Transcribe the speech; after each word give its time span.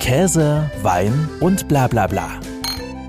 Käse, 0.00 0.70
Wein 0.82 1.28
und 1.40 1.68
bla 1.68 1.86
bla 1.86 2.06
bla. 2.06 2.40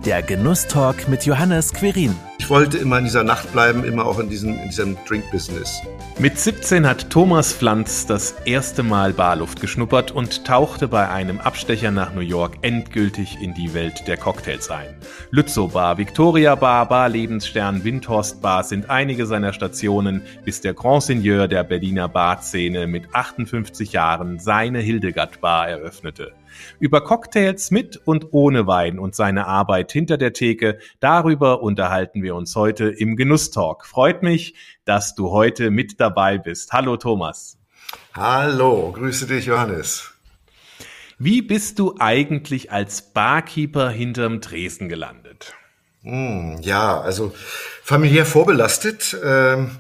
Der 0.05 0.21
Genusstalk 0.21 1.07
mit 1.07 1.25
Johannes 1.25 1.73
Querin. 1.73 2.13
Ich 2.37 2.49
wollte 2.49 2.77
immer 2.77 2.97
in 2.97 3.05
dieser 3.05 3.23
Nacht 3.23 3.51
bleiben, 3.53 3.85
immer 3.85 4.05
auch 4.05 4.19
in 4.19 4.29
diesem, 4.29 4.55
in 4.59 4.67
diesem 4.67 4.97
Drink-Business. 5.07 5.81
Mit 6.19 6.37
17 6.37 6.85
hat 6.85 7.09
Thomas 7.09 7.53
Pflanz 7.53 8.05
das 8.07 8.35
erste 8.43 8.83
Mal 8.83 9.13
Barluft 9.13 9.61
geschnuppert 9.61 10.11
und 10.11 10.43
tauchte 10.45 10.89
bei 10.89 11.07
einem 11.07 11.39
Abstecher 11.39 11.91
nach 11.91 12.13
New 12.13 12.21
York 12.21 12.57
endgültig 12.61 13.37
in 13.41 13.53
die 13.53 13.73
Welt 13.73 14.05
der 14.07 14.17
Cocktails 14.17 14.69
ein. 14.69 14.93
Lützow 15.31 15.71
Bar, 15.71 15.97
Victoria 15.97 16.55
Bar, 16.55 16.89
Bar 16.89 17.07
Lebensstern, 17.07 17.85
Windhorst 17.85 18.41
Bar 18.41 18.65
sind 18.65 18.89
einige 18.89 19.25
seiner 19.25 19.53
Stationen, 19.53 20.23
bis 20.43 20.59
der 20.59 20.73
Grand 20.73 21.03
Seigneur 21.03 21.47
der 21.47 21.63
Berliner 21.63 22.09
Barszene 22.09 22.85
mit 22.85 23.15
58 23.15 23.93
Jahren 23.93 24.39
seine 24.39 24.79
Hildegard 24.79 25.39
Bar 25.39 25.69
eröffnete. 25.69 26.33
Über 26.79 27.01
Cocktails 27.01 27.71
mit 27.71 27.97
und 27.97 28.27
ohne 28.31 28.67
Wein 28.67 28.99
und 28.99 29.15
seine 29.15 29.47
Arbeit 29.47 29.91
hinter 29.91 30.17
der 30.17 30.33
Theke, 30.33 30.79
darüber 30.99 31.61
unterhalten 31.61 32.23
wir 32.23 32.35
uns 32.35 32.55
heute 32.55 32.89
im 32.89 33.15
Genusstalk. 33.15 33.85
Freut 33.85 34.23
mich, 34.23 34.55
dass 34.85 35.15
du 35.15 35.31
heute 35.31 35.71
mit 35.71 35.99
dabei 35.99 36.37
bist. 36.37 36.73
Hallo 36.73 36.97
Thomas. 36.97 37.57
Hallo, 38.13 38.91
grüße 38.91 39.27
dich 39.27 39.45
Johannes. 39.45 40.11
Wie 41.17 41.41
bist 41.41 41.77
du 41.77 41.95
eigentlich 41.99 42.71
als 42.71 43.13
Barkeeper 43.13 43.89
hinterm 43.89 44.41
Tresen 44.41 44.89
gelandet? 44.89 45.53
Hm, 46.03 46.57
ja, 46.61 46.99
also 46.99 47.33
familiär 47.83 48.25
vorbelastet. 48.25 49.15
Ähm 49.23 49.71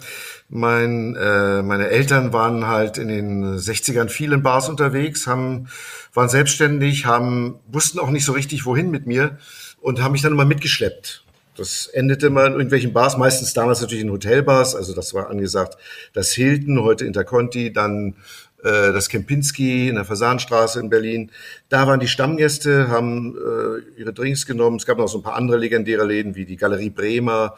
mein, 0.51 1.15
äh, 1.15 1.63
meine 1.63 1.87
Eltern 1.87 2.33
waren 2.33 2.67
halt 2.67 2.97
in 2.97 3.07
den 3.07 3.57
60ern 3.57 4.09
viel 4.09 4.33
in 4.33 4.43
Bars 4.43 4.67
unterwegs, 4.67 5.25
haben, 5.25 5.69
waren 6.13 6.29
selbstständig, 6.29 7.05
haben, 7.05 7.59
wussten 7.71 7.99
auch 7.99 8.09
nicht 8.09 8.25
so 8.25 8.33
richtig, 8.33 8.65
wohin 8.65 8.91
mit 8.91 9.07
mir 9.07 9.37
und 9.79 10.01
haben 10.03 10.11
mich 10.11 10.21
dann 10.21 10.33
immer 10.33 10.45
mitgeschleppt. 10.45 11.23
Das 11.55 11.87
endete 11.87 12.27
immer 12.27 12.45
in 12.45 12.53
irgendwelchen 12.53 12.91
Bars, 12.91 13.17
meistens 13.17 13.53
damals 13.53 13.81
natürlich 13.81 14.03
in 14.03 14.11
Hotelbars, 14.11 14.75
also 14.75 14.93
das 14.93 15.13
war 15.13 15.29
angesagt 15.29 15.77
das 16.13 16.31
Hilton, 16.31 16.81
heute 16.81 17.05
Interconti, 17.05 17.71
dann 17.71 18.15
äh, 18.63 18.93
das 18.93 19.09
Kempinski 19.09 19.89
in 19.89 19.95
der 19.95 20.05
Fasanstraße 20.05 20.79
in 20.79 20.89
Berlin. 20.89 21.31
Da 21.69 21.87
waren 21.87 21.99
die 21.99 22.07
Stammgäste, 22.07 22.89
haben 22.89 23.35
äh, 23.35 23.99
ihre 23.99 24.13
Drinks 24.13 24.45
genommen. 24.45 24.77
Es 24.77 24.85
gab 24.85 24.97
noch 24.97 25.07
so 25.07 25.19
ein 25.19 25.23
paar 25.23 25.35
andere 25.35 25.57
legendäre 25.57 26.05
Läden 26.05 26.35
wie 26.35 26.45
die 26.45 26.57
Galerie 26.57 26.89
Bremer, 26.89 27.55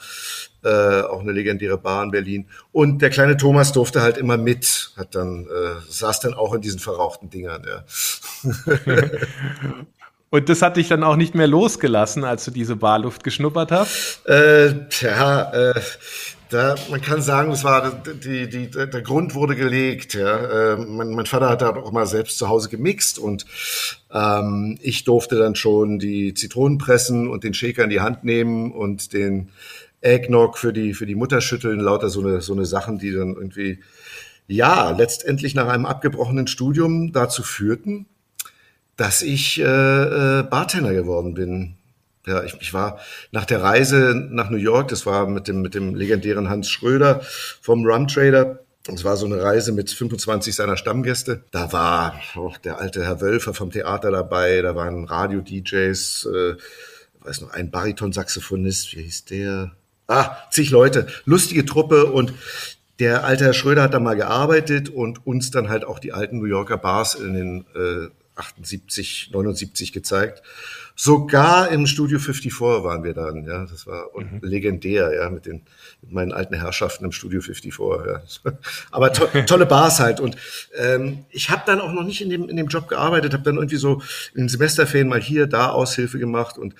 äh, 0.63 1.01
auch 1.01 1.21
eine 1.21 1.31
legendäre 1.31 1.77
Bar 1.77 2.03
in 2.03 2.11
Berlin. 2.11 2.47
Und 2.71 3.01
der 3.01 3.09
kleine 3.09 3.37
Thomas 3.37 3.71
durfte 3.71 4.01
halt 4.01 4.17
immer 4.17 4.37
mit, 4.37 4.91
hat 4.97 5.15
dann 5.15 5.45
äh, 5.45 5.81
saß 5.89 6.21
dann 6.21 6.33
auch 6.33 6.53
in 6.53 6.61
diesen 6.61 6.79
verrauchten 6.79 7.29
Dingern. 7.29 7.63
Ja. 7.67 7.83
Und 10.33 10.49
das 10.49 10.63
hat 10.63 10.77
dich 10.77 10.87
dann 10.87 11.03
auch 11.03 11.15
nicht 11.15 11.35
mehr 11.35 11.45
losgelassen, 11.45 12.23
als 12.23 12.43
du 12.43 12.49
diese 12.49 12.75
Barluft 12.75 13.23
geschnuppert 13.23 13.71
hast? 13.71 14.25
Äh, 14.25 14.89
tja, 14.89 15.51
äh, 15.53 15.79
da, 16.53 16.75
man 16.89 17.01
kann 17.01 17.21
sagen, 17.21 17.49
das 17.49 17.63
war 17.63 18.03
die, 18.23 18.47
die, 18.47 18.69
der 18.69 19.01
Grund 19.01 19.33
wurde 19.33 19.55
gelegt. 19.55 20.13
Ja. 20.13 20.73
Äh, 20.73 20.77
mein, 20.77 21.11
mein 21.11 21.25
Vater 21.25 21.49
hat 21.49 21.61
da 21.61 21.75
auch 21.75 21.91
mal 21.91 22.05
selbst 22.05 22.37
zu 22.37 22.47
Hause 22.47 22.69
gemixt 22.69 23.17
und 23.17 23.45
ähm, 24.11 24.77
ich 24.81 25.03
durfte 25.03 25.37
dann 25.37 25.55
schon 25.55 25.99
die 25.99 26.33
Zitronen 26.33 26.77
pressen 26.77 27.27
und 27.27 27.43
den 27.43 27.53
Shaker 27.53 27.83
in 27.83 27.89
die 27.89 28.01
Hand 28.01 28.23
nehmen 28.23 28.71
und 28.71 29.13
den 29.13 29.49
Eggnog 30.01 30.57
für 30.57 30.73
die 30.73 30.93
für 30.93 31.05
die 31.05 31.15
Mutter 31.15 31.41
schütteln. 31.41 31.79
Lauter 31.79 32.09
so 32.09 32.21
eine 32.21 32.41
so 32.41 32.53
eine 32.53 32.65
Sachen, 32.65 32.99
die 32.99 33.11
dann 33.11 33.33
irgendwie 33.33 33.79
ja 34.47 34.91
letztendlich 34.91 35.55
nach 35.55 35.67
einem 35.67 35.85
abgebrochenen 35.85 36.47
Studium 36.47 37.13
dazu 37.13 37.41
führten, 37.41 38.05
dass 38.95 39.21
ich 39.21 39.59
äh, 39.59 39.63
äh, 39.63 40.43
Bartender 40.43 40.93
geworden 40.93 41.33
bin. 41.33 41.77
Ja, 42.25 42.43
ich, 42.43 42.55
ich 42.61 42.73
war 42.73 42.99
nach 43.31 43.45
der 43.45 43.61
Reise 43.61 44.15
nach 44.29 44.49
New 44.49 44.57
York, 44.57 44.87
das 44.87 45.05
war 45.05 45.27
mit 45.27 45.47
dem, 45.47 45.61
mit 45.61 45.75
dem 45.75 45.93
legendären 45.93 46.49
Hans 46.49 46.69
Schröder 46.69 47.21
vom 47.61 47.85
Rum 47.85 48.07
Trader. 48.07 48.59
Es 48.87 49.03
war 49.03 49.15
so 49.15 49.25
eine 49.25 49.41
Reise 49.41 49.71
mit 49.71 49.89
25 49.89 50.55
seiner 50.55 50.75
Stammgäste. 50.75 51.43
Da 51.51 51.71
war 51.71 52.19
oh, 52.35 52.53
der 52.63 52.79
alte 52.79 53.03
Herr 53.03 53.21
Wölfer 53.21 53.53
vom 53.53 53.71
Theater 53.71 54.11
dabei, 54.11 54.61
da 54.61 54.75
waren 54.75 55.05
Radio-DJs, 55.05 56.25
äh, 56.25 56.55
weiß 57.21 57.41
noch, 57.41 57.51
ein 57.51 57.71
Bariton-Saxophonist, 57.71 58.95
wie 58.95 59.03
hieß 59.03 59.25
der? 59.25 59.71
Ah, 60.07 60.37
zig 60.51 60.69
Leute, 60.69 61.07
lustige 61.25 61.65
Truppe 61.65 62.05
und 62.05 62.33
der 62.99 63.23
alte 63.23 63.45
Herr 63.45 63.53
Schröder 63.53 63.83
hat 63.83 63.93
da 63.93 63.99
mal 63.99 64.15
gearbeitet 64.15 64.89
und 64.89 65.25
uns 65.25 65.49
dann 65.51 65.69
halt 65.69 65.85
auch 65.85 65.99
die 65.99 66.13
alten 66.13 66.39
New 66.39 66.45
Yorker 66.45 66.77
Bars 66.77 67.15
in 67.15 67.33
den 67.33 67.65
äh, 67.75 68.09
78, 68.35 69.29
79 69.31 69.93
gezeigt. 69.93 70.43
Sogar 70.95 71.69
im 71.69 71.87
Studio 71.87 72.19
54 72.19 72.59
waren 72.61 73.03
wir 73.03 73.13
dann, 73.13 73.45
ja. 73.45 73.65
Das 73.65 73.87
war 73.87 74.09
mhm. 74.15 74.39
legendär, 74.41 75.13
ja, 75.13 75.29
mit 75.29 75.45
den 75.45 75.63
mit 76.01 76.11
meinen 76.11 76.31
alten 76.31 76.53
Herrschaften 76.53 77.05
im 77.05 77.11
Studio 77.11 77.41
54. 77.41 77.73
Ja. 78.05 78.51
Aber 78.91 79.13
to 79.13 79.25
tolle 79.45 79.65
Bars 79.65 79.99
halt. 79.99 80.19
Und 80.19 80.35
ähm, 80.77 81.25
ich 81.29 81.49
habe 81.49 81.63
dann 81.65 81.81
auch 81.81 81.93
noch 81.93 82.03
nicht 82.03 82.21
in 82.21 82.29
dem, 82.29 82.49
in 82.49 82.57
dem 82.57 82.67
Job 82.67 82.87
gearbeitet, 82.87 83.33
habe 83.33 83.43
dann 83.43 83.55
irgendwie 83.55 83.77
so 83.77 84.01
in 84.33 84.43
den 84.43 84.49
Semesterferien 84.49 85.07
mal 85.07 85.21
hier, 85.21 85.47
da 85.47 85.69
Aushilfe 85.69 86.19
gemacht 86.19 86.57
und 86.57 86.75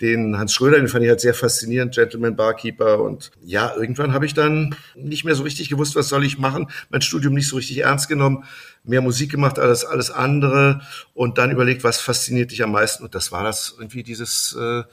den 0.00 0.38
Hans 0.38 0.54
Schröder, 0.54 0.78
den 0.78 0.88
fand 0.88 1.04
ich 1.04 1.10
halt 1.10 1.20
sehr 1.20 1.34
faszinierend, 1.34 1.94
Gentleman 1.94 2.36
Barkeeper. 2.36 3.00
Und 3.00 3.30
ja, 3.42 3.74
irgendwann 3.74 4.12
habe 4.12 4.26
ich 4.26 4.34
dann 4.34 4.76
nicht 4.94 5.24
mehr 5.24 5.34
so 5.34 5.42
richtig 5.42 5.68
gewusst, 5.68 5.96
was 5.96 6.08
soll 6.08 6.24
ich 6.24 6.38
machen. 6.38 6.70
Mein 6.90 7.02
Studium 7.02 7.34
nicht 7.34 7.48
so 7.48 7.56
richtig 7.56 7.78
ernst 7.78 8.08
genommen, 8.08 8.44
mehr 8.84 9.00
Musik 9.00 9.30
gemacht 9.30 9.58
als 9.58 9.84
alles 9.84 10.10
andere 10.10 10.82
und 11.14 11.38
dann 11.38 11.50
überlegt, 11.50 11.84
was 11.84 12.00
fasziniert 12.00 12.52
dich 12.52 12.62
am 12.62 12.72
meisten. 12.72 13.04
Und 13.04 13.14
das 13.14 13.32
war 13.32 13.42
das 13.42 13.74
irgendwie 13.78 14.02
dieses 14.02 14.56
äh, 14.58 14.84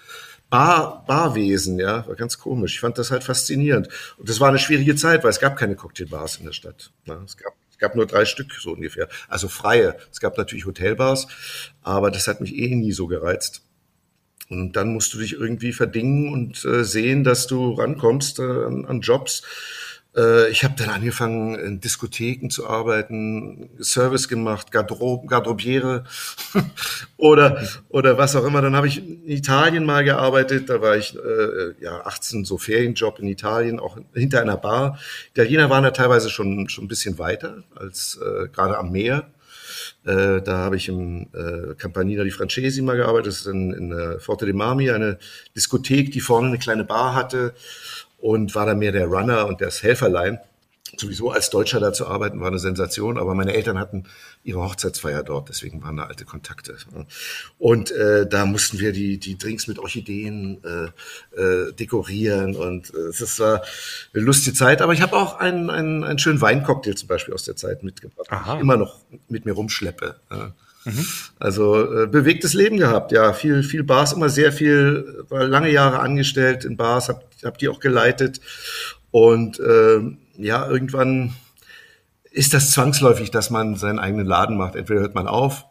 Bar, 0.49 1.03
Barwesen, 1.07 1.79
ja, 1.79 2.07
war 2.07 2.15
ganz 2.15 2.37
komisch. 2.37 2.75
Ich 2.75 2.79
fand 2.79 2.97
das 2.97 3.11
halt 3.11 3.23
faszinierend. 3.23 3.89
Und 4.17 4.29
das 4.29 4.39
war 4.39 4.49
eine 4.49 4.59
schwierige 4.59 4.95
Zeit, 4.95 5.23
weil 5.23 5.31
es 5.31 5.39
gab 5.39 5.57
keine 5.57 5.75
Cocktailbars 5.75 6.37
in 6.37 6.45
der 6.45 6.53
Stadt. 6.53 6.91
Ja, 7.05 7.21
es 7.25 7.35
gab 7.35 7.53
es 7.75 7.79
gab 7.79 7.93
nur 7.93 8.05
drei 8.05 8.23
Stück 8.23 8.53
so 8.53 8.71
ungefähr. 8.71 9.09
Also 9.27 9.49
freie. 9.49 9.97
Es 10.09 10.21
gab 10.21 10.37
natürlich 10.37 10.65
Hotelbars, 10.65 11.27
aber 11.81 12.09
das 12.09 12.25
hat 12.29 12.39
mich 12.39 12.55
eh 12.55 12.73
nie 12.73 12.93
so 12.93 13.05
gereizt. 13.07 13.64
Und 14.49 14.73
dann 14.73 14.93
musst 14.93 15.13
du 15.13 15.17
dich 15.17 15.33
irgendwie 15.33 15.73
verdingen 15.73 16.31
und 16.31 16.63
äh, 16.65 16.83
sehen, 16.83 17.23
dass 17.23 17.47
du 17.47 17.73
rankommst 17.73 18.39
äh, 18.39 18.43
an, 18.43 18.85
an 18.85 19.01
Jobs. 19.01 19.41
Äh, 20.15 20.49
ich 20.49 20.63
habe 20.63 20.75
dann 20.77 20.89
angefangen, 20.89 21.55
in 21.55 21.79
Diskotheken 21.81 22.49
zu 22.49 22.67
arbeiten, 22.67 23.69
Service 23.81 24.27
gemacht, 24.27 24.71
Garderob 24.71 25.27
Garderobiere 25.27 26.05
oder, 27.17 27.61
oder 27.89 28.17
was 28.17 28.35
auch 28.35 28.45
immer. 28.45 28.61
Dann 28.61 28.75
habe 28.75 28.87
ich 28.87 28.97
in 28.97 29.27
Italien 29.27 29.85
mal 29.85 30.03
gearbeitet. 30.03 30.69
Da 30.69 30.81
war 30.81 30.95
ich 30.95 31.15
äh, 31.15 31.83
ja 31.83 32.05
18, 32.05 32.45
so 32.45 32.57
Ferienjob 32.57 33.19
in 33.19 33.27
Italien, 33.27 33.79
auch 33.79 33.97
hinter 34.13 34.41
einer 34.41 34.57
Bar. 34.57 34.99
Italiener 35.33 35.69
waren 35.69 35.83
da 35.83 35.91
teilweise 35.91 36.29
schon, 36.29 36.69
schon 36.69 36.85
ein 36.85 36.89
bisschen 36.89 37.17
weiter 37.17 37.63
als 37.75 38.19
äh, 38.21 38.47
gerade 38.49 38.77
am 38.77 38.91
Meer. 38.91 39.27
Äh, 40.05 40.41
da 40.41 40.57
habe 40.57 40.77
ich 40.77 40.87
im 40.87 41.27
äh, 41.33 41.73
Campanina 41.75 42.23
di 42.23 42.31
Francesi 42.31 42.81
mal 42.81 42.95
gearbeitet, 42.95 43.27
das 43.27 43.39
ist 43.41 43.47
in, 43.47 43.73
in 43.73 43.91
äh, 43.91 44.19
Forte 44.19 44.45
de 44.45 44.53
Marmi, 44.53 44.91
eine 44.91 45.17
Diskothek, 45.55 46.11
die 46.11 46.21
vorne 46.21 46.47
eine 46.49 46.59
kleine 46.59 46.83
Bar 46.83 47.15
hatte 47.15 47.53
und 48.19 48.53
war 48.53 48.67
da 48.67 48.75
mehr 48.75 48.91
der 48.91 49.07
Runner 49.07 49.47
und 49.47 49.61
das 49.61 49.81
Helferlein 49.81 50.39
sowieso 50.97 51.31
als 51.31 51.49
Deutscher 51.49 51.79
da 51.79 51.93
zu 51.93 52.07
arbeiten, 52.07 52.39
war 52.39 52.47
eine 52.47 52.59
Sensation. 52.59 53.17
Aber 53.17 53.35
meine 53.35 53.53
Eltern 53.53 53.77
hatten 53.79 54.05
ihre 54.43 54.61
Hochzeitsfeier 54.61 55.23
dort, 55.23 55.49
deswegen 55.49 55.81
waren 55.83 55.97
da 55.97 56.03
alte 56.05 56.25
Kontakte. 56.25 56.75
Und 57.57 57.91
äh, 57.91 58.27
da 58.27 58.45
mussten 58.45 58.79
wir 58.79 58.91
die, 58.91 59.17
die 59.17 59.37
Drinks 59.37 59.67
mit 59.67 59.79
Orchideen 59.79 60.63
äh, 60.63 61.41
äh, 61.41 61.73
dekorieren 61.73 62.55
und 62.55 62.93
äh, 62.93 63.09
es 63.09 63.39
war 63.39 63.63
eine 64.13 64.23
lustige 64.23 64.55
Zeit. 64.55 64.81
Aber 64.81 64.93
ich 64.93 65.01
habe 65.01 65.15
auch 65.15 65.39
einen, 65.39 65.69
einen, 65.69 66.03
einen 66.03 66.19
schönen 66.19 66.41
Weincocktail 66.41 66.95
zum 66.95 67.07
Beispiel 67.07 67.33
aus 67.33 67.43
der 67.43 67.55
Zeit 67.55 67.83
mitgebracht, 67.83 68.29
den 68.29 68.55
ich 68.55 68.61
immer 68.61 68.77
noch 68.77 68.99
mit 69.27 69.45
mir 69.45 69.53
rumschleppe. 69.53 70.15
Mhm. 70.85 71.05
Also 71.39 72.03
äh, 72.03 72.07
bewegtes 72.07 72.53
Leben 72.53 72.77
gehabt, 72.77 73.11
ja, 73.11 73.33
viel, 73.33 73.63
viel 73.63 73.83
Bars, 73.83 74.13
immer 74.13 74.29
sehr 74.29 74.51
viel, 74.51 75.25
war 75.29 75.47
lange 75.47 75.71
Jahre 75.71 75.99
angestellt 75.99 76.63
in 76.63 76.77
Bars, 76.77 77.09
hab, 77.09 77.27
hab 77.43 77.57
die 77.57 77.69
auch 77.69 77.79
geleitet 77.79 78.39
und 79.09 79.59
äh, 79.59 79.99
ja, 80.37 80.67
irgendwann 80.67 81.33
ist 82.31 82.53
das 82.53 82.71
zwangsläufig, 82.71 83.31
dass 83.31 83.49
man 83.49 83.75
seinen 83.75 83.99
eigenen 83.99 84.25
Laden 84.25 84.57
macht. 84.57 84.75
Entweder 84.75 84.99
hört 84.99 85.15
man 85.15 85.27
auf, 85.27 85.65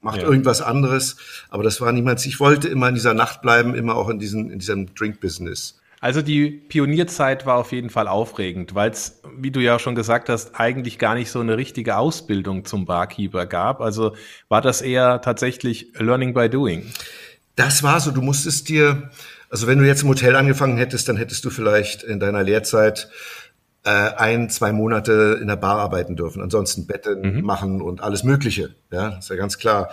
macht 0.00 0.22
ja. 0.22 0.24
irgendwas 0.24 0.60
anderes, 0.60 1.16
aber 1.50 1.62
das 1.62 1.80
war 1.80 1.92
niemals. 1.92 2.26
Ich 2.26 2.40
wollte 2.40 2.68
immer 2.68 2.88
in 2.88 2.94
dieser 2.94 3.14
Nacht 3.14 3.42
bleiben, 3.42 3.74
immer 3.74 3.94
auch 3.96 4.08
in, 4.08 4.18
diesen, 4.18 4.50
in 4.50 4.58
diesem 4.58 4.94
Drink-Business. 4.94 5.80
Also 6.00 6.22
die 6.22 6.50
Pionierzeit 6.50 7.44
war 7.44 7.56
auf 7.56 7.72
jeden 7.72 7.90
Fall 7.90 8.06
aufregend, 8.06 8.74
weil 8.74 8.90
es, 8.90 9.20
wie 9.36 9.50
du 9.50 9.60
ja 9.60 9.78
schon 9.78 9.96
gesagt 9.96 10.28
hast, 10.28 10.58
eigentlich 10.58 10.98
gar 10.98 11.14
nicht 11.14 11.30
so 11.30 11.40
eine 11.40 11.56
richtige 11.56 11.96
Ausbildung 11.96 12.64
zum 12.64 12.84
Barkeeper 12.84 13.46
gab. 13.46 13.80
Also 13.80 14.14
war 14.48 14.62
das 14.62 14.80
eher 14.80 15.20
tatsächlich 15.20 15.92
Learning 15.98 16.34
by 16.34 16.48
Doing? 16.48 16.86
Das 17.56 17.82
war 17.82 17.98
so. 17.98 18.12
Du 18.12 18.22
musstest 18.22 18.68
dir, 18.68 19.10
also 19.50 19.66
wenn 19.66 19.78
du 19.78 19.86
jetzt 19.86 20.02
im 20.02 20.08
Hotel 20.08 20.36
angefangen 20.36 20.78
hättest, 20.78 21.08
dann 21.08 21.16
hättest 21.16 21.44
du 21.44 21.50
vielleicht 21.50 22.04
in 22.04 22.20
deiner 22.20 22.44
Lehrzeit 22.44 23.10
äh, 23.84 23.90
ein, 23.90 24.50
zwei 24.50 24.72
Monate 24.72 25.38
in 25.40 25.48
der 25.48 25.56
Bar 25.56 25.78
arbeiten 25.78 26.16
dürfen. 26.16 26.42
Ansonsten 26.42 26.86
Betten 26.86 27.36
mhm. 27.36 27.42
machen 27.42 27.80
und 27.80 28.02
alles 28.02 28.24
Mögliche. 28.24 28.74
Ja, 28.90 29.18
ist 29.18 29.30
ja 29.30 29.36
ganz 29.36 29.58
klar. 29.58 29.90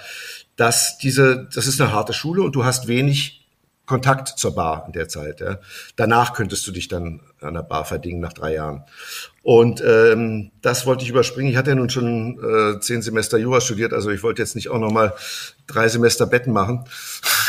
Dass 0.56 0.98
diese, 0.98 1.48
das 1.54 1.68
ist 1.68 1.80
eine 1.80 1.92
harte 1.92 2.14
Schule 2.14 2.42
und 2.42 2.56
du 2.56 2.66
hast 2.66 2.88
wenig 2.88 3.46
Kontakt 3.86 4.28
zur 4.30 4.56
Bar 4.56 4.86
in 4.88 4.94
der 4.94 5.08
Zeit. 5.08 5.42
Ja. 5.42 5.60
Danach 5.96 6.34
könntest 6.34 6.66
du 6.66 6.72
dich 6.72 6.88
dann 6.88 7.22
an 7.40 7.54
der 7.54 7.62
Bar 7.62 7.86
verdingen 7.86 8.20
nach 8.20 8.34
drei 8.34 8.56
Jahren. 8.56 8.84
Und 9.44 9.84
ähm, 9.86 10.52
das 10.62 10.88
wollte 10.88 11.04
ich 11.04 11.10
überspringen. 11.10 11.52
Ich 11.52 11.58
hatte 11.58 11.70
ja 11.70 11.76
nun 11.76 11.92
schon 11.92 12.40
äh, 12.40 12.80
zehn 12.80 13.04
Semester 13.04 13.38
Jura 13.38 13.62
studiert, 13.62 13.94
also 13.94 14.10
ich 14.10 14.24
wollte 14.24 14.42
jetzt 14.42 14.56
nicht 14.56 14.70
auch 14.70 14.80
noch 14.80 14.92
mal 14.92 15.14
drei 15.68 15.88
Semester 15.88 16.26
Betten 16.26 16.52
machen. 16.52 16.86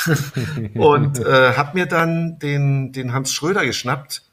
und 0.74 1.18
äh, 1.20 1.54
habe 1.54 1.70
mir 1.72 1.86
dann 1.86 2.38
den, 2.38 2.92
den 2.92 3.14
Hans 3.14 3.32
Schröder 3.32 3.64
geschnappt 3.64 4.25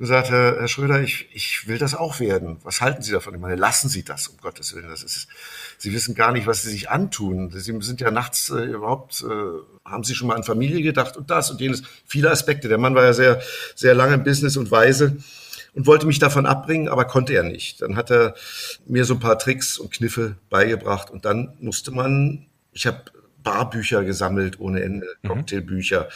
und 0.00 0.06
sagte, 0.06 0.56
Herr 0.58 0.66
Schröder, 0.66 1.02
ich, 1.02 1.28
ich 1.30 1.68
will 1.68 1.76
das 1.76 1.94
auch 1.94 2.20
werden. 2.20 2.56
Was 2.62 2.80
halten 2.80 3.02
Sie 3.02 3.12
davon? 3.12 3.34
Ich 3.34 3.40
meine, 3.40 3.56
lassen 3.56 3.90
Sie 3.90 4.02
das, 4.02 4.28
um 4.28 4.38
Gottes 4.38 4.74
Willen. 4.74 4.88
Das 4.88 5.02
ist, 5.02 5.28
Sie 5.76 5.92
wissen 5.92 6.14
gar 6.14 6.32
nicht, 6.32 6.46
was 6.46 6.62
Sie 6.62 6.70
sich 6.70 6.88
antun. 6.88 7.50
Sie 7.50 7.78
sind 7.82 8.00
ja 8.00 8.10
nachts 8.10 8.48
äh, 8.48 8.62
überhaupt, 8.62 9.22
äh, 9.22 9.88
haben 9.88 10.02
Sie 10.02 10.14
schon 10.14 10.28
mal 10.28 10.36
an 10.36 10.42
Familie 10.42 10.80
gedacht 10.80 11.18
und 11.18 11.30
das 11.30 11.50
und 11.50 11.60
jenes. 11.60 11.82
Viele 12.06 12.30
Aspekte. 12.30 12.68
Der 12.68 12.78
Mann 12.78 12.94
war 12.94 13.04
ja 13.04 13.12
sehr, 13.12 13.42
sehr 13.74 13.92
lange 13.92 14.14
im 14.14 14.24
Business 14.24 14.56
und 14.56 14.70
weise 14.70 15.18
und 15.74 15.86
wollte 15.86 16.06
mich 16.06 16.18
davon 16.18 16.46
abbringen, 16.46 16.88
aber 16.88 17.04
konnte 17.04 17.34
er 17.34 17.42
nicht. 17.42 17.82
Dann 17.82 17.96
hat 17.96 18.10
er 18.10 18.34
mir 18.86 19.04
so 19.04 19.12
ein 19.12 19.20
paar 19.20 19.38
Tricks 19.38 19.76
und 19.76 19.92
Kniffe 19.92 20.36
beigebracht 20.48 21.10
und 21.10 21.26
dann 21.26 21.58
musste 21.60 21.90
man, 21.90 22.46
ich 22.72 22.86
habe 22.86 23.02
Barbücher 23.42 24.04
gesammelt 24.04 24.60
ohne 24.60 24.82
Ende, 24.82 25.06
mhm. 25.22 25.28
Cocktailbücher. 25.28 26.08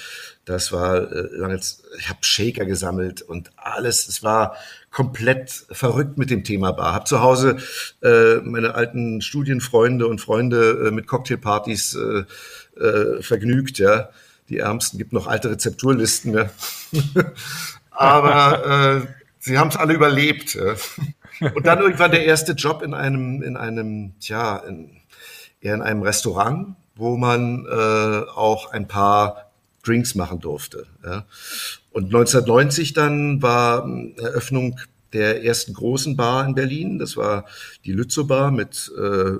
Das 0.44 0.72
war 0.72 1.10
äh, 1.10 1.28
lange, 1.32 1.58
ich 1.98 2.08
habe 2.08 2.18
Shaker 2.22 2.64
gesammelt 2.64 3.22
und 3.22 3.50
alles. 3.56 4.08
Es 4.08 4.22
war 4.22 4.56
komplett 4.90 5.50
verrückt 5.70 6.18
mit 6.18 6.30
dem 6.30 6.44
Thema 6.44 6.72
Bar. 6.72 6.94
Hab 6.94 7.08
zu 7.08 7.20
Hause 7.20 7.56
äh, 8.02 8.36
meine 8.36 8.74
alten 8.74 9.22
Studienfreunde 9.22 10.06
und 10.06 10.20
Freunde 10.20 10.86
äh, 10.86 10.90
mit 10.90 11.06
Cocktailpartys 11.06 11.96
äh, 11.96 12.80
äh, 12.80 13.22
vergnügt. 13.22 13.78
Ja, 13.78 14.10
die 14.48 14.58
Ärmsten 14.58 14.98
gibt 14.98 15.12
noch 15.12 15.26
alte 15.26 15.50
Rezepturlisten. 15.50 16.34
Ja. 16.34 16.50
Aber 17.90 19.02
äh, 19.04 19.06
sie 19.38 19.58
haben 19.58 19.68
es 19.68 19.76
alle 19.76 19.94
überlebt. 19.94 20.54
Ja. 20.54 20.74
Und 21.54 21.66
dann 21.66 21.80
irgendwann 21.80 22.12
der 22.12 22.24
erste 22.24 22.52
Job 22.52 22.82
in 22.82 22.94
einem, 22.94 23.42
in 23.42 23.56
einem, 23.56 24.14
tja, 24.20 24.58
in, 24.58 25.00
eher 25.60 25.74
in 25.74 25.82
einem 25.82 26.02
Restaurant 26.02 26.76
wo 26.96 27.17
man 27.17 27.67
äh, 27.67 28.31
auch 28.31 28.70
ein 28.70 28.88
paar 28.88 29.50
Drinks 29.82 30.14
machen 30.14 30.41
durfte. 30.41 30.87
Ja. 31.05 31.26
Und 31.93 32.06
1990 32.06 32.93
dann 32.93 33.43
war 33.43 33.87
äh, 33.87 34.23
Eröffnung 34.23 34.79
der 35.12 35.44
ersten 35.44 35.75
großen 35.75 36.17
Bar 36.17 36.44
in 36.46 36.55
Berlin. 36.55 36.99
Das 36.99 37.17
war 37.17 37.46
die 37.85 37.93
Lützow 37.93 38.26
Bar 38.26 38.50
mit 38.50 38.93
äh, 38.99 39.32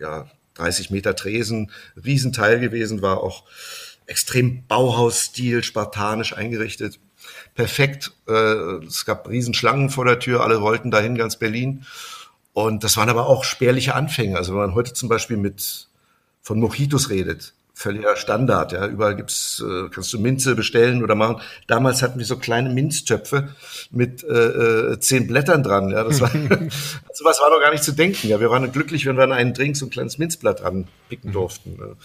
ja, 0.00 0.26
30 0.54 0.90
Meter 0.90 1.14
Tresen, 1.14 1.70
Riesenteil 2.04 2.60
gewesen, 2.60 3.00
war 3.00 3.22
auch 3.22 3.44
extrem 4.06 4.66
Bauhausstil, 4.66 5.62
spartanisch 5.62 6.36
eingerichtet. 6.36 6.98
Perfekt. 7.54 8.12
Äh, 8.26 8.84
es 8.86 9.04
gab 9.04 9.28
Riesenschlangen 9.28 9.90
vor 9.90 10.04
der 10.04 10.18
Tür, 10.18 10.42
alle 10.42 10.60
wollten 10.62 10.90
dahin, 10.90 11.16
ganz 11.16 11.36
Berlin. 11.36 11.84
Und 12.52 12.82
das 12.82 12.96
waren 12.96 13.08
aber 13.08 13.26
auch 13.26 13.44
spärliche 13.44 13.94
Anfänge. 13.94 14.36
Also 14.36 14.52
wenn 14.52 14.60
man 14.60 14.74
heute 14.74 14.92
zum 14.92 15.08
Beispiel 15.08 15.36
mit 15.36 15.87
von 16.48 16.60
Mojitos 16.60 17.10
redet. 17.10 17.52
Völliger 17.74 18.16
Standard, 18.16 18.72
ja. 18.72 18.86
Überall 18.86 19.14
gibt's, 19.16 19.62
äh, 19.62 19.90
kannst 19.90 20.10
du 20.14 20.18
Minze 20.18 20.54
bestellen 20.56 21.04
oder 21.04 21.14
machen. 21.14 21.42
Damals 21.66 22.00
hatten 22.00 22.18
wir 22.18 22.24
so 22.24 22.38
kleine 22.38 22.70
Minztöpfe 22.70 23.50
mit 23.90 24.24
äh, 24.24 24.92
äh 24.92 24.98
zehn 24.98 25.26
Blättern 25.26 25.62
dran. 25.62 25.90
Ja, 25.90 26.04
das 26.04 26.22
war, 26.22 26.30
also 26.50 27.24
was 27.24 27.38
war 27.40 27.50
doch 27.50 27.60
gar 27.60 27.70
nicht 27.70 27.84
zu 27.84 27.92
denken. 27.92 28.28
Ja, 28.28 28.40
wir 28.40 28.50
waren 28.50 28.72
glücklich, 28.72 29.04
wenn 29.04 29.18
wir 29.18 29.24
an 29.24 29.32
einen 29.32 29.52
Drink 29.52 29.76
so 29.76 29.84
ein 29.84 29.90
kleines 29.90 30.16
Minzblatt 30.16 30.62
dran 30.62 30.88
picken 31.10 31.32
durften. 31.32 31.76
Ne? 31.76 31.96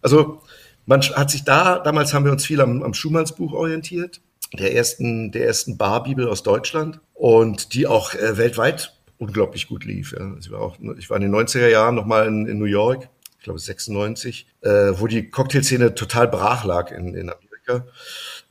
Also 0.00 0.42
man 0.86 1.02
hat 1.02 1.32
sich 1.32 1.42
da, 1.42 1.80
damals 1.80 2.14
haben 2.14 2.24
wir 2.24 2.30
uns 2.30 2.46
viel 2.46 2.60
am, 2.60 2.84
am 2.84 2.94
Schumannsbuch 2.94 3.52
orientiert, 3.52 4.20
der 4.56 4.76
ersten, 4.76 5.32
der 5.32 5.44
ersten 5.44 5.76
Barbibel 5.76 6.28
aus 6.28 6.44
Deutschland 6.44 7.00
und 7.14 7.74
die 7.74 7.88
auch 7.88 8.14
äh, 8.14 8.36
weltweit 8.38 8.94
unglaublich 9.18 9.66
gut 9.66 9.84
lief. 9.84 10.12
Ja. 10.12 10.20
Also 10.20 10.38
ich, 10.38 10.50
war 10.52 10.60
auch, 10.60 10.76
ich 10.96 11.10
war 11.10 11.16
in 11.16 11.24
den 11.24 11.34
90er 11.34 11.68
Jahren 11.68 11.96
nochmal 11.96 12.28
in, 12.28 12.46
in 12.46 12.58
New 12.58 12.64
York 12.64 13.08
glaube 13.48 13.60
96, 13.60 14.46
äh, 14.60 14.68
wo 14.68 15.06
die 15.06 15.30
Cocktailszene 15.30 15.94
total 15.94 16.28
brach 16.28 16.64
lag 16.64 16.90
in, 16.90 17.14
in 17.14 17.30
Amerika, 17.30 17.86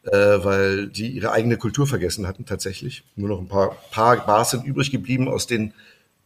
äh, 0.03 0.43
weil 0.43 0.87
die 0.87 1.09
ihre 1.09 1.31
eigene 1.31 1.57
Kultur 1.57 1.87
vergessen 1.87 2.27
hatten 2.27 2.45
tatsächlich. 2.45 3.03
Nur 3.15 3.29
noch 3.29 3.39
ein 3.39 3.47
paar, 3.47 3.75
paar 3.91 4.25
Bars 4.25 4.51
sind 4.51 4.65
übrig 4.65 4.91
geblieben 4.91 5.27
aus 5.27 5.47
den 5.47 5.73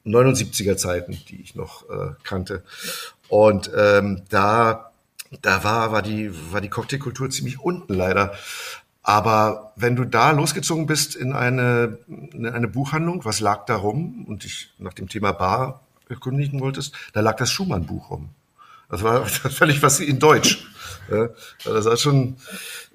79er 0.05 0.77
Zeiten, 0.77 1.17
die 1.29 1.41
ich 1.41 1.55
noch 1.55 1.89
äh, 1.89 2.13
kannte. 2.23 2.63
Und 3.27 3.69
ähm, 3.75 4.23
da, 4.29 4.91
da 5.41 5.63
war, 5.63 5.91
war, 5.91 6.01
die, 6.01 6.31
war 6.51 6.61
die 6.61 6.69
Cocktailkultur 6.69 7.29
ziemlich 7.29 7.59
unten 7.59 7.93
leider. 7.93 8.33
Aber 9.03 9.73
wenn 9.75 9.95
du 9.95 10.05
da 10.05 10.31
losgezogen 10.31 10.85
bist 10.85 11.15
in 11.15 11.33
eine, 11.33 11.97
in 12.07 12.45
eine 12.45 12.67
Buchhandlung, 12.67 13.25
was 13.25 13.39
lag 13.39 13.65
da 13.65 13.75
rum 13.75 14.25
und 14.27 14.43
dich 14.43 14.73
nach 14.77 14.93
dem 14.93 15.09
Thema 15.09 15.31
Bar 15.31 15.81
erkundigen 16.07 16.59
wolltest, 16.59 16.93
da 17.13 17.21
lag 17.21 17.37
das 17.37 17.51
Schumann-Buch 17.51 18.11
rum. 18.11 18.29
Das 18.91 19.03
war 19.03 19.25
völlig 19.25 19.81
was 19.81 19.99
in 19.99 20.19
Deutsch. 20.19 20.67
Ja, 21.09 21.29
das 21.63 21.85
war 21.85 21.97
schon, 21.97 22.37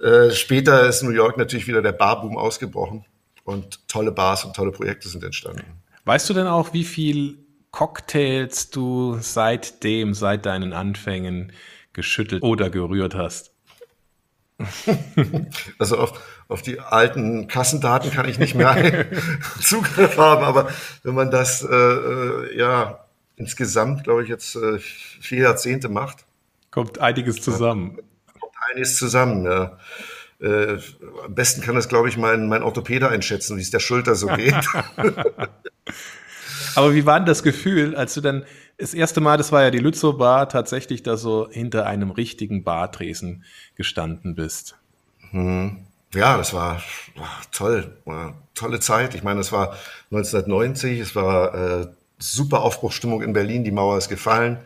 äh, 0.00 0.31
später 0.31 0.87
ist 0.87 1.02
New 1.02 1.10
York 1.10 1.37
natürlich 1.38 1.66
wieder 1.66 1.82
der 1.82 1.93
Barboom 1.93 2.38
ausgebrochen 2.38 3.04
und 3.44 3.88
tolle 3.88 4.12
Bars 4.12 4.44
und 4.44 4.54
tolle 4.54 4.70
Projekte 4.70 5.08
sind 5.08 5.25
entstanden. 5.25 5.64
Weißt 6.04 6.28
du 6.31 6.34
denn 6.34 6.46
auch, 6.46 6.72
wie 6.72 6.84
viel 6.84 7.38
Cocktails 7.72 8.70
du 8.70 9.19
seitdem, 9.20 10.14
seit 10.14 10.46
deinen 10.46 10.72
Anfängen 10.72 11.52
geschüttelt 11.93 12.43
oder 12.43 12.70
gerührt 12.70 13.14
hast? 13.14 13.52
Also 15.78 15.98
auf, 15.98 16.19
auf 16.48 16.62
die 16.62 16.81
alten 16.81 17.46
Kassendaten 17.46 18.10
kann 18.10 18.26
ich 18.26 18.38
nicht 18.38 18.54
mehr 18.54 19.04
Zugriff 19.60 20.16
haben, 20.16 20.44
aber 20.44 20.69
wenn 21.02 21.14
man 21.14 21.31
das 21.31 21.62
äh, 21.62 21.75
äh 21.75 22.56
ja 22.56 23.06
insgesamt, 23.36 24.04
glaube 24.04 24.22
ich, 24.22 24.28
jetzt 24.28 24.56
äh, 24.56 24.78
vier 24.78 25.42
Jahrzehnte 25.42 25.88
macht. 25.88 26.24
Kommt 26.70 26.98
einiges 26.98 27.40
zusammen. 27.40 27.96
Kommt 28.38 28.54
einiges 28.70 28.96
zusammen, 28.96 29.44
ja. 29.44 29.78
Äh, 30.40 30.78
am 31.24 31.34
besten 31.34 31.62
kann 31.62 31.74
das, 31.74 31.88
glaube 31.88 32.08
ich, 32.08 32.18
mein, 32.18 32.48
mein 32.48 32.62
Orthopäde 32.62 33.08
einschätzen, 33.08 33.56
wie 33.56 33.62
es 33.62 33.70
der 33.70 33.80
Schulter 33.80 34.14
so 34.14 34.26
geht. 34.26 34.54
Aber 36.74 36.94
wie 36.94 37.06
war 37.06 37.18
denn 37.18 37.26
das 37.26 37.42
Gefühl, 37.42 37.96
als 37.96 38.14
du 38.14 38.20
dann 38.20 38.44
das 38.76 38.92
erste 38.92 39.22
Mal, 39.22 39.38
das 39.38 39.50
war 39.50 39.62
ja 39.62 39.70
die 39.70 39.78
Lützow 39.78 40.16
Bar, 40.18 40.50
tatsächlich 40.50 41.02
da 41.02 41.16
so 41.16 41.48
hinter 41.50 41.86
einem 41.86 42.10
richtigen 42.10 42.64
Bartresen 42.64 43.44
gestanden 43.76 44.34
bist? 44.34 44.76
Hm. 45.31 45.86
Ja, 46.14 46.36
das 46.36 46.52
war, 46.52 46.82
war 47.16 47.40
toll, 47.50 47.96
war 48.05 48.34
tolle 48.55 48.81
Zeit. 48.81 49.14
Ich 49.14 49.22
meine, 49.22 49.40
es 49.40 49.52
war 49.52 49.76
1990, 50.10 51.00
es 51.00 51.16
war 51.16 51.55
äh, 51.55 51.86
super 52.19 52.63
Aufbruchstimmung 52.63 53.23
in 53.23 53.32
Berlin, 53.32 53.65
die 53.65 53.70
Mauer 53.70 53.99
ist 53.99 54.08
gefallen. 54.08 54.58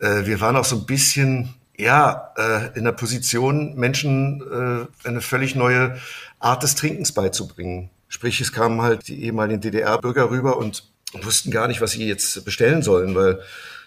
Äh, 0.00 0.26
wir 0.26 0.40
waren 0.40 0.56
auch 0.56 0.64
so 0.64 0.76
ein 0.76 0.86
bisschen, 0.86 1.54
ja, 1.76 2.32
äh, 2.36 2.78
in 2.78 2.84
der 2.84 2.92
Position, 2.92 3.74
Menschen 3.76 4.42
äh, 4.42 5.08
eine 5.08 5.20
völlig 5.20 5.54
neue 5.54 5.98
Art 6.38 6.62
des 6.62 6.74
Trinkens 6.74 7.12
beizubringen. 7.12 7.90
Sprich, 8.08 8.40
es 8.40 8.52
kamen 8.52 8.82
halt 8.82 9.08
die 9.08 9.24
ehemaligen 9.24 9.60
DDR-Bürger 9.60 10.30
rüber 10.30 10.56
und 10.56 10.84
wussten 11.22 11.50
gar 11.50 11.68
nicht, 11.68 11.80
was 11.80 11.92
sie 11.92 12.06
jetzt 12.06 12.44
bestellen 12.44 12.82
sollen, 12.82 13.14
weil 13.14 13.40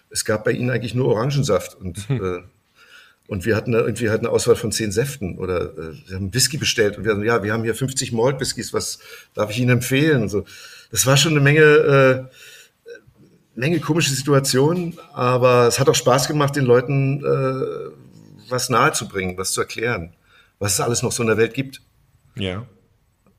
es 0.09 0.25
gab 0.25 0.45
bei 0.45 0.51
ihnen 0.51 0.69
eigentlich 0.69 0.95
nur 0.95 1.07
Orangensaft 1.07 1.75
und 1.75 2.09
mhm. 2.09 2.45
und 3.27 3.45
wir 3.45 3.55
hatten 3.55 3.73
da 3.73 3.79
irgendwie 3.79 4.09
halt 4.09 4.19
eine 4.19 4.29
Auswahl 4.29 4.55
von 4.55 4.71
zehn 4.71 4.91
Säften 4.91 5.37
oder 5.37 5.77
äh, 5.77 5.93
wir 6.07 6.15
haben 6.15 6.33
Whisky 6.33 6.57
bestellt 6.57 6.97
und 6.97 7.03
wir 7.03 7.11
haben, 7.11 7.23
ja, 7.23 7.43
wir 7.43 7.53
haben 7.53 7.63
hier 7.63 7.75
50 7.75 8.13
Malt 8.13 8.39
Whiskys, 8.39 8.73
was 8.73 8.99
darf 9.33 9.51
ich 9.51 9.59
Ihnen 9.59 9.71
empfehlen? 9.71 10.23
Und 10.23 10.29
so. 10.29 10.45
Das 10.91 11.05
war 11.05 11.17
schon 11.17 11.33
eine 11.33 11.41
Menge 11.41 11.61
äh, 11.61 12.23
Menge 13.57 13.79
komische 13.79 14.13
Situationen, 14.13 14.97
aber 15.13 15.67
es 15.67 15.79
hat 15.79 15.89
auch 15.89 15.95
Spaß 15.95 16.27
gemacht, 16.27 16.55
den 16.55 16.65
Leuten 16.65 17.23
äh, 17.25 18.49
was 18.49 18.69
nahezubringen, 18.69 19.37
was 19.37 19.51
zu 19.51 19.61
erklären, 19.61 20.13
was 20.59 20.73
es 20.73 20.79
alles 20.79 21.01
noch 21.01 21.11
so 21.11 21.23
in 21.23 21.27
der 21.27 21.37
Welt 21.37 21.55
gibt. 21.55 21.81
Ja. 22.35 22.67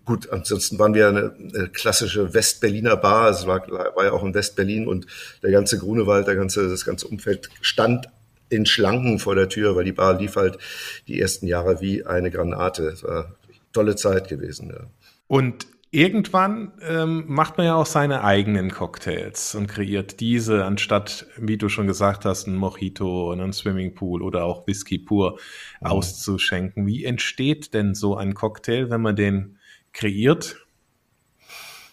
Gut, 0.04 0.30
ansonsten 0.30 0.78
waren 0.78 0.94
wir 0.94 1.08
eine, 1.08 1.34
eine 1.54 1.68
klassische 1.68 2.34
Westberliner 2.34 2.96
Bar. 2.96 3.30
Es 3.30 3.46
war, 3.46 3.60
war 3.70 4.04
ja 4.04 4.12
auch 4.12 4.24
in 4.24 4.34
Westberlin 4.34 4.88
und 4.88 5.06
der 5.42 5.52
ganze 5.52 5.78
Grunewald, 5.78 6.26
der 6.26 6.34
ganze, 6.34 6.68
das 6.68 6.84
ganze 6.84 7.06
Umfeld 7.06 7.50
stand 7.60 8.08
in 8.48 8.66
Schlanken 8.66 9.18
vor 9.18 9.36
der 9.36 9.48
Tür, 9.48 9.76
weil 9.76 9.84
die 9.84 9.92
Bar 9.92 10.18
lief 10.18 10.34
halt 10.34 10.58
die 11.06 11.20
ersten 11.20 11.46
Jahre 11.46 11.80
wie 11.80 12.04
eine 12.06 12.30
Granate. 12.30 12.88
Es 12.88 13.04
war 13.04 13.26
eine 13.26 13.34
tolle 13.72 13.94
Zeit 13.94 14.28
gewesen. 14.28 14.70
Ja. 14.70 14.86
Und 15.28 15.66
irgendwann 15.90 16.72
ähm, 16.82 17.24
macht 17.28 17.56
man 17.56 17.66
ja 17.66 17.74
auch 17.74 17.86
seine 17.86 18.22
eigenen 18.22 18.70
Cocktails 18.70 19.54
und 19.54 19.66
kreiert 19.68 20.20
diese, 20.20 20.64
anstatt, 20.64 21.26
wie 21.36 21.56
du 21.56 21.68
schon 21.68 21.86
gesagt 21.86 22.24
hast, 22.24 22.46
ein 22.46 22.56
Mojito 22.56 23.32
und 23.32 23.40
ein 23.40 23.52
Swimmingpool 23.52 24.22
oder 24.22 24.44
auch 24.44 24.66
Whisky 24.66 24.98
pur 24.98 25.38
mhm. 25.80 25.86
auszuschenken. 25.86 26.86
Wie 26.86 27.04
entsteht 27.04 27.74
denn 27.74 27.94
so 27.94 28.16
ein 28.16 28.34
Cocktail, 28.34 28.90
wenn 28.90 29.00
man 29.00 29.16
den 29.16 29.58
kreiert? 29.92 30.56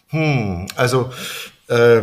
Hm, 0.08 0.66
also 0.76 1.10
äh, 1.68 2.02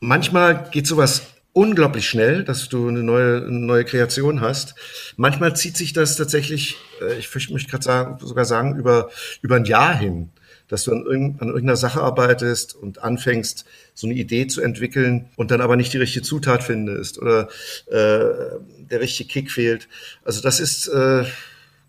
manchmal 0.00 0.68
geht 0.70 0.86
sowas 0.86 1.22
unglaublich 1.52 2.08
schnell, 2.08 2.44
dass 2.44 2.68
du 2.68 2.88
eine 2.88 3.02
neue, 3.02 3.38
eine 3.38 3.58
neue 3.58 3.84
Kreation 3.84 4.40
hast. 4.40 4.74
Manchmal 5.16 5.56
zieht 5.56 5.76
sich 5.76 5.92
das 5.92 6.16
tatsächlich, 6.16 6.76
äh, 7.00 7.18
ich 7.18 7.50
möchte 7.50 7.70
gerade 7.70 7.84
sagen, 7.84 8.18
sogar 8.20 8.44
sagen, 8.44 8.76
über, 8.76 9.10
über 9.42 9.56
ein 9.56 9.64
Jahr 9.64 9.94
hin, 9.94 10.30
dass 10.70 10.84
du 10.84 10.92
an, 10.92 11.04
irgend, 11.04 11.42
an 11.42 11.48
irgendeiner 11.48 11.76
Sache 11.76 12.00
arbeitest 12.00 12.74
und 12.74 13.02
anfängst, 13.02 13.66
so 13.92 14.06
eine 14.06 14.14
Idee 14.14 14.46
zu 14.46 14.62
entwickeln 14.62 15.28
und 15.36 15.50
dann 15.50 15.60
aber 15.60 15.76
nicht 15.76 15.92
die 15.92 15.98
richtige 15.98 16.24
Zutat 16.24 16.62
findest 16.62 17.18
oder 17.18 17.48
äh, 17.88 18.56
der 18.90 19.00
richtige 19.00 19.28
Kick 19.28 19.50
fehlt. 19.50 19.88
Also 20.24 20.40
das 20.40 20.60
ist, 20.60 20.86
äh, 20.88 21.24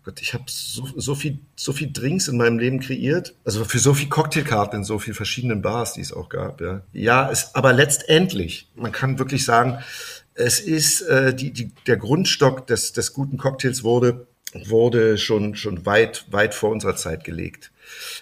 Gott, 0.04 0.20
ich 0.20 0.34
habe 0.34 0.44
so, 0.48 0.88
so 0.96 1.14
viel, 1.14 1.38
so 1.54 1.72
viel 1.72 1.90
Drinks 1.92 2.26
in 2.26 2.36
meinem 2.36 2.58
Leben 2.58 2.80
kreiert. 2.80 3.34
Also 3.44 3.64
für 3.64 3.78
so 3.78 3.94
viel 3.94 4.08
Cocktailkarten 4.08 4.80
in 4.80 4.84
so 4.84 4.98
vielen 4.98 5.14
verschiedenen 5.14 5.62
Bars, 5.62 5.94
die 5.94 6.00
es 6.00 6.12
auch 6.12 6.28
gab. 6.28 6.60
Ja, 6.60 6.82
ja 6.92 7.30
es, 7.30 7.54
aber 7.54 7.72
letztendlich, 7.72 8.68
man 8.74 8.90
kann 8.90 9.20
wirklich 9.20 9.44
sagen, 9.44 9.78
es 10.34 10.58
ist 10.58 11.02
äh, 11.02 11.32
die, 11.32 11.52
die, 11.52 11.70
der 11.86 11.98
Grundstock 11.98 12.66
des, 12.66 12.92
des 12.92 13.12
guten 13.12 13.38
Cocktails 13.38 13.84
wurde 13.84 14.26
wurde 14.66 15.16
schon 15.16 15.56
schon 15.56 15.86
weit 15.86 16.26
weit 16.30 16.54
vor 16.54 16.68
unserer 16.70 16.94
Zeit 16.94 17.24
gelegt 17.24 17.71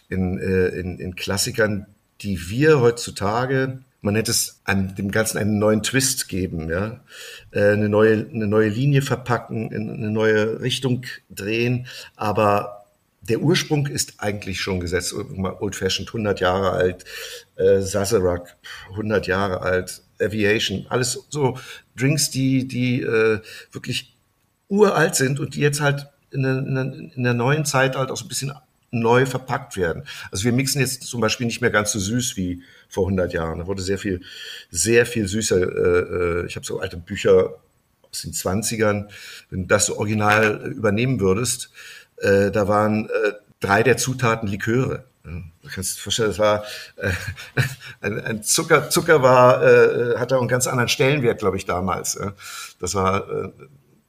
in, 0.08 0.38
äh, 0.38 0.68
in, 0.68 0.98
in 0.98 1.16
Klassikern, 1.16 1.86
die 2.20 2.50
wir 2.50 2.80
heutzutage 2.80 3.80
man 4.02 4.14
hätte 4.14 4.30
es 4.30 4.60
an 4.64 4.94
dem 4.94 5.10
Ganzen 5.10 5.38
einen 5.38 5.58
neuen 5.58 5.82
Twist 5.82 6.28
geben, 6.28 6.70
ja, 6.70 7.00
äh, 7.50 7.72
eine 7.72 7.88
neue, 7.88 8.26
eine 8.32 8.46
neue 8.46 8.68
Linie 8.68 9.02
verpacken, 9.02 9.70
in 9.72 9.90
eine 9.90 10.10
neue 10.10 10.60
Richtung 10.60 11.04
drehen, 11.28 11.86
aber 12.16 12.86
der 13.22 13.40
Ursprung 13.40 13.86
ist 13.86 14.14
eigentlich 14.18 14.60
schon 14.60 14.80
gesetzt. 14.80 15.14
Old 15.14 15.76
Fashioned 15.76 16.08
100 16.08 16.40
Jahre 16.40 16.70
alt, 16.72 17.04
äh, 17.56 17.80
Sazerac 17.80 18.56
100 18.90 19.26
Jahre 19.26 19.60
alt, 19.60 20.02
Aviation, 20.18 20.86
alles 20.88 21.26
so 21.28 21.58
Drinks, 21.96 22.30
die, 22.30 22.66
die 22.66 23.02
äh, 23.02 23.40
wirklich 23.72 24.16
uralt 24.68 25.16
sind 25.16 25.38
und 25.38 25.54
die 25.54 25.60
jetzt 25.60 25.80
halt 25.82 26.06
in 26.30 26.42
der, 26.42 26.58
in, 27.14 27.22
der, 27.22 27.34
neuen 27.34 27.64
Zeit 27.64 27.96
halt 27.96 28.10
auch 28.10 28.16
so 28.16 28.24
ein 28.24 28.28
bisschen 28.28 28.52
neu 28.90 29.26
verpackt 29.26 29.76
werden. 29.76 30.04
Also 30.30 30.44
wir 30.44 30.52
mixen 30.52 30.80
jetzt 30.80 31.02
zum 31.04 31.20
Beispiel 31.20 31.47
nicht 31.47 31.61
mehr 31.61 31.70
ganz 31.70 31.92
so 31.92 31.99
süß 31.99 32.37
wie 32.37 32.62
vor 32.88 33.04
100 33.04 33.32
Jahren. 33.32 33.61
Da 33.61 33.66
wurde 33.66 33.82
sehr 33.82 33.99
viel, 33.99 34.20
sehr 34.70 35.06
viel 35.06 35.28
süßer. 35.28 35.56
Äh, 35.56 36.42
äh, 36.42 36.47
ich 36.47 36.56
habe 36.56 36.66
so 36.66 36.80
alte 36.80 36.97
Bücher 36.97 37.54
aus 38.11 38.23
den 38.23 38.32
20ern. 38.32 39.09
Wenn 39.50 39.62
du 39.62 39.66
das 39.66 39.87
so 39.87 39.99
original 39.99 40.73
übernehmen 40.75 41.20
würdest, 41.20 41.70
äh, 42.18 42.50
da 42.50 42.66
waren 42.68 43.09
äh, 43.09 43.32
drei 43.61 43.82
der 43.82 43.97
Zutaten 43.97 44.49
Liköre. 44.49 45.04
Du 45.23 45.68
kannst 45.73 45.99
dir 45.99 46.00
vorstellen, 46.00 46.30
das 46.30 46.38
war 46.38 46.64
äh, 46.97 47.11
ein, 48.00 48.20
ein 48.20 48.42
Zucker. 48.42 48.90
Zucker 48.90 49.23
war 49.23 49.62
äh, 49.62 50.16
hatte 50.18 50.37
auch 50.37 50.40
einen 50.40 50.49
ganz 50.49 50.66
anderen 50.66 50.88
Stellenwert, 50.88 51.38
glaube 51.38 51.56
ich, 51.59 51.66
damals. 51.66 52.16
Äh. 52.16 52.32
Das 52.80 52.94
war 52.94 53.30
äh, 53.30 53.49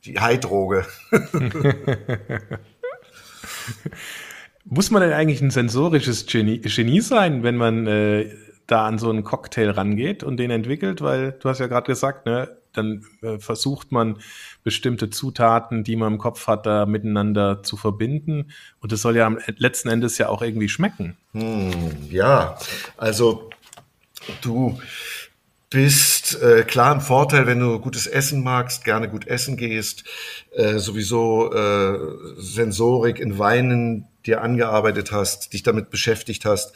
die 0.06 0.20
Heidroge. 0.20 0.86
Muss 4.66 4.92
man 4.92 5.02
denn 5.02 5.14
eigentlich 5.14 5.42
ein 5.42 5.52
sensorisches 5.52 6.26
Genie, 6.26 6.60
Genie 6.60 7.02
sein, 7.02 7.44
wenn 7.44 7.58
man 7.58 7.88
äh, 7.88 8.32
da 8.68 8.86
an 8.86 9.00
so 9.00 9.10
einen 9.10 9.24
Cocktail 9.24 9.72
rangeht 9.72 10.24
und 10.24 10.38
den 10.38 10.52
entwickelt? 10.52 11.02
Weil 11.02 11.34
du 11.34 11.50
hast 11.50 11.60
ja 11.60 11.68
gerade 11.68 11.88
gesagt, 11.88 12.26
ne, 12.26 12.58
dann 12.74 13.04
äh, 13.22 13.40
versucht 13.40 13.92
man 13.92 14.18
bestimmte 14.64 15.10
Zutaten, 15.10 15.84
die 15.84 15.96
man 15.96 16.14
im 16.14 16.20
Kopf 16.20 16.48
hat, 16.48 16.66
da 16.66 16.86
miteinander 16.86 17.64
zu 17.64 17.78
verbinden. 17.78 18.52
Und 18.80 18.92
es 18.94 19.02
soll 19.02 19.18
ja 19.18 19.26
am 19.26 19.40
letzten 19.58 19.90
Endes 19.90 20.18
ja 20.18 20.30
auch 20.30 20.42
irgendwie 20.42 20.70
schmecken. 20.70 21.18
Hm, 21.34 21.72
ja, 22.10 22.58
also 22.98 23.50
du 24.42 24.80
bist 25.70 26.42
äh, 26.42 26.64
klar 26.64 26.94
im 26.94 27.02
Vorteil, 27.02 27.48
wenn 27.48 27.60
du 27.60 27.80
gutes 27.80 28.06
Essen 28.06 28.44
magst, 28.44 28.84
gerne 28.84 29.10
gut 29.10 29.26
essen 29.26 29.56
gehst, 29.56 30.04
äh, 30.54 30.78
sowieso 30.78 31.52
äh, 31.54 31.98
Sensorik 32.38 33.20
in 33.20 33.40
Weinen 33.40 34.08
dir 34.26 34.42
angearbeitet 34.42 35.12
hast, 35.12 35.54
dich 35.54 35.64
damit 35.64 35.90
beschäftigt 35.90 36.46
hast. 36.46 36.74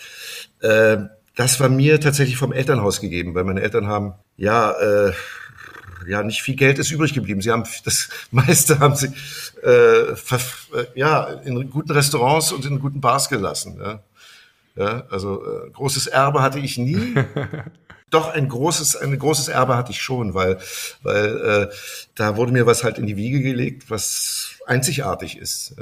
Äh, 0.62 0.98
das 1.36 1.60
war 1.60 1.70
mir 1.70 2.00
tatsächlich 2.00 2.38
vom 2.38 2.54
Elternhaus 2.54 3.02
gegeben, 3.02 3.36
weil 3.36 3.44
meine 3.44 3.62
Eltern 3.62 3.88
haben, 3.88 4.14
ja, 4.38 4.72
äh, 4.72 5.14
ja, 6.08 6.24
nicht 6.24 6.42
viel 6.42 6.56
Geld 6.56 6.80
ist 6.80 6.92
übrig 6.92 7.14
geblieben. 7.14 7.42
Sie 7.42 7.52
haben 7.52 7.64
das 7.84 8.10
meiste 8.32 8.80
haben 8.80 8.96
sie 8.96 9.08
äh, 9.64 10.12
äh, 10.12 10.16
ja 10.96 11.24
in 11.24 11.70
guten 11.70 11.92
Restaurants 11.92 12.52
und 12.52 12.66
in 12.66 12.80
guten 12.80 13.02
Bars 13.02 13.30
gelassen. 13.30 13.80
Ja, 13.80 14.04
ja 14.75 15.04
also 15.10 15.44
äh, 15.44 15.70
großes 15.72 16.08
Erbe 16.08 16.42
hatte 16.42 16.60
ich 16.60 16.78
nie. 16.78 17.16
Doch 18.12 18.30
ein 18.30 18.48
großes, 18.48 18.98
ein 18.98 19.18
großes 19.18 19.48
Erbe 19.48 19.76
hatte 19.76 19.92
ich 19.92 20.02
schon, 20.02 20.34
weil, 20.34 20.60
weil 21.02 21.70
äh, 21.72 21.76
da 22.14 22.38
wurde 22.38 22.52
mir 22.52 22.66
was 22.66 22.84
halt 22.84 23.00
in 23.00 23.08
die 23.08 23.18
Wiege 23.18 23.42
gelegt, 23.42 23.90
was 23.90 24.60
einzigartig 24.68 25.38
ist. 25.38 25.76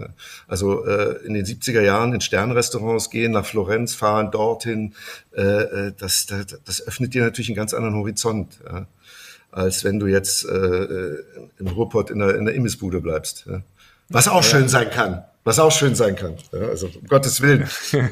Also 0.48 0.86
äh, 0.86 1.26
in 1.26 1.34
den 1.34 1.46
70er 1.46 1.82
Jahren 1.82 2.14
in 2.14 2.22
Sternrestaurants 2.22 3.10
gehen, 3.10 3.34
nach 3.34 3.46
Florenz 3.46 3.94
fahren, 3.94 4.32
dorthin, 4.32 4.96
äh, 5.36 5.42
äh, 5.42 5.94
das, 5.98 6.26
das, 6.26 6.46
das 6.64 6.88
öffnet 6.88 7.14
dir 7.14 7.24
natürlich 7.24 7.50
einen 7.50 7.58
ganz 7.58 7.74
anderen 7.74 7.96
Horizont, 7.96 8.60
ja, 8.66 8.88
als 9.52 9.84
wenn 9.84 10.00
du 10.00 10.08
jetzt 10.08 10.46
äh, 10.46 11.18
im 11.60 11.68
Ruhrpott 11.68 12.10
in 12.10 12.20
der, 12.20 12.36
in 12.36 12.46
der 12.46 12.56
Imbissbude 12.56 13.02
bleibst. 13.02 13.46
Ja. 13.48 13.62
Was 14.10 14.28
auch 14.28 14.44
schön 14.44 14.70
sein 14.70 14.90
kann. 14.90 15.24
Was 15.44 15.60
auch 15.60 15.72
schön 15.72 15.96
sein 15.96 16.16
kann. 16.16 16.38
Ja, 16.52 16.70
also 16.70 16.88
um 16.88 17.08
Gottes 17.08 17.42
Willen. 17.42 17.68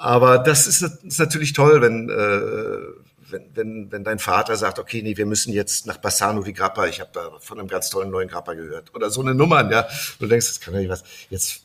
Aber 0.00 0.38
das 0.38 0.66
ist, 0.66 0.80
ist 0.80 1.18
natürlich 1.18 1.52
toll, 1.52 1.82
wenn, 1.82 2.08
äh, 2.08 3.32
wenn, 3.32 3.44
wenn, 3.54 3.92
wenn 3.92 4.02
dein 4.02 4.18
Vater 4.18 4.56
sagt, 4.56 4.78
okay, 4.78 5.02
nee, 5.02 5.18
wir 5.18 5.26
müssen 5.26 5.52
jetzt 5.52 5.86
nach 5.86 5.98
Bassano 5.98 6.42
di 6.42 6.54
Grappa, 6.54 6.86
ich 6.86 7.00
habe 7.00 7.10
da 7.12 7.32
von 7.38 7.58
einem 7.58 7.68
ganz 7.68 7.90
tollen 7.90 8.10
neuen 8.10 8.26
Grappa 8.26 8.54
gehört. 8.54 8.94
Oder 8.94 9.10
so 9.10 9.20
eine 9.20 9.34
Nummern, 9.34 9.70
ja. 9.70 9.86
Du 10.18 10.26
denkst, 10.26 10.46
das 10.46 10.60
kann 10.60 10.72
ja 10.72 10.80
nicht 10.80 10.88
was. 10.88 11.04
Jetzt 11.28 11.64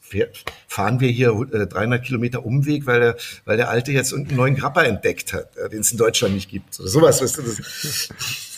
fahren 0.68 1.00
wir 1.00 1.10
hier 1.10 1.30
äh, 1.54 1.66
300 1.66 2.04
Kilometer 2.04 2.46
Umweg, 2.46 2.86
weil 2.86 3.00
der, 3.00 3.16
weil 3.46 3.56
der 3.56 3.70
Alte 3.70 3.94
jetzt 3.94 4.14
einen 4.14 4.36
neuen 4.36 4.56
Grappa 4.56 4.84
entdeckt 4.84 5.32
hat, 5.32 5.56
ja, 5.56 5.70
den 5.70 5.80
es 5.80 5.94
in 5.94 5.98
Deutschland 5.98 6.36
nicht 6.36 6.50
gibt. 6.50 6.78
Oder 6.78 6.90
sowas, 6.90 7.22
weißt 7.22 7.38
du. 7.38 7.42
Das. 7.42 8.10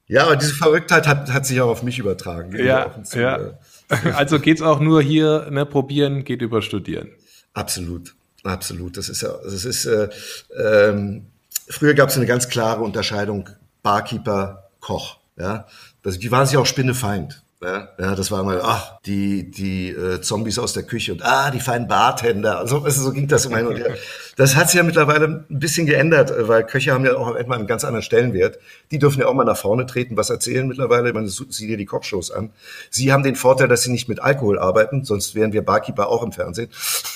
ja, 0.07 0.23
aber 0.23 0.35
diese 0.35 0.55
Verrücktheit 0.55 1.05
hat, 1.05 1.31
hat 1.31 1.45
sich 1.45 1.61
auch 1.61 1.69
auf 1.69 1.83
mich 1.83 1.99
übertragen. 1.99 2.57
Ja, 2.57 3.03
zu, 3.03 3.21
ja. 3.21 3.37
Äh, 3.37 3.53
also 4.15 4.39
geht's 4.39 4.63
auch 4.63 4.79
nur 4.79 5.03
hier, 5.03 5.47
ne, 5.51 5.67
probieren, 5.67 6.23
geht 6.23 6.41
über 6.41 6.63
studieren. 6.63 7.11
Absolut. 7.53 8.16
Absolut. 8.47 8.97
Das 8.97 9.09
ist 9.09 9.23
das 9.23 9.65
ist, 9.65 9.85
äh, 9.85 10.09
ähm, 10.57 11.27
Früher 11.69 11.93
gab 11.93 12.09
es 12.09 12.15
eine 12.15 12.25
ganz 12.25 12.47
klare 12.47 12.81
Unterscheidung 12.81 13.49
Barkeeper, 13.83 14.69
Koch. 14.79 15.17
Ja, 15.35 15.67
das, 16.01 16.17
die 16.17 16.31
waren 16.31 16.45
sich 16.47 16.57
auch 16.57 16.65
Spinnefeind. 16.65 17.43
Ja, 17.59 17.89
ja, 17.97 18.13
das 18.13 18.29
war 18.29 18.43
mal, 18.43 18.61
ach, 18.61 19.01
die, 19.01 19.49
die 19.49 19.89
äh, 19.89 20.21
Zombies 20.21 20.59
aus 20.59 20.73
der 20.73 20.83
Küche 20.83 21.11
und 21.11 21.25
ah, 21.25 21.49
die 21.49 21.59
feinen 21.59 21.87
Bartender. 21.87 22.59
Also, 22.59 22.83
also 22.83 23.01
so 23.05 23.11
ging 23.11 23.27
das 23.27 23.45
immer 23.45 23.57
hin 23.57 23.65
und 23.65 23.77
her. 23.77 23.95
Das 24.35 24.55
hat 24.55 24.69
sich 24.69 24.77
ja 24.77 24.83
mittlerweile 24.83 25.45
ein 25.49 25.59
bisschen 25.59 25.87
geändert, 25.87 26.31
weil 26.47 26.63
Köche 26.67 26.91
haben 26.91 27.03
ja 27.03 27.17
auch 27.17 27.35
etwa 27.35 27.55
einen 27.55 27.65
ganz 27.65 27.83
anderen 27.83 28.03
Stellenwert. 28.03 28.59
Die 28.91 28.99
dürfen 28.99 29.21
ja 29.21 29.27
auch 29.27 29.33
mal 29.33 29.43
nach 29.43 29.57
vorne 29.57 29.87
treten, 29.87 30.17
was 30.17 30.29
erzählen 30.29 30.67
mittlerweile. 30.67 31.07
Ich 31.07 31.15
meine, 31.15 31.29
sieh 31.29 31.65
dir 31.65 31.77
die 31.77 31.85
Kochshows 31.85 32.29
an. 32.29 32.51
Sie 32.91 33.11
haben 33.11 33.23
den 33.23 33.35
Vorteil, 33.35 33.67
dass 33.67 33.81
sie 33.81 33.91
nicht 33.91 34.07
mit 34.07 34.19
Alkohol 34.19 34.59
arbeiten, 34.59 35.03
sonst 35.03 35.33
wären 35.33 35.51
wir 35.51 35.63
Barkeeper 35.65 36.09
auch 36.09 36.21
im 36.21 36.33
Fernsehen. 36.33 36.69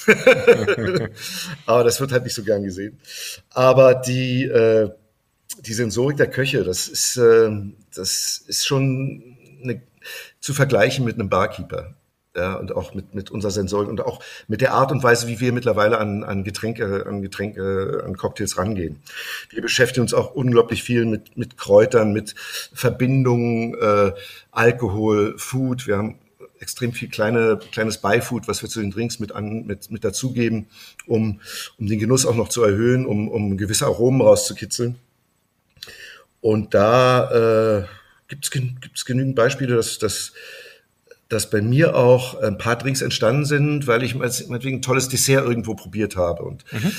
Aber 1.68 1.84
das 1.84 2.02
wird 2.02 2.14
halt 2.14 2.24
nicht 2.24 2.34
so 2.34 2.44
gern 2.44 2.64
gesehen. 2.64 3.00
Aber 3.52 3.94
die, 3.94 4.46
äh, 4.46 4.90
die 5.60 5.74
Sensorik 5.74 6.18
der 6.18 6.32
Köche, 6.32 6.64
das 6.64 6.88
ist, 6.88 7.18
äh, 7.18 7.52
das 7.94 8.44
ist 8.48 8.66
schon 8.66 9.38
eine 9.64 9.84
zu 10.42 10.54
vergleichen 10.54 11.06
mit 11.06 11.16
einem 11.16 11.30
Barkeeper. 11.30 11.96
Ja, 12.34 12.54
und 12.54 12.74
auch 12.74 12.94
mit, 12.94 13.14
mit 13.14 13.30
unserer 13.30 13.52
Sensorik 13.52 13.90
und 13.90 14.00
auch 14.00 14.24
mit 14.48 14.62
der 14.62 14.74
Art 14.74 14.94
und 14.94 15.04
Weise, 15.04 15.28
wie 15.28 15.42
wir 15.42 15.52
mittlerweile 15.52 15.98
an, 15.98 16.24
an 16.24 16.46
Getränke, 16.46 17.06
an 17.06 17.22
Getränke, 17.22 18.04
an 18.06 18.16
Cocktails 18.16 18.58
rangehen. 18.58 19.02
Wir 19.50 19.62
beschäftigen 19.62 20.04
uns 20.04 20.14
auch 20.14 20.34
unglaublich 20.34 20.82
viel 20.82 21.06
mit, 21.06 21.36
mit 21.36 21.58
Kräutern, 21.58 22.14
mit 22.14 22.34
Verbindungen, 22.74 23.76
äh, 23.76 24.14
Alkohol, 24.52 25.36
Food. 25.38 25.88
Wir 25.88 25.98
haben 25.98 26.20
extrem 26.62 26.94
viel 26.94 27.10
kleine, 27.10 27.60
kleines 27.74 27.98
Beifood, 27.98 28.48
was 28.48 28.62
wir 28.62 28.70
zu 28.70 28.80
den 28.80 28.92
Drinks 28.92 29.20
mit, 29.20 29.34
an, 29.34 29.66
mit, 29.66 29.92
mit 29.92 30.06
dazugeben, 30.06 30.68
um, 31.08 31.42
um 31.80 31.88
den 31.88 32.00
Genuss 32.00 32.26
auch 32.26 32.36
noch 32.36 32.48
zu 32.48 32.64
erhöhen, 32.64 33.06
um, 33.06 33.28
um 33.28 33.58
gewisse 33.58 33.88
Aromen 33.88 34.22
rauszukitzeln. 34.22 34.96
Und 36.40 36.74
da 36.74 37.82
äh, 37.82 37.84
gibt 38.32 38.98
es 38.98 39.06
genügend 39.06 39.36
Beispiele, 39.36 39.76
dass, 39.76 40.00
dass, 40.00 40.34
dass 41.28 41.50
bei 41.50 41.62
mir 41.62 41.96
auch 41.96 42.40
ein 42.40 42.58
paar 42.58 42.78
Drinks 42.78 43.02
entstanden 43.02 43.46
sind, 43.46 43.88
weil 43.88 44.04
ich 44.04 44.16
meinetwegen 44.16 44.78
ein 44.78 44.82
tolles 44.82 45.10
Dessert 45.10 45.46
irgendwo 45.46 45.76
probiert 45.76 46.16
habe. 46.16 46.44
Und 46.44 46.64
mhm. 46.72 46.92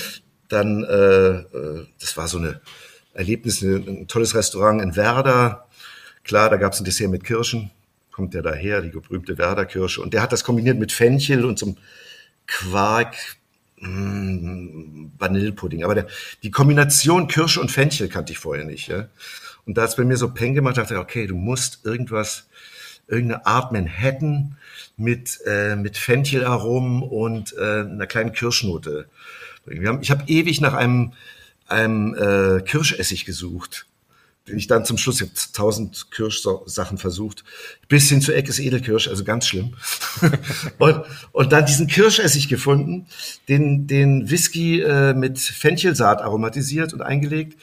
dann, 0.47 0.83
äh, 0.83 1.29
äh, 1.39 1.85
das 1.99 2.15
war 2.17 2.27
so 2.27 2.37
eine 2.37 2.61
Erlebnis, 3.13 3.61
ein 3.61 4.07
tolles 4.07 4.35
Restaurant 4.35 4.81
in 4.81 4.95
Werder. 4.95 5.67
Klar, 6.23 6.49
da 6.49 6.57
gab 6.57 6.73
es 6.73 6.79
ein 6.79 6.85
Dessert 6.85 7.09
mit 7.09 7.23
Kirschen, 7.23 7.71
kommt 8.11 8.33
der 8.33 8.43
daher, 8.43 8.81
die 8.81 8.89
berühmte 8.89 9.37
Werder-Kirsche. 9.37 10.01
Und 10.01 10.13
der 10.13 10.21
hat 10.21 10.31
das 10.31 10.43
kombiniert 10.43 10.77
mit 10.77 10.91
Fenchel 10.91 11.45
und 11.45 11.57
zum 11.57 11.77
Quark, 12.45 13.15
mm, 13.79 15.11
Vanillepudding. 15.17 15.83
Aber 15.83 15.95
der, 15.95 16.07
die 16.43 16.51
Kombination 16.51 17.27
Kirsche 17.27 17.59
und 17.59 17.71
Fenchel 17.71 18.07
kannte 18.07 18.33
ich 18.33 18.39
vorher 18.39 18.65
nicht. 18.65 18.87
Ja? 18.87 19.07
Und 19.65 19.77
da 19.77 19.83
hat 19.83 19.89
es 19.89 19.95
bei 19.95 20.03
mir 20.03 20.17
so 20.17 20.33
Peng 20.33 20.53
gemacht, 20.53 20.77
dachte 20.77 20.95
ich, 20.95 20.99
okay, 20.99 21.27
du 21.27 21.35
musst 21.35 21.85
irgendwas, 21.85 22.47
irgendeine 23.07 23.45
Art 23.45 23.71
Manhattan 23.71 24.57
mit, 24.97 25.39
äh, 25.45 25.75
mit 25.75 25.97
Fenchelaromen 25.97 27.03
und 27.03 27.53
äh, 27.57 27.81
einer 27.81 28.07
kleinen 28.07 28.33
Kirschnote. 28.33 29.07
Haben, 29.67 30.01
ich 30.01 30.11
habe 30.11 30.23
ewig 30.27 30.61
nach 30.61 30.73
einem, 30.73 31.13
einem 31.67 32.13
äh, 32.15 32.61
Kirschessig 32.61 33.25
gesucht 33.25 33.87
den 34.47 34.57
ich 34.57 34.67
dann 34.67 34.83
zum 34.83 34.97
Schluss, 34.97 35.21
ich 35.21 35.29
habe 35.29 35.39
tausend 35.53 36.11
Kirschsachen 36.11 36.97
versucht, 36.97 37.45
bis 37.87 38.09
hin 38.09 38.21
zu 38.21 38.33
Eckes 38.33 38.59
Edelkirsch, 38.59 39.07
also 39.07 39.23
ganz 39.23 39.47
schlimm. 39.47 39.75
und, 40.79 41.03
und 41.31 41.51
dann 41.53 41.65
diesen 41.65 41.87
Kirschessig 41.87 42.49
gefunden, 42.49 43.07
den, 43.47 43.87
den 43.87 44.29
Whisky 44.29 44.81
äh, 44.81 45.13
mit 45.13 45.39
Fenchelsaat 45.39 46.21
aromatisiert 46.21 46.93
und 46.93 47.01
eingelegt. 47.01 47.57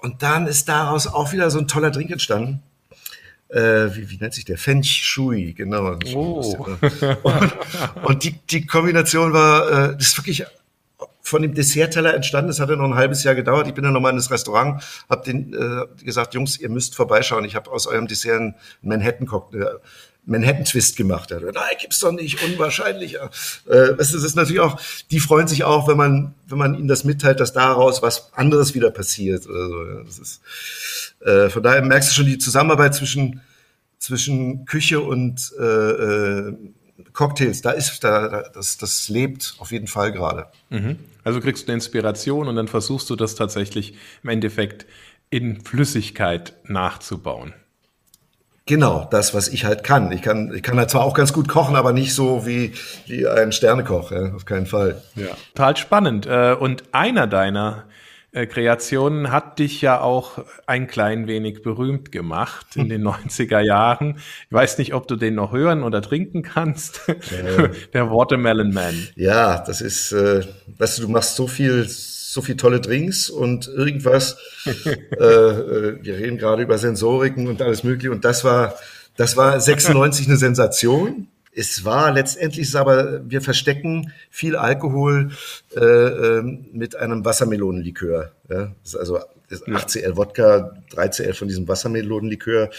Und 0.00 0.22
dann 0.22 0.46
ist 0.46 0.68
daraus 0.68 1.06
auch 1.06 1.32
wieder 1.32 1.50
so 1.50 1.58
ein 1.58 1.68
toller 1.68 1.90
Drink 1.90 2.10
entstanden. 2.10 2.62
Äh, 3.48 3.94
wie, 3.94 4.10
wie 4.10 4.16
nennt 4.18 4.32
sich 4.32 4.44
der? 4.44 4.58
Fench 4.58 5.04
Shui, 5.04 5.52
genau. 5.54 5.98
Oh. 6.14 6.66
Und, 7.22 7.54
und 8.04 8.24
die, 8.24 8.32
die 8.48 8.66
Kombination 8.66 9.32
war, 9.32 9.90
äh, 9.90 9.96
das 9.96 10.08
ist 10.08 10.18
wirklich 10.18 10.46
von 11.22 11.42
dem 11.42 11.54
Dessertteller 11.54 12.14
entstanden. 12.14 12.48
Das 12.48 12.60
hat 12.60 12.70
ja 12.70 12.76
noch 12.76 12.84
ein 12.84 12.94
halbes 12.94 13.24
Jahr 13.24 13.34
gedauert. 13.34 13.66
Ich 13.68 13.74
bin 13.74 13.84
dann 13.84 13.92
nochmal 13.92 14.10
in 14.10 14.16
das 14.16 14.30
Restaurant, 14.30 14.82
habe 15.08 15.24
den 15.24 15.52
äh, 15.52 16.04
gesagt, 16.04 16.34
Jungs, 16.34 16.58
ihr 16.58 16.68
müsst 16.68 16.94
vorbeischauen. 16.94 17.44
Ich 17.44 17.56
habe 17.56 17.70
aus 17.70 17.86
eurem 17.86 18.06
Dessert 18.06 18.40
einen 18.40 18.54
Manhattan 18.82 19.26
Cocktail. 20.26 20.36
Äh, 20.36 20.40
Manhattan 20.40 20.64
Twist 20.64 20.96
gemacht. 20.96 21.30
Hat, 21.30 21.42
nein, 21.42 21.76
gibt's 21.80 22.00
doch 22.00 22.12
nicht, 22.12 22.42
unwahrscheinlich. 22.42 23.16
Äh, 23.16 23.94
es 23.98 24.12
ist 24.12 24.34
natürlich 24.36 24.60
auch, 24.60 24.80
die 25.10 25.20
freuen 25.20 25.48
sich 25.48 25.64
auch, 25.64 25.88
wenn 25.88 25.96
man, 25.96 26.34
wenn 26.46 26.58
man 26.58 26.74
ihnen 26.74 26.88
das 26.88 27.04
mitteilt, 27.04 27.40
dass 27.40 27.52
daraus 27.52 28.02
was 28.02 28.32
anderes 28.34 28.74
wieder 28.74 28.90
passiert. 28.90 29.46
Oder 29.46 29.68
so. 29.68 29.84
Ja, 29.84 30.02
das 30.04 30.18
ist, 30.18 30.40
äh, 31.24 31.50
von 31.50 31.62
daher 31.62 31.82
merkst 31.82 32.10
du 32.10 32.14
schon 32.14 32.26
die 32.26 32.38
Zusammenarbeit 32.38 32.94
zwischen, 32.94 33.40
zwischen 33.98 34.64
Küche 34.64 35.00
und 35.00 35.52
äh, 35.58 35.62
äh, 35.62 36.56
Cocktails, 37.12 37.60
da 37.60 37.72
ist, 37.72 38.04
da, 38.04 38.44
das, 38.54 38.78
das 38.78 39.08
lebt 39.08 39.56
auf 39.58 39.72
jeden 39.72 39.88
Fall 39.88 40.12
gerade. 40.12 40.46
Mhm. 40.70 40.98
Also 41.24 41.40
kriegst 41.40 41.64
du 41.64 41.68
eine 41.68 41.74
Inspiration 41.74 42.48
und 42.48 42.56
dann 42.56 42.68
versuchst 42.68 43.10
du 43.10 43.16
das 43.16 43.34
tatsächlich 43.34 43.94
im 44.22 44.30
Endeffekt 44.30 44.86
in 45.28 45.64
Flüssigkeit 45.64 46.54
nachzubauen. 46.64 47.52
Genau, 48.66 49.08
das, 49.10 49.34
was 49.34 49.48
ich 49.48 49.64
halt 49.64 49.82
kann. 49.82 50.12
Ich 50.12 50.22
kann, 50.22 50.52
ich 50.54 50.62
kann 50.62 50.78
halt 50.78 50.90
zwar 50.90 51.02
auch 51.02 51.14
ganz 51.14 51.32
gut 51.32 51.48
kochen, 51.48 51.76
aber 51.76 51.92
nicht 51.92 52.14
so 52.14 52.46
wie, 52.46 52.72
wie 53.06 53.26
ein 53.26 53.52
Sternekoch, 53.52 54.12
ja, 54.12 54.32
auf 54.34 54.44
keinen 54.44 54.66
Fall. 54.66 55.02
Ja. 55.16 55.28
Total 55.54 55.76
spannend. 55.76 56.26
Äh, 56.26 56.54
und 56.58 56.84
einer 56.92 57.26
deiner 57.26 57.84
äh, 58.32 58.46
Kreationen 58.46 59.32
hat 59.32 59.58
dich 59.58 59.80
ja 59.80 60.00
auch 60.00 60.44
ein 60.66 60.86
klein 60.86 61.26
wenig 61.26 61.62
berühmt 61.62 62.12
gemacht 62.12 62.76
in 62.76 62.88
den 62.88 63.02
90er 63.02 63.60
Jahren. 63.60 64.18
Ich 64.46 64.52
weiß 64.52 64.78
nicht, 64.78 64.94
ob 64.94 65.08
du 65.08 65.16
den 65.16 65.34
noch 65.34 65.52
hören 65.52 65.82
oder 65.82 66.00
trinken 66.00 66.42
kannst. 66.42 67.08
Äh, 67.08 67.70
Der 67.92 68.10
Watermelon 68.10 68.72
Man. 68.72 69.08
Ja, 69.16 69.64
das 69.64 69.80
ist, 69.80 70.12
äh, 70.12 70.46
weißt 70.78 70.98
du, 70.98 71.02
du 71.02 71.08
machst 71.08 71.34
so 71.34 71.48
viel, 71.48 71.88
so 72.32 72.42
viel 72.42 72.56
tolle 72.56 72.80
Drinks 72.80 73.28
und 73.28 73.66
irgendwas. 73.66 74.36
äh, 74.66 75.24
äh, 75.24 75.98
wir 76.00 76.16
reden 76.16 76.38
gerade 76.38 76.62
über 76.62 76.78
Sensoriken 76.78 77.48
und 77.48 77.60
alles 77.60 77.82
Mögliche. 77.82 78.12
Und 78.12 78.24
das 78.24 78.44
war, 78.44 78.78
das 79.16 79.36
war 79.36 79.60
96 79.60 80.28
eine 80.28 80.36
Sensation. 80.36 81.26
Es 81.52 81.84
war 81.84 82.12
letztendlich 82.12 82.68
ist 82.68 82.76
aber, 82.76 83.28
wir 83.28 83.42
verstecken 83.42 84.12
viel 84.30 84.54
Alkohol 84.54 85.32
äh, 85.74 85.80
ähm, 85.80 86.66
mit 86.72 86.94
einem 86.94 87.24
Wassermelonenlikör. 87.24 88.30
Ja? 88.48 88.72
Also 88.96 89.18
8cl 89.50 90.16
Wodka, 90.16 90.76
3cl 90.92 91.34
von 91.34 91.48
diesem 91.48 91.66
Wassermelonenlikör, 91.66 92.70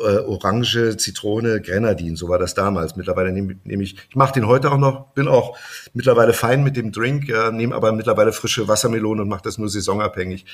äh, 0.00 0.18
Orange, 0.18 0.96
Zitrone, 0.96 1.60
Grenadin, 1.60 2.16
so 2.16 2.28
war 2.28 2.38
das 2.38 2.54
damals. 2.54 2.96
Mittlerweile 2.96 3.32
nehme 3.32 3.56
nehm 3.64 3.80
ich, 3.80 3.96
ich 4.08 4.16
mache 4.16 4.34
den 4.34 4.46
heute 4.46 4.70
auch 4.70 4.78
noch, 4.78 5.12
bin 5.12 5.28
auch 5.28 5.56
mittlerweile 5.94 6.32
fein 6.32 6.62
mit 6.64 6.76
dem 6.76 6.92
Drink, 6.92 7.28
ja, 7.28 7.50
nehme 7.50 7.74
aber 7.74 7.92
mittlerweile 7.92 8.32
frische 8.32 8.68
Wassermelone 8.68 9.22
und 9.22 9.28
mache 9.28 9.42
das 9.42 9.58
nur 9.58 9.68
saisonabhängig, 9.68 10.44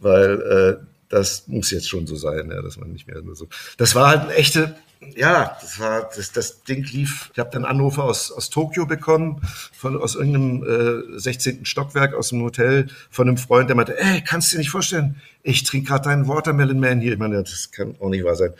weil 0.00 0.80
äh, 0.80 0.86
das 1.08 1.46
muss 1.46 1.70
jetzt 1.70 1.88
schon 1.88 2.06
so 2.06 2.16
sein, 2.16 2.50
ja, 2.50 2.62
dass 2.62 2.78
man 2.78 2.90
nicht 2.90 3.06
mehr 3.06 3.20
nur 3.20 3.36
so. 3.36 3.48
Das 3.76 3.94
war 3.94 4.08
halt 4.08 4.22
eine 4.22 4.34
echte, 4.34 4.74
ja, 5.16 5.56
das 5.60 5.78
war, 5.78 6.08
das, 6.14 6.32
das 6.32 6.62
Ding 6.62 6.84
lief. 6.84 7.30
Ich 7.32 7.38
habe 7.38 7.50
dann 7.50 7.64
Anrufe 7.64 8.02
aus, 8.02 8.30
aus 8.32 8.50
Tokio 8.50 8.86
bekommen, 8.86 9.40
von, 9.72 10.00
aus 10.00 10.14
irgendeinem 10.14 11.14
äh, 11.14 11.18
16. 11.18 11.64
Stockwerk 11.66 12.14
aus 12.14 12.30
dem 12.30 12.42
Hotel, 12.42 12.88
von 13.10 13.28
einem 13.28 13.36
Freund, 13.36 13.68
der 13.68 13.76
meinte, 13.76 13.98
ey, 13.98 14.22
kannst 14.22 14.50
du 14.50 14.56
dir 14.56 14.60
nicht 14.60 14.70
vorstellen, 14.70 15.20
ich 15.42 15.64
trinke 15.64 15.88
gerade 15.88 16.04
deinen 16.04 16.28
Watermelon 16.28 16.78
Man 16.80 17.00
hier. 17.00 17.12
Ich 17.12 17.18
meine, 17.18 17.42
das 17.42 17.70
kann 17.72 17.96
auch 18.00 18.08
nicht 18.08 18.24
wahr 18.24 18.36
sein. 18.36 18.54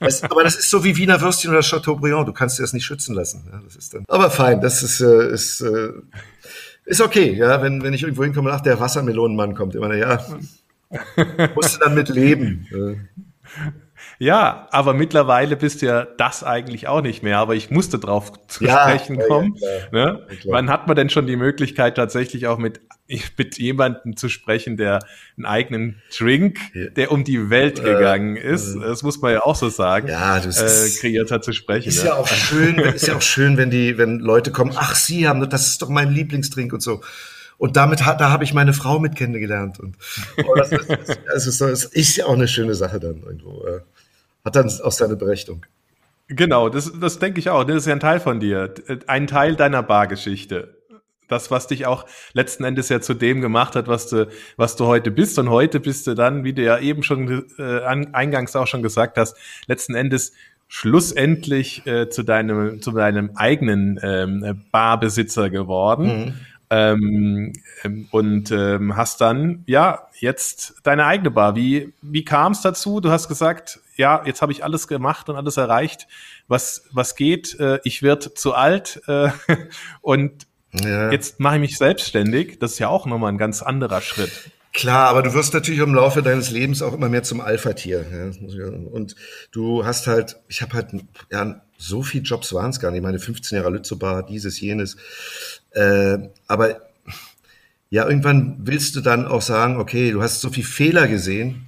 Das, 0.00 0.22
aber 0.22 0.42
das 0.42 0.56
ist 0.56 0.70
so 0.70 0.84
wie 0.84 0.96
Wiener 0.96 1.20
Würstchen 1.20 1.50
oder 1.50 1.60
Chateaubriand, 1.60 2.28
du 2.28 2.32
kannst 2.32 2.58
dir 2.58 2.62
das 2.62 2.72
nicht 2.72 2.84
schützen 2.84 3.14
lassen. 3.14 3.44
Ja, 3.52 3.60
das 3.64 3.76
ist 3.76 3.94
dann, 3.94 4.04
aber 4.08 4.30
fein, 4.30 4.60
das 4.60 4.82
ist, 4.82 5.00
äh, 5.00 5.32
ist, 5.32 5.60
äh, 5.60 5.92
ist 6.86 7.00
okay, 7.00 7.32
ja, 7.32 7.62
wenn, 7.62 7.82
wenn 7.82 7.94
ich 7.94 8.02
irgendwo 8.02 8.24
hinkomme, 8.24 8.52
ach, 8.52 8.60
der 8.60 8.80
Wassermelonenmann 8.80 9.54
kommt, 9.54 9.74
immer, 9.74 9.94
ja, 9.94 10.24
Musst 11.54 11.76
du 11.76 11.80
dann 11.80 11.94
mit 11.94 12.08
leben. 12.08 12.66
Ja, 14.18 14.68
aber 14.70 14.94
mittlerweile 14.94 15.56
bist 15.56 15.82
du 15.82 15.86
ja 15.86 16.04
das 16.04 16.44
eigentlich 16.44 16.88
auch 16.88 17.02
nicht 17.02 17.22
mehr. 17.22 17.38
Aber 17.38 17.54
ich 17.54 17.70
musste 17.70 17.98
drauf 17.98 18.32
zu 18.48 18.64
ja, 18.64 18.82
sprechen 18.82 19.18
kommen. 19.28 19.56
Ja, 19.58 19.68
ne? 19.92 20.26
Wann 20.44 20.70
hat 20.70 20.86
man 20.86 20.96
denn 20.96 21.10
schon 21.10 21.26
die 21.26 21.36
Möglichkeit, 21.36 21.96
tatsächlich 21.96 22.46
auch 22.46 22.58
mit, 22.58 22.80
mit 23.38 23.58
jemandem 23.58 24.16
zu 24.16 24.28
sprechen, 24.28 24.76
der 24.76 25.00
einen 25.36 25.46
eigenen 25.46 26.02
Drink, 26.16 26.58
der 26.96 27.12
um 27.12 27.24
die 27.24 27.50
Welt 27.50 27.80
äh, 27.80 27.82
gegangen 27.82 28.36
äh, 28.36 28.52
ist, 28.52 28.76
das 28.76 29.02
muss 29.02 29.20
man 29.20 29.32
ja 29.32 29.42
auch 29.42 29.56
so 29.56 29.68
sagen, 29.68 30.08
ja, 30.08 30.40
das 30.40 30.60
äh, 30.60 31.00
kreiert 31.00 31.30
hat 31.30 31.44
zu 31.44 31.52
sprechen. 31.52 31.88
Ist 31.88 32.02
ne? 32.02 32.10
ja 32.10 32.14
auch 32.14 32.28
schön, 32.28 32.78
ist 32.78 33.06
ja 33.06 33.16
auch 33.16 33.22
schön, 33.22 33.56
wenn 33.56 33.70
die, 33.70 33.98
wenn 33.98 34.18
Leute 34.18 34.52
kommen, 34.52 34.72
ach, 34.74 34.94
Sie 34.94 35.28
haben, 35.28 35.48
das 35.48 35.68
ist 35.68 35.82
doch 35.82 35.88
mein 35.88 36.10
Lieblingsdrink 36.10 36.72
und 36.72 36.80
so. 36.80 37.00
Und 37.56 37.76
damit 37.76 38.04
hat, 38.04 38.20
da 38.20 38.30
habe 38.30 38.44
ich 38.44 38.52
meine 38.52 38.72
Frau 38.72 38.98
mit 38.98 39.14
kennengelernt. 39.16 39.78
Und 39.78 39.96
oh, 40.44 40.54
das, 40.56 40.72
ist, 40.72 40.88
das, 41.26 41.46
ist, 41.46 41.60
das 41.60 41.84
ist 41.84 42.16
ja 42.16 42.26
auch 42.26 42.34
eine 42.34 42.48
schöne 42.48 42.74
Sache 42.74 42.98
dann 42.98 43.22
irgendwo. 43.22 43.64
Hat 44.44 44.56
dann 44.56 44.66
auch 44.66 44.92
seine 44.92 45.16
Berechtigung. 45.16 45.64
Genau, 46.28 46.68
das, 46.68 46.92
das 46.98 47.18
denke 47.18 47.38
ich 47.38 47.50
auch. 47.50 47.64
Das 47.64 47.76
ist 47.76 47.86
ja 47.86 47.92
ein 47.92 48.00
Teil 48.00 48.20
von 48.20 48.40
dir. 48.40 48.72
Ein 49.06 49.26
Teil 49.26 49.56
deiner 49.56 49.82
Bargeschichte. 49.82 50.78
Das, 51.28 51.50
was 51.50 51.66
dich 51.66 51.86
auch 51.86 52.04
letzten 52.34 52.64
Endes 52.64 52.90
ja 52.90 53.00
zu 53.00 53.14
dem 53.14 53.40
gemacht 53.40 53.76
hat, 53.76 53.88
was 53.88 54.08
du, 54.08 54.28
was 54.56 54.76
du 54.76 54.86
heute 54.86 55.10
bist. 55.10 55.38
Und 55.38 55.50
heute 55.50 55.80
bist 55.80 56.06
du 56.06 56.14
dann, 56.14 56.44
wie 56.44 56.52
du 56.52 56.62
ja 56.62 56.78
eben 56.78 57.02
schon 57.02 57.46
äh, 57.58 57.80
eingangs 57.80 58.54
auch 58.56 58.66
schon 58.66 58.82
gesagt 58.82 59.16
hast, 59.16 59.36
letzten 59.66 59.94
Endes 59.94 60.32
schlussendlich 60.68 61.86
äh, 61.86 62.08
zu 62.08 62.22
deinem, 62.22 62.82
zu 62.82 62.92
deinem 62.92 63.30
eigenen 63.36 63.98
ähm, 64.02 64.64
Barbesitzer 64.70 65.50
geworden. 65.50 66.06
Mhm 66.06 66.34
ähm, 66.70 67.52
ähm, 67.82 68.08
und 68.10 68.50
ähm, 68.50 68.96
hast 68.96 69.20
dann, 69.20 69.62
ja, 69.66 70.08
jetzt 70.18 70.74
deine 70.82 71.06
eigene 71.06 71.30
Bar. 71.30 71.56
Wie, 71.56 71.92
wie 72.02 72.24
kam 72.24 72.52
es 72.52 72.62
dazu? 72.62 73.00
Du 73.00 73.10
hast 73.10 73.28
gesagt, 73.28 73.80
ja, 73.96 74.22
jetzt 74.24 74.42
habe 74.42 74.52
ich 74.52 74.64
alles 74.64 74.88
gemacht 74.88 75.28
und 75.28 75.36
alles 75.36 75.56
erreicht, 75.56 76.06
was, 76.48 76.84
was 76.92 77.16
geht. 77.16 77.58
Äh, 77.60 77.80
ich 77.84 78.02
werde 78.02 78.34
zu 78.34 78.54
alt 78.54 79.02
äh, 79.06 79.30
und 80.00 80.46
ja. 80.72 81.12
jetzt 81.12 81.40
mache 81.40 81.56
ich 81.56 81.60
mich 81.60 81.78
selbstständig. 81.78 82.58
Das 82.58 82.72
ist 82.72 82.78
ja 82.78 82.88
auch 82.88 83.06
nochmal 83.06 83.32
ein 83.32 83.38
ganz 83.38 83.62
anderer 83.62 84.00
Schritt. 84.00 84.50
Klar, 84.74 85.08
aber 85.08 85.22
du 85.22 85.32
wirst 85.34 85.54
natürlich 85.54 85.78
im 85.78 85.94
Laufe 85.94 86.20
deines 86.20 86.50
Lebens 86.50 86.82
auch 86.82 86.92
immer 86.94 87.08
mehr 87.08 87.22
zum 87.22 87.40
Alpha-Tier. 87.40 88.04
Ja. 88.10 88.66
Und 88.66 89.14
du 89.52 89.86
hast 89.86 90.08
halt, 90.08 90.36
ich 90.48 90.62
habe 90.62 90.74
halt, 90.74 90.88
ja, 91.30 91.62
so 91.78 92.02
viele 92.02 92.24
Jobs 92.24 92.52
waren 92.52 92.70
es 92.70 92.80
gar 92.80 92.90
nicht. 92.90 93.02
Meine 93.02 93.20
15 93.20 93.56
Jahre 93.56 93.70
Lützobar, 93.70 94.26
dieses, 94.26 94.60
jenes. 94.60 94.96
Äh, 95.70 96.18
aber 96.48 96.80
ja, 97.88 98.08
irgendwann 98.08 98.56
willst 98.64 98.96
du 98.96 99.00
dann 99.00 99.28
auch 99.28 99.42
sagen, 99.42 99.76
okay, 99.76 100.10
du 100.10 100.20
hast 100.20 100.40
so 100.40 100.50
viele 100.50 100.66
Fehler 100.66 101.06
gesehen, 101.06 101.66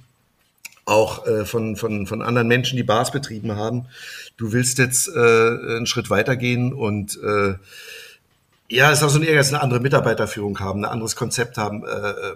auch 0.83 1.25
äh, 1.25 1.45
von, 1.45 1.77
von, 1.77 2.07
von 2.07 2.21
anderen 2.21 2.49
Menschen, 2.49 2.75
die 2.75 2.83
Bars 2.83 3.11
betrieben 3.11 3.55
haben. 3.55 3.85
Du 4.35 4.51
willst 4.51 4.79
jetzt 4.79 5.07
äh, 5.07 5.11
einen 5.17 5.85
Schritt 5.85 6.09
weitergehen 6.09 6.73
und 6.73 7.17
äh, 7.23 7.55
ja, 8.69 8.91
es 8.91 8.97
ist 8.97 9.03
auch 9.05 9.09
so 9.09 9.19
ein 9.19 9.23
Ehrgeiz, 9.23 9.47
eine 9.47 9.61
andere 9.61 9.79
Mitarbeiterführung 9.79 10.59
haben, 10.59 10.81
ein 10.81 10.91
anderes 10.91 11.15
Konzept 11.15 11.57
haben. 11.57 11.85
Äh, 11.85 12.09
äh 12.09 12.35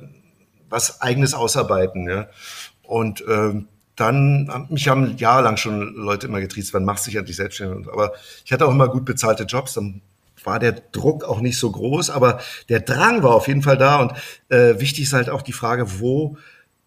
was 0.72 1.02
eigenes 1.02 1.36
ausarbeiten. 1.36 2.10
Ja? 2.10 2.28
Und 2.82 3.24
ähm, 3.30 3.68
dann, 3.96 4.68
mich 4.70 4.88
haben 4.88 5.16
jahrelang 5.18 5.58
schon 5.58 5.94
Leute 5.94 6.28
immer 6.28 6.42
getriezt, 6.42 6.74
wann 6.74 6.86
machst 6.86 7.06
du 7.06 7.12
dich 7.12 7.20
endlich 7.20 7.36
selbstständig? 7.36 7.88
Aber 7.92 8.14
ich 8.44 8.52
hatte 8.52 8.66
auch 8.66 8.72
immer 8.72 8.88
gut 8.88 9.06
bezahlte 9.06 9.44
Jobs, 9.44 9.74
dann 9.74 10.02
war 10.44 10.58
der 10.58 10.72
Druck 10.72 11.24
auch 11.24 11.40
nicht 11.40 11.60
so 11.60 11.72
groß, 11.72 12.10
aber 12.10 12.40
der 12.68 12.80
Drang 12.80 13.22
war 13.22 13.36
auf 13.36 13.48
jeden 13.48 13.62
Fall 13.62 13.78
da. 13.78 14.02
Und 14.02 14.14
äh, 14.50 14.80
wichtig 14.80 15.04
ist 15.04 15.14
halt 15.14 15.30
auch 15.30 15.44
die 15.44 15.54
Frage, 15.54 16.00
wo 16.00 16.38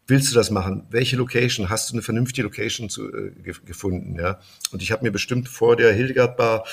willst 0.08 0.30
du 0.32 0.34
das 0.34 0.50
machen? 0.50 0.86
Welche 0.90 1.16
Location? 1.16 1.68
Hast 1.70 1.88
du 1.88 1.94
eine 1.94 2.02
vernünftige 2.02 2.42
Location 2.42 2.88
zu, 2.88 3.08
äh, 3.14 3.30
gefunden? 3.64 4.18
Ja? 4.18 4.40
Und 4.72 4.82
ich 4.82 4.90
habe 4.90 5.04
mir 5.04 5.12
bestimmt 5.12 5.48
vor 5.48 5.76
der 5.76 5.92
Hildegard 5.92 6.36
Bar 6.36 6.64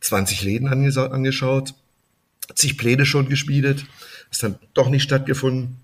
20 0.00 0.42
Läden 0.42 0.68
angeschaut 0.68 1.74
zig 2.54 2.76
Pläne 2.78 3.06
schon 3.06 3.28
geschmiedet, 3.28 3.84
ist 4.30 4.42
dann 4.42 4.58
doch 4.74 4.88
nicht 4.88 5.02
stattgefunden. 5.02 5.78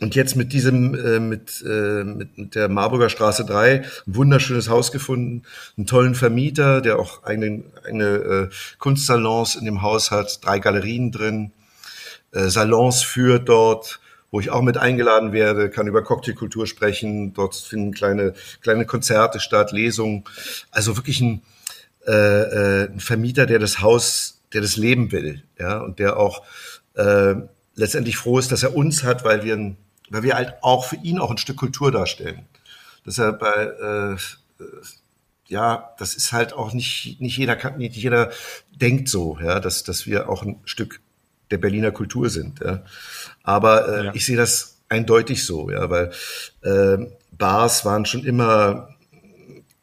Und 0.00 0.14
jetzt 0.14 0.36
mit 0.36 0.52
diesem, 0.52 0.94
äh, 0.94 1.18
mit, 1.18 1.64
äh, 1.66 2.04
mit, 2.04 2.38
mit 2.38 2.54
der 2.54 2.68
Marburger 2.68 3.08
Straße 3.08 3.44
3, 3.44 3.80
ein 3.80 3.84
wunderschönes 4.06 4.68
Haus 4.68 4.92
gefunden, 4.92 5.42
einen 5.76 5.86
tollen 5.86 6.14
Vermieter, 6.14 6.80
der 6.80 6.98
auch 6.98 7.24
eigene, 7.24 7.64
eigene 7.84 8.04
äh, 8.04 8.48
Kunstsalons 8.78 9.56
in 9.56 9.64
dem 9.64 9.82
Haus 9.82 10.10
hat, 10.12 10.44
drei 10.44 10.60
Galerien 10.60 11.10
drin, 11.10 11.52
äh, 12.32 12.48
Salons 12.48 13.02
führt 13.02 13.48
dort, 13.48 14.00
wo 14.30 14.40
ich 14.40 14.50
auch 14.50 14.62
mit 14.62 14.76
eingeladen 14.76 15.32
werde, 15.32 15.70
kann 15.70 15.86
über 15.86 16.02
Cocktailkultur 16.02 16.66
sprechen. 16.66 17.32
Dort 17.32 17.56
finden 17.56 17.92
kleine, 17.92 18.34
kleine 18.60 18.84
Konzerte 18.84 19.40
statt, 19.40 19.72
Lesungen. 19.72 20.24
Also 20.70 20.96
wirklich 20.96 21.20
ein, 21.20 21.42
äh, 22.06 22.12
äh, 22.12 22.92
ein 22.92 23.00
Vermieter, 23.00 23.46
der 23.46 23.58
das 23.58 23.80
Haus, 23.80 24.42
der 24.52 24.60
das 24.60 24.76
leben 24.76 25.12
will, 25.12 25.42
ja, 25.58 25.78
und 25.78 25.98
der 25.98 26.18
auch 26.18 26.42
äh, 26.94 27.34
letztendlich 27.74 28.16
froh 28.16 28.38
ist, 28.38 28.52
dass 28.52 28.62
er 28.62 28.74
uns 28.76 29.02
hat, 29.04 29.24
weil 29.24 29.44
wir, 29.44 29.54
ein, 29.54 29.76
weil 30.10 30.22
wir 30.22 30.34
halt 30.34 30.54
auch 30.62 30.84
für 30.84 30.96
ihn 30.96 31.18
auch 31.18 31.30
ein 31.30 31.38
Stück 31.38 31.56
Kultur 31.56 31.92
darstellen. 31.92 32.46
Dass 33.04 33.18
er 33.18 33.32
bei 33.32 34.16
äh, 34.16 34.16
ja, 35.48 35.94
das 35.98 36.14
ist 36.14 36.32
halt 36.32 36.52
auch 36.52 36.72
nicht, 36.72 37.20
nicht 37.20 37.38
jeder 37.38 37.56
kann, 37.56 37.78
nicht 37.78 37.96
jeder 37.96 38.30
denkt 38.70 39.08
so, 39.08 39.38
ja, 39.42 39.60
dass, 39.60 39.82
dass 39.82 40.06
wir 40.06 40.28
auch 40.28 40.42
ein 40.42 40.60
Stück 40.64 41.00
der 41.50 41.58
Berliner 41.58 41.90
Kultur 41.90 42.28
sind. 42.28 42.60
Ja. 42.60 42.84
Aber 43.42 43.88
äh, 43.88 44.04
ja. 44.06 44.14
ich 44.14 44.26
sehe 44.26 44.36
das 44.36 44.78
eindeutig 44.90 45.44
so, 45.44 45.70
ja, 45.70 45.88
weil 45.88 46.12
äh, 46.62 47.06
Bars 47.32 47.84
waren 47.84 48.04
schon 48.04 48.24
immer 48.24 48.94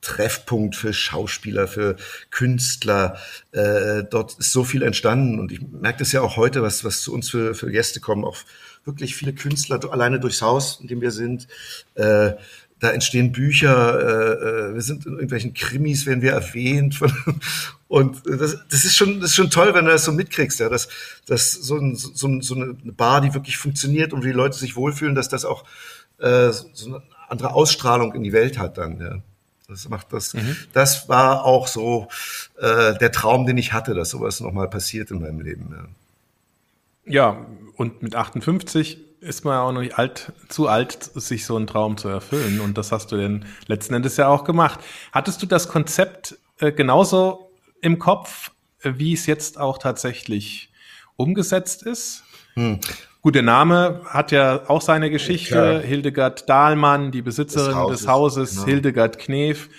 Treffpunkt 0.01 0.75
für 0.75 0.93
Schauspieler, 0.93 1.67
für 1.67 1.95
Künstler. 2.29 3.17
Äh, 3.51 4.03
dort 4.03 4.38
ist 4.38 4.51
so 4.51 4.63
viel 4.63 4.83
entstanden 4.83 5.39
und 5.39 5.51
ich 5.51 5.61
merke 5.61 5.99
das 5.99 6.11
ja 6.11 6.21
auch 6.21 6.38
heute, 6.38 6.61
was, 6.61 6.83
was 6.83 7.01
zu 7.01 7.11
uns 7.11 7.31
für, 7.31 7.55
für 7.55 7.71
Gäste 7.71 7.99
kommen, 7.99 8.23
auch 8.23 8.38
wirklich 8.85 9.15
viele 9.15 9.33
Künstler 9.33 9.79
alleine 9.91 10.19
durchs 10.19 10.41
Haus, 10.41 10.79
in 10.81 10.87
dem 10.87 11.01
wir 11.01 11.11
sind. 11.11 11.47
Äh, 11.95 12.33
da 12.79 12.91
entstehen 12.91 13.31
Bücher, 13.31 13.99
äh, 13.99 14.69
äh, 14.69 14.73
wir 14.75 14.81
sind 14.81 15.05
in 15.05 15.13
irgendwelchen 15.13 15.53
Krimis, 15.53 16.05
werden 16.05 16.21
wir 16.21 16.33
erwähnt. 16.33 16.99
und 17.87 18.21
das, 18.25 18.57
das, 18.69 18.85
ist 18.85 18.95
schon, 18.95 19.21
das 19.21 19.31
ist 19.31 19.35
schon 19.35 19.49
toll, 19.49 19.73
wenn 19.73 19.85
du 19.85 19.91
das 19.91 20.05
so 20.05 20.11
mitkriegst, 20.11 20.59
ja, 20.59 20.69
dass, 20.69 20.89
dass 21.25 21.51
so, 21.51 21.77
ein, 21.77 21.95
so, 21.95 22.41
so 22.41 22.55
eine 22.55 22.73
Bar, 22.73 23.21
die 23.21 23.33
wirklich 23.33 23.57
funktioniert 23.57 24.13
und 24.13 24.23
wie 24.23 24.27
die 24.27 24.33
Leute 24.33 24.57
sich 24.57 24.75
wohlfühlen, 24.75 25.15
dass 25.15 25.29
das 25.29 25.45
auch 25.45 25.63
äh, 26.19 26.51
so 26.51 26.87
eine 26.87 27.01
andere 27.29 27.53
Ausstrahlung 27.53 28.13
in 28.13 28.23
die 28.23 28.33
Welt 28.33 28.57
hat 28.57 28.77
dann. 28.77 28.99
Ja. 28.99 29.21
Das 29.67 29.89
macht 29.89 30.13
das. 30.13 30.33
Mhm. 30.33 30.55
Das 30.73 31.09
war 31.09 31.43
auch 31.43 31.67
so 31.67 32.07
äh, 32.59 32.97
der 32.97 33.11
Traum, 33.11 33.45
den 33.45 33.57
ich 33.57 33.73
hatte, 33.73 33.95
dass 33.95 34.09
sowas 34.11 34.39
nochmal 34.39 34.69
passiert 34.69 35.11
in 35.11 35.21
meinem 35.21 35.39
Leben. 35.39 35.69
Ja. 35.71 35.87
Ja, 37.05 37.45
und 37.75 38.01
mit 38.01 38.15
58 38.15 39.05
ist 39.21 39.43
man 39.43 39.55
ja 39.55 39.61
auch 39.61 39.71
noch 39.71 39.81
nicht 39.81 39.97
alt, 39.97 40.33
zu 40.49 40.67
alt, 40.67 41.03
sich 41.15 41.45
so 41.45 41.55
einen 41.55 41.67
Traum 41.67 41.97
zu 41.97 42.07
erfüllen. 42.07 42.59
Und 42.59 42.77
das 42.77 42.91
hast 42.91 43.11
du 43.11 43.17
denn 43.17 43.45
letzten 43.67 43.95
Endes 43.95 44.17
ja 44.17 44.27
auch 44.27 44.43
gemacht. 44.43 44.79
Hattest 45.11 45.41
du 45.41 45.47
das 45.47 45.67
Konzept 45.67 46.37
äh, 46.59 46.71
genauso 46.71 47.51
im 47.81 47.97
Kopf, 47.97 48.51
äh, 48.81 48.93
wie 48.97 49.13
es 49.13 49.25
jetzt 49.25 49.59
auch 49.59 49.79
tatsächlich 49.79 50.71
umgesetzt 51.15 51.83
ist? 51.83 52.23
Hm. 52.53 52.79
Gut, 53.21 53.33
der 53.33 53.41
Name 53.41 54.01
hat 54.05 54.31
ja 54.31 54.69
auch 54.69 54.81
seine 54.81 55.09
Geschichte. 55.09 55.55
Klar. 55.55 55.79
Hildegard 55.79 56.47
Dahlmann, 56.47 57.11
die 57.11 57.23
Besitzerin 57.23 57.69
des 57.69 57.75
Hauses, 57.75 57.99
des 57.99 58.07
Hauses 58.07 58.51
genau. 58.51 58.65
Hildegard 58.67 59.17
Knef, 59.17 59.69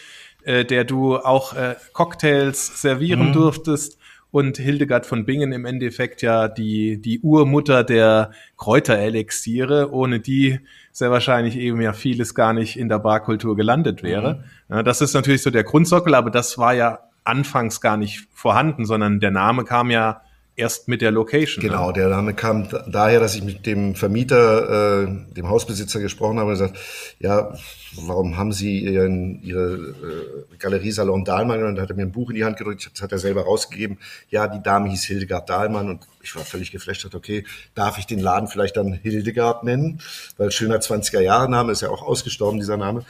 äh, 0.43 0.65
der 0.65 0.85
du 0.85 1.17
auch 1.19 1.55
äh, 1.55 1.77
Cocktails 1.93 2.83
servieren 2.83 3.27
hm. 3.27 3.33
durftest 3.33 3.99
und 4.37 4.59
Hildegard 4.59 5.07
von 5.07 5.25
Bingen 5.25 5.51
im 5.53 5.65
Endeffekt 5.65 6.21
ja 6.21 6.47
die, 6.47 7.01
die 7.01 7.21
Urmutter 7.21 7.85
der 7.85 8.33
Kräuterelixiere, 8.59 9.91
ohne 9.91 10.21
die 10.21 10.61
sehr 10.93 11.11
wahrscheinlich 11.11 11.57
eben 11.57 11.81
ja 11.81 11.95
vieles 11.95 12.35
gar 12.35 12.53
nicht 12.53 12.79
in 12.79 12.91
der 12.91 12.99
Barkultur 12.99 13.57
gelandet 13.57 14.03
wäre. 14.03 14.45
Mhm. 14.69 14.85
Das 14.85 15.01
ist 15.01 15.15
natürlich 15.15 15.43
so 15.43 15.49
der 15.49 15.65
Grundsockel, 15.65 16.15
aber 16.15 16.31
das 16.31 16.59
war 16.59 16.75
ja 16.75 16.99
anfangs 17.25 17.81
gar 17.81 17.97
nicht 17.97 18.29
vorhanden, 18.35 18.85
sondern 18.85 19.21
der 19.21 19.31
Name 19.31 19.65
kam 19.65 19.91
ja 19.91 20.21
erst 20.57 20.89
mit 20.89 21.03
der 21.03 21.11
Location. 21.11 21.63
Genau, 21.63 21.89
ne? 21.89 21.93
der 21.93 22.09
Name 22.09 22.35
kam 22.35 22.69
daher, 22.89 23.21
dass 23.21 23.35
ich 23.35 23.45
mit 23.45 23.67
dem 23.67 23.95
Vermieter, 23.95 25.03
äh, 25.03 25.35
dem 25.35 25.49
Hausbesitzer 25.49 26.01
gesprochen 26.01 26.39
habe 26.39 26.49
und 26.49 26.55
gesagt, 26.55 26.79
ja, 27.19 27.55
warum 27.95 28.37
haben 28.39 28.53
Sie 28.53 28.81
Ihren, 28.81 29.43
Ihre 29.43 29.75
äh, 29.75 30.57
Galeriesalon 30.59 31.25
Dahlmann? 31.25 31.63
Und 31.63 31.77
da 31.77 31.83
hat 31.83 31.91
er 31.91 31.97
mir 31.97 32.03
ein 32.03 32.13
Buch 32.13 32.31
in 32.31 32.37
die 32.37 32.45
Hand 32.45 32.57
gedrückt, 32.57 32.91
das 32.93 33.03
hat 33.03 33.13
er 33.13 33.19
selber 33.19 33.43
rausgegeben. 33.43 33.99
Ja, 34.31 34.49
die 34.49 34.63
Dame 34.63 34.89
hieß 34.89 35.05
Hildegard 35.05 35.49
Dahlmann 35.49 35.91
und 35.91 36.07
ich 36.23 36.35
war 36.35 36.45
völlig 36.45 36.73
geflasht, 36.73 37.15
okay, 37.15 37.45
darf 37.75 37.99
ich 37.99 38.07
den 38.07 38.19
Laden 38.19 38.49
vielleicht 38.49 38.77
dann 38.77 38.95
Hildegard 38.95 39.63
nennen? 39.63 40.01
Weil 40.39 40.51
schöner 40.51 40.79
20er 40.79 41.21
Jahre 41.21 41.51
Name 41.51 41.73
ist 41.73 41.83
ja 41.83 41.91
auch 41.91 42.03
ausgestorben, 42.03 42.59
dieser 42.59 42.79
Name. 42.79 43.05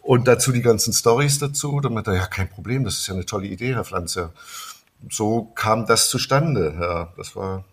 Und 0.00 0.28
dazu 0.28 0.52
die 0.52 0.62
ganzen 0.62 0.92
Stories 0.92 1.38
dazu. 1.40 1.80
Dann 1.80 1.96
hat 1.98 2.06
er, 2.06 2.14
ja, 2.14 2.26
kein 2.26 2.48
Problem, 2.48 2.84
das 2.84 2.98
ist 2.98 3.08
ja 3.08 3.14
eine 3.14 3.26
tolle 3.26 3.46
Idee, 3.46 3.74
Herr 3.74 3.84
Pflanzer 3.84 4.32
so 5.10 5.44
kam 5.54 5.86
das 5.86 6.08
zustande. 6.08 6.76
Ja, 6.80 7.12
das 7.16 7.36
war 7.36 7.64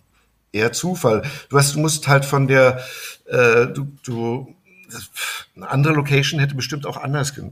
eher 0.51 0.71
Zufall. 0.71 1.23
Du 1.49 1.57
hast, 1.57 1.75
du 1.75 1.79
musst 1.79 2.07
halt 2.07 2.25
von 2.25 2.47
der, 2.47 2.83
äh, 3.25 3.67
du, 3.67 3.91
du, 4.03 4.55
eine 5.55 5.69
andere 5.69 5.93
Location 5.93 6.39
hätte 6.39 6.55
bestimmt 6.55 6.85
auch 6.85 6.97
anders 6.97 7.35
ge 7.35 7.51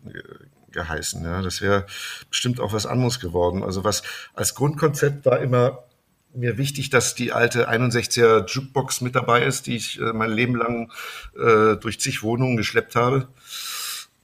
geheißen. 0.71 1.23
Ja, 1.23 1.41
das 1.41 1.61
wäre 1.61 1.87
bestimmt 2.29 2.59
auch 2.59 2.73
was 2.73 2.85
anderes 2.85 3.19
geworden. 3.19 3.63
Also 3.63 3.83
was 3.83 4.03
als 4.35 4.53
Grundkonzept 4.53 5.25
war 5.25 5.39
immer 5.39 5.83
mir 6.31 6.59
wichtig, 6.59 6.91
dass 6.91 7.15
die 7.15 7.31
alte 7.31 7.69
61er 7.71 8.45
Jukebox 8.45 9.01
mit 9.01 9.15
dabei 9.15 9.43
ist, 9.43 9.65
die 9.65 9.75
ich 9.75 9.99
äh, 9.99 10.13
mein 10.13 10.29
Leben 10.29 10.55
lang 10.55 10.91
äh, 11.35 11.75
durch 11.75 11.99
zig 11.99 12.21
Wohnungen 12.21 12.55
geschleppt 12.55 12.95
habe. 12.95 13.29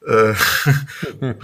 Äh, 0.05 0.35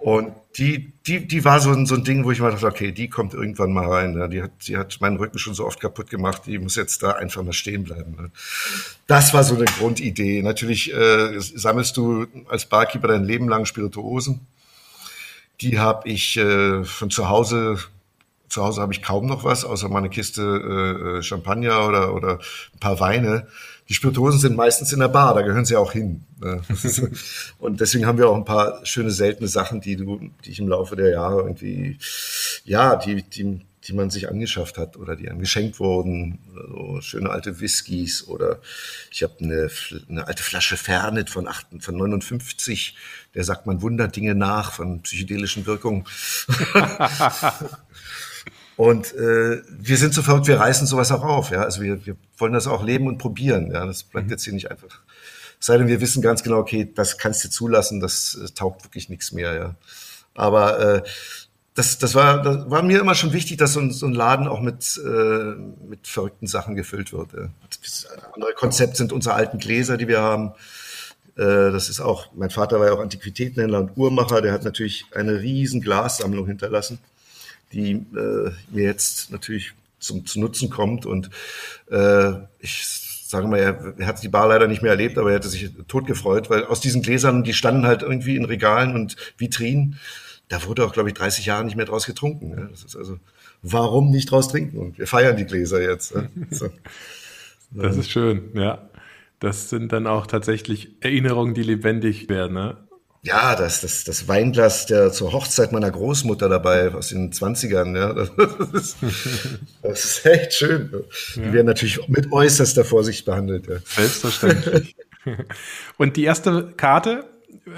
Und 0.00 0.32
die, 0.58 0.92
die, 1.06 1.26
die 1.26 1.44
war 1.44 1.60
so 1.60 1.70
ein, 1.70 1.86
so 1.86 1.94
ein 1.94 2.02
Ding, 2.02 2.24
wo 2.24 2.32
ich 2.32 2.40
mal 2.40 2.50
dachte, 2.50 2.66
okay, 2.66 2.90
die 2.90 3.08
kommt 3.08 3.32
irgendwann 3.32 3.72
mal 3.72 3.86
rein. 3.86 4.14
Ne? 4.14 4.28
Die, 4.28 4.42
hat, 4.42 4.50
die 4.66 4.76
hat 4.76 5.00
meinen 5.00 5.16
Rücken 5.16 5.38
schon 5.38 5.54
so 5.54 5.64
oft 5.64 5.80
kaputt 5.80 6.10
gemacht, 6.10 6.42
die 6.46 6.58
muss 6.58 6.74
jetzt 6.74 7.02
da 7.02 7.12
einfach 7.12 7.44
mal 7.44 7.52
stehen 7.52 7.84
bleiben. 7.84 8.16
Ne? 8.18 8.30
Das 9.06 9.32
war 9.32 9.44
so 9.44 9.54
eine 9.54 9.66
Grundidee. 9.66 10.42
Natürlich 10.42 10.92
äh, 10.92 11.38
sammelst 11.38 11.96
du 11.96 12.26
als 12.48 12.66
Barkeeper 12.66 13.08
dein 13.08 13.24
Leben 13.24 13.48
lang 13.48 13.66
Spirituosen. 13.66 14.46
Die 15.60 15.78
habe 15.78 16.08
ich 16.08 16.36
äh, 16.36 16.84
von 16.84 17.10
zu 17.10 17.28
Hause 17.28 17.78
zu 18.48 18.64
Hause 18.64 18.80
habe 18.80 18.94
ich 18.94 19.02
kaum 19.02 19.26
noch 19.26 19.44
was, 19.44 19.66
außer 19.66 19.90
meine 19.90 20.08
Kiste 20.08 20.40
äh, 20.42 21.18
äh 21.18 21.22
Champagner 21.22 21.86
oder, 21.86 22.14
oder 22.14 22.38
ein 22.74 22.80
paar 22.80 22.98
Weine 22.98 23.46
die 23.88 23.94
Spirituosen 23.94 24.38
sind 24.38 24.56
meistens 24.56 24.92
in 24.92 25.00
der 25.00 25.08
Bar, 25.08 25.34
da 25.34 25.42
gehören 25.42 25.64
sie 25.64 25.76
auch 25.76 25.92
hin. 25.92 26.24
Und 27.58 27.80
deswegen 27.80 28.06
haben 28.06 28.18
wir 28.18 28.28
auch 28.28 28.36
ein 28.36 28.44
paar 28.44 28.84
schöne, 28.84 29.10
seltene 29.10 29.48
Sachen, 29.48 29.80
die 29.80 29.96
du, 29.96 30.30
die 30.44 30.50
ich 30.50 30.58
im 30.58 30.68
Laufe 30.68 30.94
der 30.94 31.10
Jahre 31.10 31.42
irgendwie, 31.42 31.98
ja, 32.64 32.96
die, 32.96 33.22
die, 33.22 33.64
die 33.84 33.92
man 33.94 34.10
sich 34.10 34.28
angeschafft 34.28 34.76
hat 34.76 34.98
oder 34.98 35.16
die 35.16 35.30
einem 35.30 35.40
geschenkt 35.40 35.80
wurden. 35.80 36.38
So 36.54 37.00
schöne 37.00 37.30
alte 37.30 37.60
Whiskys 37.60 38.28
oder 38.28 38.60
ich 39.10 39.22
habe 39.22 39.34
eine, 39.40 39.70
eine 40.08 40.26
alte 40.26 40.42
Flasche 40.42 40.76
Fernet 40.76 41.30
von, 41.30 41.48
8, 41.48 41.66
von 41.80 41.96
59, 41.96 42.94
der 43.34 43.44
sagt 43.44 43.66
man 43.66 43.80
Wunderdinge 43.80 44.34
nach 44.34 44.72
von 44.72 45.00
psychedelischen 45.00 45.64
Wirkungen. 45.64 46.04
Und 48.78 49.12
äh, 49.16 49.60
wir 49.68 49.96
sind 49.96 50.14
so 50.14 50.22
verrückt, 50.22 50.46
wir 50.46 50.60
reißen 50.60 50.86
sowas 50.86 51.10
auch 51.10 51.24
auf. 51.24 51.50
Ja? 51.50 51.62
Also 51.62 51.82
wir, 51.82 52.06
wir 52.06 52.14
wollen 52.36 52.52
das 52.52 52.68
auch 52.68 52.84
leben 52.84 53.08
und 53.08 53.18
probieren. 53.18 53.72
Ja? 53.72 53.84
Das 53.84 54.04
bleibt 54.04 54.26
mhm. 54.26 54.30
jetzt 54.30 54.44
hier 54.44 54.52
nicht 54.52 54.70
einfach. 54.70 55.00
Sei 55.58 55.76
denn, 55.76 55.88
wir 55.88 56.00
wissen 56.00 56.22
ganz 56.22 56.44
genau, 56.44 56.58
okay, 56.58 56.88
das 56.94 57.18
kannst 57.18 57.44
du 57.44 57.50
zulassen, 57.50 57.98
das 57.98 58.38
äh, 58.40 58.48
taugt 58.54 58.84
wirklich 58.84 59.08
nichts 59.08 59.32
mehr. 59.32 59.52
Ja? 59.54 59.74
Aber 60.34 60.78
äh, 60.78 61.02
das, 61.74 61.98
das, 61.98 62.14
war, 62.14 62.40
das 62.40 62.70
war 62.70 62.84
mir 62.84 63.00
immer 63.00 63.16
schon 63.16 63.32
wichtig, 63.32 63.56
dass 63.56 63.72
so 63.72 63.80
ein, 63.80 63.90
so 63.90 64.06
ein 64.06 64.14
Laden 64.14 64.46
auch 64.46 64.60
mit, 64.60 64.96
äh, 65.04 65.54
mit 65.88 66.06
verrückten 66.06 66.46
Sachen 66.46 66.76
gefüllt 66.76 67.12
wird. 67.12 67.32
Ja. 67.32 67.48
Das 67.82 68.06
andere 68.32 68.52
Konzept 68.52 68.96
sind 68.96 69.12
unsere 69.12 69.34
alten 69.34 69.58
Gläser, 69.58 69.96
die 69.96 70.06
wir 70.06 70.20
haben. 70.20 70.52
Äh, 71.34 71.72
das 71.72 71.88
ist 71.88 71.98
auch, 71.98 72.32
mein 72.32 72.50
Vater 72.50 72.78
war 72.78 72.86
ja 72.86 72.92
auch 72.92 73.00
Antiquitätenhändler 73.00 73.80
und 73.80 73.96
Uhrmacher, 73.96 74.40
der 74.40 74.52
hat 74.52 74.62
natürlich 74.62 75.06
eine 75.16 75.40
riesen 75.40 75.80
Glassammlung 75.80 76.46
hinterlassen 76.46 77.00
die 77.72 77.92
äh, 77.92 78.50
mir 78.70 78.84
jetzt 78.84 79.30
natürlich 79.30 79.72
zum, 79.98 80.26
zu 80.26 80.40
Nutzen 80.40 80.70
kommt. 80.70 81.06
Und 81.06 81.30
äh, 81.90 82.32
ich 82.60 82.84
sage 83.26 83.46
mal, 83.46 83.58
er, 83.58 83.94
er 83.98 84.06
hat 84.06 84.22
die 84.22 84.28
Bar 84.28 84.48
leider 84.48 84.68
nicht 84.68 84.82
mehr 84.82 84.92
erlebt, 84.92 85.18
aber 85.18 85.30
er 85.30 85.36
hätte 85.36 85.48
sich 85.48 85.70
tot 85.86 86.06
gefreut, 86.06 86.50
weil 86.50 86.64
aus 86.64 86.80
diesen 86.80 87.02
Gläsern, 87.02 87.44
die 87.44 87.52
standen 87.52 87.86
halt 87.86 88.02
irgendwie 88.02 88.36
in 88.36 88.44
Regalen 88.44 88.94
und 88.94 89.16
Vitrinen, 89.36 89.98
da 90.48 90.64
wurde 90.64 90.84
auch, 90.84 90.92
glaube 90.92 91.10
ich, 91.10 91.14
30 91.14 91.44
Jahre 91.44 91.64
nicht 91.64 91.76
mehr 91.76 91.84
draus 91.84 92.06
getrunken. 92.06 92.50
Ne? 92.50 92.68
Das 92.70 92.84
ist 92.84 92.96
also, 92.96 93.18
warum 93.62 94.10
nicht 94.10 94.30
draus 94.30 94.48
trinken? 94.48 94.78
Und 94.78 94.98
wir 94.98 95.06
feiern 95.06 95.36
die 95.36 95.44
Gläser 95.44 95.82
jetzt. 95.82 96.14
Ne? 96.14 96.30
So. 96.50 96.70
Das 97.70 97.98
ist 97.98 98.10
schön, 98.10 98.50
ja. 98.54 98.88
Das 99.40 99.68
sind 99.68 99.92
dann 99.92 100.06
auch 100.06 100.26
tatsächlich 100.26 100.90
Erinnerungen, 101.00 101.52
die 101.52 101.62
lebendig 101.62 102.30
werden. 102.30 102.54
Ne? 102.54 102.76
Ja, 103.22 103.56
das, 103.56 103.80
das, 103.80 104.04
das 104.04 104.28
Weinglas 104.28 104.86
der 104.86 105.12
zur 105.12 105.32
Hochzeit 105.32 105.72
meiner 105.72 105.90
Großmutter 105.90 106.48
dabei 106.48 106.94
aus 106.94 107.08
den 107.08 107.32
20ern. 107.32 107.96
Ja. 107.96 108.08
Das, 108.72 108.72
ist, 108.72 108.96
das 109.82 110.04
ist 110.04 110.26
echt 110.26 110.54
schön. 110.54 110.90
Die 111.34 111.40
ja. 111.40 111.52
werden 111.52 111.66
natürlich 111.66 112.06
mit 112.08 112.30
äußerster 112.32 112.84
Vorsicht 112.84 113.24
behandelt. 113.24 113.66
Ja. 113.66 113.76
Selbstverständlich. 113.84 114.96
Und 115.96 116.16
die 116.16 116.24
erste 116.24 116.72
Karte, 116.76 117.24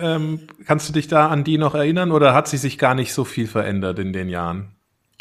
ähm, 0.01 0.49
kannst 0.67 0.89
du 0.89 0.93
dich 0.93 1.09
da 1.09 1.29
an 1.29 1.45
die 1.45 1.59
noch 1.59 1.75
erinnern 1.75 2.13
oder 2.13 2.35
hat 2.35 2.49
sie 2.49 2.57
sich 2.57 2.79
gar 2.79 2.95
nicht 2.95 3.13
so 3.13 3.25
viel 3.25 3.47
verändert 3.47 3.99
in 3.99 4.13
den 4.13 4.29
Jahren? 4.29 4.69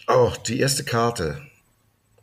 Oh, 0.08 0.32
die 0.48 0.60
erste 0.60 0.84
Karte. 0.84 1.42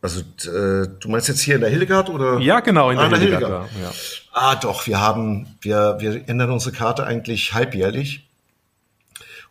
Also 0.07 0.21
äh, 0.21 0.87
du 1.01 1.09
meinst 1.09 1.27
jetzt 1.27 1.41
hier 1.41 1.57
in 1.57 1.63
der 1.63 1.71
Hildegard 1.71 2.09
oder? 2.11 2.39
Ja, 2.39 2.61
genau, 2.61 2.91
in 2.93 2.99
ah, 2.99 3.09
der, 3.09 3.19
Hildegard. 3.19 3.69
Hildegard. 3.71 3.71
Ja. 3.83 4.31
Ah, 4.33 4.55
doch, 4.55 4.87
wir 4.87 5.01
haben, 5.01 5.57
wir, 5.63 5.97
wir 5.99 6.29
ändern 6.29 6.53
unsere 6.53 6.73
Karte 6.77 7.05
eigentlich 7.05 7.55
halbjährlich 7.55 8.29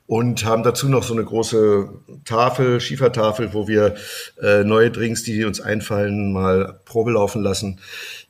und 0.07 0.45
haben 0.45 0.63
dazu 0.63 0.87
noch 0.87 1.03
so 1.03 1.13
eine 1.13 1.25
große 1.25 1.89
Tafel, 2.23 2.79
Schiefertafel, 2.79 3.53
wo 3.53 3.67
wir 3.67 3.95
äh, 4.41 4.63
neue 4.63 4.91
Drinks, 4.91 5.23
die 5.23 5.43
uns 5.43 5.59
einfallen, 5.59 6.31
mal 6.31 6.79
Probe 6.85 7.11
laufen 7.11 7.43
lassen. 7.43 7.81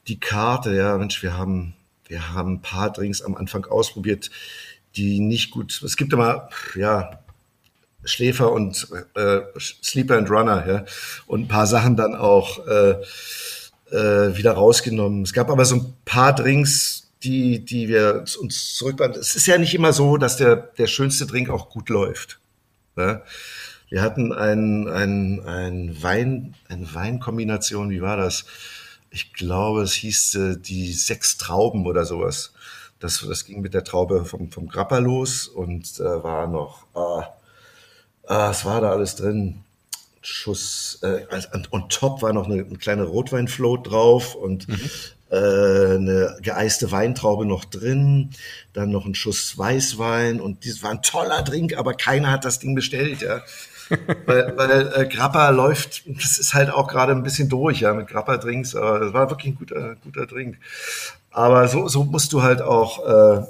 Die 0.07 0.19
Karte, 0.19 0.75
ja, 0.75 0.97
Mensch, 0.97 1.21
wir 1.21 1.37
haben, 1.37 1.75
wir 2.07 2.33
haben 2.33 2.53
ein 2.53 2.61
paar 2.61 2.91
Drinks 2.91 3.21
am 3.21 3.35
Anfang 3.35 3.65
ausprobiert, 3.65 4.31
die 4.95 5.19
nicht 5.19 5.51
gut. 5.51 5.79
Es 5.85 5.95
gibt 5.95 6.11
immer, 6.11 6.49
ja, 6.73 7.19
Schläfer 8.05 8.51
und 8.51 8.87
äh, 9.15 9.41
Sleeper 9.59 10.17
and 10.17 10.29
Runner, 10.29 10.65
ja, 10.67 10.85
und 11.27 11.41
ein 11.41 11.47
paar 11.47 11.67
Sachen 11.67 11.95
dann 11.95 12.15
auch 12.15 12.65
äh, 12.67 12.95
äh, 13.91 14.37
wieder 14.37 14.53
rausgenommen. 14.53 15.23
Es 15.23 15.33
gab 15.33 15.49
aber 15.49 15.65
so 15.65 15.75
ein 15.75 15.93
paar 16.05 16.33
Drinks, 16.33 17.11
die, 17.23 17.65
die 17.65 17.87
wir 17.87 18.23
uns 18.39 18.75
zurückbringen. 18.75 19.15
Es 19.19 19.35
ist 19.35 19.47
ja 19.47 19.57
nicht 19.57 19.73
immer 19.73 19.93
so, 19.93 20.17
dass 20.17 20.37
der, 20.37 20.55
der 20.55 20.87
schönste 20.87 21.25
Drink 21.25 21.49
auch 21.49 21.69
gut 21.69 21.89
läuft. 21.89 22.39
Ja? 22.95 23.23
Wir 23.89 24.01
hatten 24.01 24.31
ein, 24.31 24.87
ein, 24.87 25.41
ein 25.45 26.03
Wein, 26.03 26.55
eine 26.69 26.93
Weinkombination, 26.93 27.89
wie 27.89 28.01
war 28.01 28.17
das? 28.17 28.45
Ich 29.09 29.33
glaube, 29.33 29.83
es 29.83 29.93
hieß 29.93 30.35
äh, 30.35 30.57
die 30.57 30.91
sechs 30.91 31.37
Trauben 31.37 31.85
oder 31.85 32.05
sowas. 32.05 32.53
Das, 32.99 33.25
das 33.27 33.45
ging 33.45 33.61
mit 33.61 33.73
der 33.73 33.83
Traube 33.83 34.25
vom, 34.25 34.51
vom 34.51 34.67
Grappa 34.67 34.97
los 34.97 35.47
und 35.47 35.99
äh, 35.99 36.23
war 36.23 36.47
noch, 36.47 36.85
ah, 36.95 37.27
Ah, 38.27 38.49
es 38.51 38.65
war 38.65 38.81
da 38.81 38.91
alles 38.91 39.15
drin. 39.15 39.63
Schuss, 40.21 40.99
äh, 41.03 41.25
und, 41.53 41.71
und 41.71 41.91
top 41.91 42.23
war 42.23 42.33
noch 42.33 42.45
eine, 42.45 42.63
eine 42.63 42.77
kleine 42.77 43.03
Rotweinfloat 43.03 43.91
drauf 43.91 44.33
und 44.33 44.67
mhm. 44.67 44.79
äh, 45.29 45.35
eine 45.35 46.37
geeiste 46.41 46.91
Weintraube 46.91 47.45
noch 47.45 47.63
drin, 47.63 48.31
dann 48.73 48.89
noch 48.89 49.05
ein 49.05 49.13
Schuss 49.13 49.55
Weißwein 49.55 50.41
und 50.41 50.65
das 50.65 50.81
war 50.81 50.89
ein 50.89 51.03
toller 51.03 51.43
Drink, 51.43 51.77
aber 51.77 51.93
keiner 51.93 52.31
hat 52.31 52.43
das 52.43 52.57
Ding 52.57 52.73
bestellt, 52.73 53.21
ja. 53.21 53.41
weil 54.25 54.57
weil 54.57 54.93
äh, 54.95 55.07
Grappa 55.07 55.49
läuft, 55.51 56.03
das 56.07 56.39
ist 56.39 56.55
halt 56.55 56.71
auch 56.71 56.87
gerade 56.87 57.11
ein 57.11 57.21
bisschen 57.21 57.49
durch, 57.49 57.81
ja, 57.81 57.93
mit 57.93 58.07
Grappa-Drinks, 58.07 58.75
aber 58.75 58.99
das 58.99 59.13
war 59.13 59.29
wirklich 59.29 59.53
ein 59.53 59.57
guter, 59.59 59.95
guter 60.03 60.25
Drink. 60.25 60.57
Aber 61.29 61.67
so, 61.67 61.87
so 61.87 62.03
musst 62.03 62.33
du 62.33 62.41
halt 62.41 62.63
auch, 62.63 63.05
äh, 63.05 63.45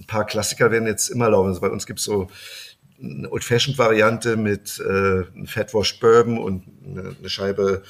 ein 0.00 0.06
paar 0.06 0.24
Klassiker 0.24 0.70
werden 0.70 0.86
jetzt 0.86 1.08
immer 1.08 1.28
laufen. 1.28 1.48
Also 1.48 1.60
bei 1.60 1.68
uns 1.68 1.84
gibt's 1.84 2.04
so 2.04 2.28
eine 3.02 3.30
Old-Fashioned-Variante 3.30 4.36
mit 4.36 4.80
äh, 4.80 5.24
Fatwash 5.46 6.00
Bourbon 6.00 6.38
und 6.38 6.64
eine, 6.84 7.14
eine 7.18 7.28
Scheibe 7.28 7.82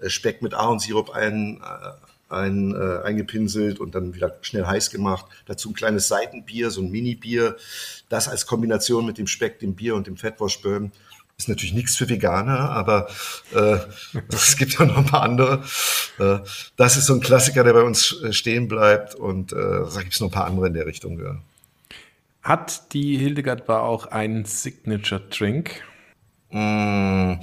äh, 0.00 0.08
Speck 0.08 0.42
mit 0.42 0.54
Ahornsirup 0.54 1.10
ein, 1.10 1.60
äh, 1.62 2.34
ein, 2.34 2.74
äh, 2.74 3.02
eingepinselt 3.04 3.78
und 3.78 3.94
dann 3.94 4.14
wieder 4.14 4.36
schnell 4.42 4.66
heiß 4.66 4.90
gemacht. 4.90 5.26
Dazu 5.46 5.70
ein 5.70 5.74
kleines 5.74 6.08
Seitenbier, 6.08 6.70
so 6.70 6.80
ein 6.80 6.90
Mini-Bier. 6.90 7.56
Das 8.08 8.28
als 8.28 8.46
Kombination 8.46 9.06
mit 9.06 9.18
dem 9.18 9.26
Speck, 9.26 9.58
dem 9.58 9.74
Bier 9.74 9.94
und 9.94 10.06
dem 10.06 10.16
Fatwash 10.16 10.60
Bourbon. 10.62 10.92
Ist 11.36 11.48
natürlich 11.48 11.74
nichts 11.74 11.96
für 11.96 12.08
Veganer, 12.08 12.70
aber 12.70 13.08
äh, 13.52 13.78
es 14.32 14.56
gibt 14.56 14.78
ja 14.78 14.86
noch 14.86 14.98
ein 14.98 15.06
paar 15.06 15.22
andere. 15.22 15.64
Äh, 16.18 16.38
das 16.76 16.96
ist 16.96 17.06
so 17.06 17.14
ein 17.14 17.20
Klassiker, 17.20 17.64
der 17.64 17.72
bei 17.72 17.82
uns 17.82 18.22
äh, 18.22 18.32
stehen 18.32 18.68
bleibt 18.68 19.16
und 19.16 19.52
äh, 19.52 19.56
da 19.56 20.00
gibt 20.00 20.14
es 20.14 20.20
noch 20.20 20.28
ein 20.28 20.32
paar 20.32 20.46
andere 20.46 20.68
in 20.68 20.74
der 20.74 20.86
Richtung. 20.86 21.18
Ja. 21.18 21.36
Hat 22.44 22.92
die 22.92 23.16
Hildegard 23.16 23.64
Bar 23.64 23.84
auch 23.84 24.04
einen 24.06 24.44
Signature 24.44 25.20
Drink? 25.30 25.82
Mm. 26.50 27.36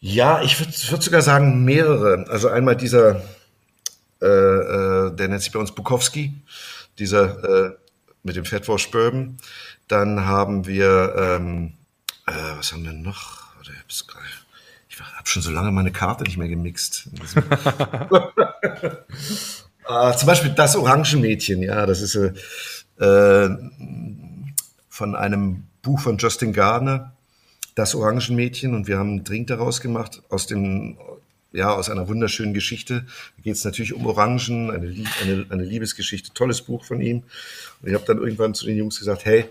Ja, 0.00 0.42
ich 0.42 0.58
würde 0.58 0.72
würd 0.72 1.02
sogar 1.02 1.22
sagen 1.22 1.64
mehrere. 1.64 2.26
Also 2.28 2.48
einmal 2.48 2.74
dieser, 2.74 3.22
äh, 4.20 4.26
äh, 4.26 5.14
der 5.14 5.28
nennt 5.28 5.42
sich 5.42 5.52
bei 5.52 5.60
uns 5.60 5.72
Bukowski, 5.72 6.42
dieser 6.98 7.68
äh, 7.68 7.76
mit 8.24 8.34
dem 8.34 8.44
Fettwurst 8.44 8.90
Bourbon. 8.90 9.36
Dann 9.86 10.26
haben 10.26 10.66
wir, 10.66 11.14
ähm, 11.16 11.74
äh, 12.26 12.32
was 12.56 12.72
haben 12.72 12.84
wir 12.84 12.92
noch? 12.92 13.40
Ich 14.88 15.00
habe 15.00 15.28
schon 15.28 15.42
so 15.42 15.52
lange 15.52 15.70
meine 15.70 15.92
Karte 15.92 16.24
nicht 16.24 16.36
mehr 16.36 16.48
gemixt. 16.48 17.08
äh, 19.88 20.16
zum 20.16 20.26
Beispiel 20.26 20.50
das 20.50 20.74
Orangenmädchen, 20.74 21.62
ja, 21.62 21.86
das 21.86 22.00
ist 22.00 22.18
äh, 23.00 23.48
von 24.88 25.16
einem 25.16 25.64
Buch 25.82 26.00
von 26.00 26.18
Justin 26.18 26.52
Gardner, 26.52 27.14
Das 27.74 27.94
Orangenmädchen. 27.94 28.74
Und 28.74 28.86
wir 28.86 28.98
haben 28.98 29.10
einen 29.10 29.24
Drink 29.24 29.46
daraus 29.48 29.80
gemacht 29.80 30.22
aus 30.28 30.46
dem, 30.46 30.98
ja, 31.52 31.72
aus 31.72 31.88
einer 31.88 32.08
wunderschönen 32.08 32.54
Geschichte. 32.54 33.06
Da 33.36 33.42
geht 33.42 33.54
es 33.54 33.64
natürlich 33.64 33.94
um 33.94 34.06
Orangen, 34.06 34.70
eine, 34.70 34.94
eine, 35.22 35.46
eine 35.48 35.64
Liebesgeschichte, 35.64 36.32
tolles 36.34 36.62
Buch 36.62 36.84
von 36.84 37.00
ihm. 37.00 37.22
Und 37.80 37.88
ich 37.88 37.94
habe 37.94 38.04
dann 38.04 38.18
irgendwann 38.18 38.54
zu 38.54 38.66
den 38.66 38.76
Jungs 38.76 38.98
gesagt, 38.98 39.24
hey, 39.24 39.46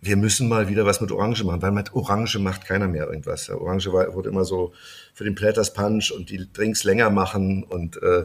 wir 0.00 0.16
müssen 0.16 0.48
mal 0.48 0.68
wieder 0.68 0.86
was 0.86 1.00
mit 1.00 1.10
Orange 1.10 1.42
machen, 1.44 1.60
weil 1.60 1.72
mit 1.72 1.92
Orange 1.92 2.38
macht 2.38 2.64
keiner 2.64 2.86
mehr 2.86 3.08
irgendwas. 3.08 3.50
Orange 3.50 3.92
war, 3.92 4.14
wurde 4.14 4.28
immer 4.28 4.44
so 4.44 4.72
für 5.12 5.24
den 5.24 5.34
Platters 5.34 5.74
Punch 5.74 6.12
und 6.12 6.30
die 6.30 6.46
Drinks 6.52 6.84
länger 6.84 7.10
machen 7.10 7.64
und 7.64 8.00
äh, 8.00 8.20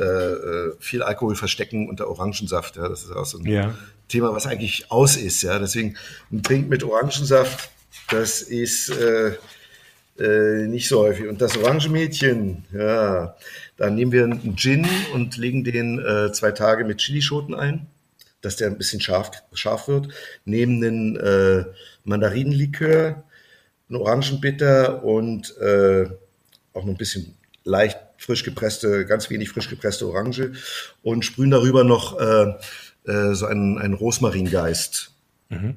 äh, 0.00 0.72
viel 0.78 1.02
Alkohol 1.02 1.34
verstecken 1.34 1.88
unter 1.88 2.08
Orangensaft. 2.08 2.76
Ja, 2.76 2.88
das 2.88 3.02
ist 3.02 3.10
auch 3.10 3.24
so 3.24 3.38
ein 3.38 3.46
ja. 3.46 3.74
Thema, 4.06 4.32
was 4.32 4.46
eigentlich 4.46 4.92
aus 4.92 5.16
ist. 5.16 5.42
Ja, 5.42 5.58
deswegen 5.58 5.96
ein 6.30 6.42
Drink 6.42 6.68
mit 6.68 6.84
Orangensaft, 6.84 7.68
das 8.10 8.40
ist 8.40 8.90
äh, 8.90 9.32
äh, 10.20 10.68
nicht 10.68 10.86
so 10.86 11.00
häufig. 11.00 11.26
Und 11.26 11.40
das 11.40 11.56
Orangemädchen, 11.56 12.64
ja, 12.72 13.34
da 13.76 13.90
nehmen 13.90 14.12
wir 14.12 14.22
einen 14.22 14.56
Gin 14.56 14.86
und 15.14 15.36
legen 15.36 15.64
den 15.64 15.98
äh, 15.98 16.30
zwei 16.32 16.52
Tage 16.52 16.84
mit 16.84 16.98
Chilischoten 16.98 17.56
ein 17.56 17.88
dass 18.40 18.56
der 18.56 18.68
ein 18.68 18.78
bisschen 18.78 19.00
scharf, 19.00 19.30
scharf 19.52 19.88
wird. 19.88 20.08
Nehmen 20.44 20.82
einen 20.82 21.16
äh, 21.16 21.64
Mandarinenlikör, 22.04 23.24
einen 23.88 24.00
Orangenbitter 24.00 25.02
und 25.04 25.56
äh, 25.58 26.06
auch 26.72 26.84
noch 26.84 26.94
ein 26.94 26.96
bisschen 26.96 27.34
leicht 27.64 27.98
frisch 28.18 28.44
gepresste, 28.44 29.06
ganz 29.06 29.30
wenig 29.30 29.50
frisch 29.50 29.68
gepresste 29.68 30.08
Orange 30.08 30.52
und 31.02 31.24
sprühen 31.24 31.50
darüber 31.50 31.84
noch 31.84 32.18
äh, 32.18 32.54
äh, 33.06 33.34
so 33.34 33.46
einen, 33.46 33.78
einen 33.78 33.94
Rosmaringeist. 33.94 35.12
Mhm. 35.48 35.76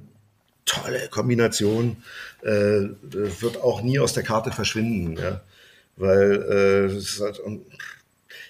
Tolle 0.66 1.08
Kombination, 1.10 1.98
äh, 2.42 2.82
wird 3.02 3.58
auch 3.62 3.82
nie 3.82 4.00
aus 4.00 4.14
der 4.14 4.24
Karte 4.24 4.52
verschwinden, 4.52 5.18
ja? 5.18 5.42
weil 5.98 6.90
äh, 6.90 7.22
halt, 7.22 7.42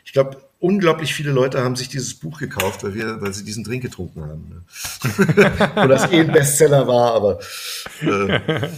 ich 0.05 0.13
glaube, 0.13 0.41
unglaublich 0.61 1.13
viele 1.13 1.31
Leute 1.31 1.63
haben 1.63 1.75
sich 1.75 1.89
dieses 1.89 2.13
Buch 2.13 2.39
gekauft, 2.39 2.83
weil 2.83 2.93
wir, 2.93 3.19
weil 3.19 3.33
sie 3.33 3.43
diesen 3.43 3.63
Drink 3.63 3.81
getrunken 3.81 4.21
haben. 4.21 4.49
Ne? 4.49 5.71
Und 5.81 5.89
das 5.89 6.09
eh 6.11 6.21
ein 6.21 6.31
Bestseller 6.31 6.87
war, 6.87 7.13
aber 7.15 7.39
äh, 8.01 8.69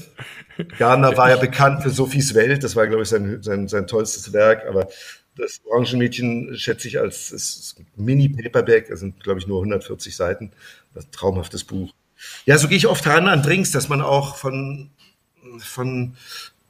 Gardner 0.77 1.15
war 1.17 1.29
ja 1.29 1.37
bekannt 1.37 1.83
für 1.83 1.89
Sophies 1.89 2.33
Welt, 2.33 2.63
das 2.63 2.75
war, 2.75 2.87
glaube 2.87 3.03
ich, 3.03 3.09
sein, 3.09 3.43
sein, 3.43 3.67
sein 3.67 3.85
tollstes 3.85 4.31
Werk, 4.31 4.65
aber 4.67 4.87
das 5.35 5.61
Orangenmädchen 5.65 6.57
schätze 6.57 6.87
ich 6.87 6.99
als 6.99 7.75
Mini-Paperback, 7.95 8.87
das 8.87 9.01
sind, 9.01 9.21
glaube 9.21 9.39
ich, 9.39 9.47
nur 9.47 9.59
140 9.59 10.15
Seiten. 10.15 10.51
Das 10.93 11.09
traumhaftes 11.09 11.63
Buch. 11.63 11.91
Ja, 12.45 12.57
so 12.57 12.67
gehe 12.67 12.77
ich 12.77 12.87
oft 12.87 13.05
ran 13.07 13.27
an 13.27 13.41
Drinks, 13.41 13.71
dass 13.71 13.89
man 13.89 14.01
auch 14.01 14.35
von, 14.35 14.91
von, 15.57 16.15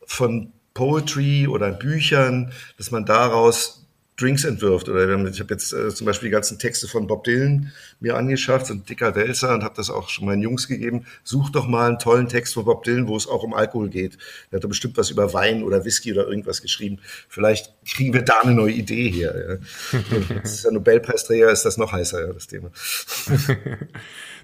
von 0.06 0.54
Poetry 0.74 1.48
oder 1.48 1.72
Büchern, 1.72 2.54
dass 2.78 2.90
man 2.90 3.06
daraus 3.06 3.83
Drinks 4.18 4.44
entwirft. 4.44 4.90
Oder 4.90 5.04
ich 5.28 5.40
habe 5.40 5.54
jetzt 5.54 5.74
äh, 5.74 5.90
zum 5.90 6.06
Beispiel 6.06 6.30
die 6.30 6.34
ganzen 6.34 6.60
Texte 6.60 6.88
von 6.88 7.08
Bob 7.08 7.24
Dylan 7.24 7.72
mir 8.00 8.16
angeschafft, 8.16 8.68
so 8.68 8.74
ein 8.74 8.86
dicker 8.86 9.16
Wälzer 9.16 9.54
und 9.54 9.64
habe 9.64 9.76
das 9.76 9.90
auch 9.90 10.10
schon 10.10 10.26
meinen 10.26 10.42
Jungs 10.42 10.68
gegeben. 10.68 11.06
Such 11.24 11.50
doch 11.50 11.68
mal 11.68 11.88
einen 11.88 12.00
tollen 12.00 12.28
Text 12.28 12.54
von 12.54 12.66
Bob 12.66 12.84
Dylan, 12.84 13.08
wo 13.08 13.16
es 13.16 13.28
auch 13.28 13.44
um 13.44 13.54
Alkohol 13.54 13.90
geht. 13.90 14.18
Der 14.52 14.58
hat 14.58 14.64
da 14.64 14.68
bestimmt 14.68 14.98
was 14.98 15.10
über 15.10 15.34
Wein 15.34 15.64
oder 15.64 15.84
Whisky 15.84 16.14
oder 16.14 16.28
irgendwas 16.28 16.62
geschrieben. 16.62 17.00
Vielleicht 17.28 17.74
kriegen 17.86 18.14
wir 18.14 18.22
da 18.22 18.42
eine 18.42 18.54
neue 18.54 18.74
Idee 18.74 19.10
hier. 19.10 19.60
Ja. 19.92 20.40
Ist 20.44 20.64
der 20.64 20.72
Nobelpreisträger, 20.72 21.50
ist 21.50 21.64
das 21.64 21.78
noch 21.78 21.92
heißer, 21.92 22.28
ja, 22.28 22.34
das 22.34 22.48
Thema. 22.48 22.72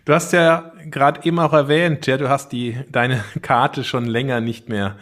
Du 0.06 0.14
hast 0.14 0.34
ja 0.34 0.72
gerade 0.90 1.24
eben 1.26 1.38
auch 1.40 1.54
erwähnt, 1.54 2.08
ja, 2.08 2.18
du 2.18 2.30
hast 2.30 2.52
die 2.52 2.78
deine 2.92 3.24
Karte 3.44 3.84
schon 3.84 4.06
länger 4.06 4.42
nicht 4.42 4.70
mehr 4.70 4.98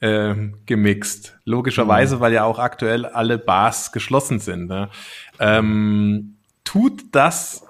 ähm, 0.00 0.58
gemixt. 0.66 1.38
Logischerweise, 1.44 2.16
mhm. 2.16 2.20
weil 2.20 2.32
ja 2.32 2.44
auch 2.44 2.58
aktuell 2.58 3.06
alle 3.06 3.38
Bars 3.38 3.92
geschlossen 3.92 4.38
sind. 4.38 4.66
Ne? 4.66 4.90
Ähm, 5.38 6.36
tut 6.64 7.04
das 7.12 7.64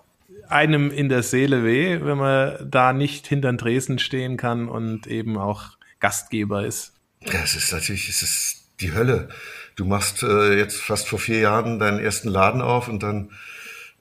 einem 0.49 0.91
in 0.91 1.09
der 1.09 1.23
Seele 1.23 1.65
weh, 1.65 2.01
wenn 2.03 2.19
man 2.19 2.71
da 2.71 2.93
nicht 2.93 3.27
hinter 3.27 3.53
den 3.53 3.59
Tresen 3.59 3.99
stehen 3.99 4.37
kann 4.37 4.69
und 4.69 5.07
eben 5.07 5.37
auch 5.37 5.77
Gastgeber 6.01 6.65
ist. 6.65 6.95
Ja, 7.21 7.41
es 7.43 7.57
ist 7.57 7.73
natürlich, 7.73 8.09
es 8.09 8.23
ist 8.23 8.71
die 8.81 8.93
Hölle. 8.93 9.29
Du 9.75 9.85
machst 9.85 10.23
äh, 10.23 10.57
jetzt 10.57 10.81
fast 10.81 11.09
vor 11.09 11.19
vier 11.19 11.41
Jahren 11.41 11.79
deinen 11.79 11.99
ersten 11.99 12.29
Laden 12.29 12.63
auf 12.63 12.89
und 12.89 13.03
dann 13.03 13.31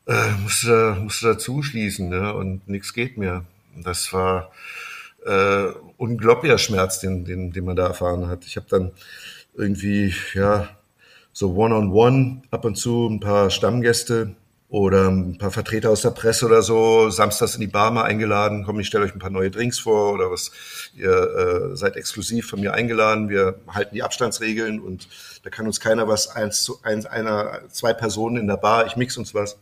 äh, 0.07 0.31
musst, 0.43 0.63
du 0.63 0.67
da, 0.67 0.97
musst 0.99 1.21
du 1.21 1.27
da 1.27 1.38
zuschließen 1.38 2.09
ne? 2.09 2.33
und 2.33 2.67
nichts 2.67 2.93
geht 2.93 3.17
mehr. 3.17 3.45
Das 3.75 4.13
war 4.13 4.51
äh, 5.25 5.67
unglaublicher 5.97 6.58
Schmerz, 6.58 6.99
den, 6.99 7.25
den, 7.25 7.51
den 7.51 7.65
man 7.65 7.75
da 7.75 7.88
erfahren 7.88 8.27
hat. 8.27 8.45
Ich 8.45 8.58
habe 8.58 8.67
dann 8.69 8.91
irgendwie, 9.53 10.13
ja, 10.34 10.69
so 11.31 11.53
One-on-One 11.55 11.91
-on 11.91 12.41
-one, 12.41 12.41
ab 12.51 12.65
und 12.65 12.75
zu 12.75 13.08
ein 13.08 13.19
paar 13.19 13.49
Stammgäste 13.49 14.36
oder 14.69 15.10
ein 15.10 15.38
paar 15.38 15.51
Vertreter 15.51 15.89
aus 15.89 16.01
der 16.01 16.12
Presse 16.12 16.45
oder 16.45 16.62
so, 16.62 17.10
samstags 17.10 17.55
in 17.55 17.62
die 17.62 17.67
Bar 17.67 17.91
mal 17.91 18.03
eingeladen, 18.03 18.63
komm, 18.65 18.79
ich 18.79 18.88
stelle 18.88 19.05
euch 19.05 19.13
ein 19.13 19.19
paar 19.19 19.29
neue 19.29 19.51
Drinks 19.51 19.79
vor 19.79 20.13
oder 20.13 20.31
was, 20.31 20.51
ihr 20.95 21.12
äh, 21.71 21.75
seid 21.75 21.95
exklusiv 21.95 22.49
von 22.49 22.60
mir 22.60 22.73
eingeladen, 22.73 23.29
wir 23.29 23.60
halten 23.67 23.95
die 23.95 24.03
Abstandsregeln 24.03 24.79
und 24.79 25.08
da 25.43 25.49
kann 25.49 25.67
uns 25.67 25.79
keiner 25.79 26.08
was, 26.08 26.29
eins 26.29 26.63
zu 26.63 26.79
eins, 26.84 27.05
einer, 27.05 27.62
zwei 27.69 27.93
Personen 27.93 28.38
in 28.38 28.47
der 28.47 28.58
Bar, 28.58 28.88
ich 28.88 28.95
mix 28.95 29.17
uns 29.17 29.34
was. 29.34 29.58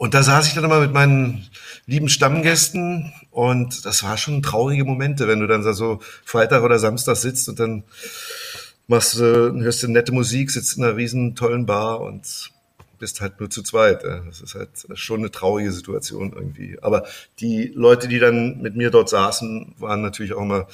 Und 0.00 0.14
da 0.14 0.22
saß 0.22 0.46
ich 0.46 0.54
dann 0.54 0.64
immer 0.64 0.80
mit 0.80 0.94
meinen 0.94 1.46
lieben 1.84 2.08
Stammgästen 2.08 3.12
und 3.30 3.84
das 3.84 4.02
war 4.02 4.16
schon 4.16 4.42
traurige 4.42 4.86
Momente, 4.86 5.28
wenn 5.28 5.40
du 5.40 5.46
dann 5.46 5.62
so 5.74 6.00
Freitag 6.24 6.62
oder 6.62 6.78
Samstag 6.78 7.16
sitzt 7.16 7.50
und 7.50 7.60
dann 7.60 7.84
machst 8.86 9.18
du, 9.18 9.52
hörst 9.60 9.82
du 9.82 9.88
nette 9.88 10.12
Musik, 10.12 10.52
sitzt 10.52 10.78
in 10.78 10.84
einer 10.84 10.96
riesen 10.96 11.34
tollen 11.34 11.66
Bar 11.66 12.00
und 12.00 12.50
bist 12.98 13.20
halt 13.20 13.40
nur 13.40 13.50
zu 13.50 13.62
zweit. 13.62 14.02
Das 14.02 14.40
ist 14.40 14.54
halt 14.54 14.70
schon 14.94 15.20
eine 15.20 15.32
traurige 15.32 15.70
Situation 15.70 16.32
irgendwie. 16.32 16.78
Aber 16.80 17.04
die 17.38 17.70
Leute, 17.74 18.08
die 18.08 18.20
dann 18.20 18.62
mit 18.62 18.76
mir 18.76 18.90
dort 18.90 19.10
saßen, 19.10 19.74
waren 19.76 20.00
natürlich 20.00 20.32
auch 20.32 20.40
immer 20.40 20.66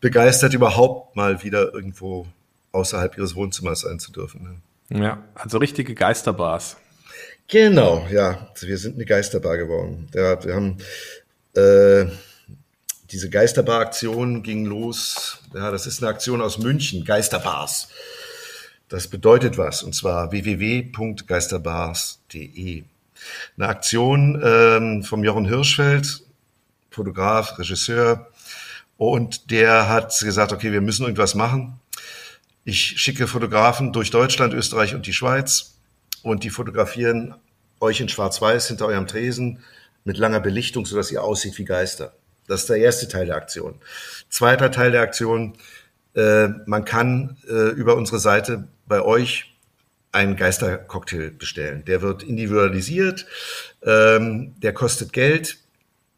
begeistert, 0.00 0.54
überhaupt 0.54 1.16
mal 1.16 1.42
wieder 1.42 1.74
irgendwo 1.74 2.28
außerhalb 2.70 3.18
ihres 3.18 3.34
Wohnzimmers 3.34 3.80
sein 3.80 3.98
zu 3.98 4.12
dürfen. 4.12 4.62
Ja, 4.88 5.24
also 5.34 5.58
richtige 5.58 5.96
Geisterbars. 5.96 6.76
Genau, 7.48 8.06
ja. 8.10 8.48
Wir 8.60 8.76
sind 8.76 8.96
eine 8.96 9.06
Geisterbar 9.06 9.56
geworden. 9.56 10.10
Ja, 10.14 10.44
wir 10.44 10.54
haben 10.54 10.76
äh, 11.56 12.04
diese 13.10 13.30
Geisterbar-Aktion 13.30 14.42
ging 14.42 14.66
los. 14.66 15.38
Ja, 15.54 15.70
das 15.70 15.86
ist 15.86 16.02
eine 16.02 16.10
Aktion 16.10 16.42
aus 16.42 16.58
München, 16.58 17.06
Geisterbars. 17.06 17.88
Das 18.90 19.08
bedeutet 19.08 19.56
was, 19.56 19.82
und 19.82 19.94
zwar 19.94 20.30
www.geisterbars.de. 20.30 22.84
Eine 23.56 23.68
Aktion 23.68 24.42
ähm, 24.44 25.02
vom 25.02 25.24
Jochen 25.24 25.46
Hirschfeld, 25.46 26.22
Fotograf, 26.90 27.58
Regisseur, 27.58 28.28
und 28.98 29.50
der 29.50 29.88
hat 29.88 30.20
gesagt, 30.20 30.52
okay, 30.52 30.70
wir 30.70 30.82
müssen 30.82 31.04
irgendwas 31.04 31.34
machen. 31.34 31.80
Ich 32.64 33.00
schicke 33.00 33.26
Fotografen 33.26 33.94
durch 33.94 34.10
Deutschland, 34.10 34.52
Österreich 34.52 34.94
und 34.94 35.06
die 35.06 35.14
Schweiz 35.14 35.77
und 36.22 36.44
die 36.44 36.50
fotografieren 36.50 37.34
euch 37.80 38.00
in 38.00 38.08
Schwarz-Weiß 38.08 38.68
hinter 38.68 38.86
eurem 38.86 39.06
Tresen 39.06 39.60
mit 40.04 40.18
langer 40.18 40.40
Belichtung, 40.40 40.86
sodass 40.86 41.12
ihr 41.12 41.22
aussieht 41.22 41.58
wie 41.58 41.64
Geister. 41.64 42.14
Das 42.46 42.60
ist 42.62 42.70
der 42.70 42.78
erste 42.78 43.08
Teil 43.08 43.26
der 43.26 43.36
Aktion. 43.36 43.80
Zweiter 44.30 44.70
Teil 44.70 44.90
der 44.90 45.02
Aktion, 45.02 45.54
äh, 46.14 46.48
man 46.66 46.84
kann 46.84 47.36
äh, 47.48 47.70
über 47.70 47.96
unsere 47.96 48.18
Seite 48.18 48.68
bei 48.86 49.02
euch 49.02 49.54
einen 50.12 50.36
Geistercocktail 50.36 51.30
bestellen. 51.30 51.84
Der 51.84 52.00
wird 52.00 52.22
individualisiert, 52.22 53.26
ähm, 53.82 54.54
der 54.60 54.72
kostet 54.72 55.12
Geld. 55.12 55.58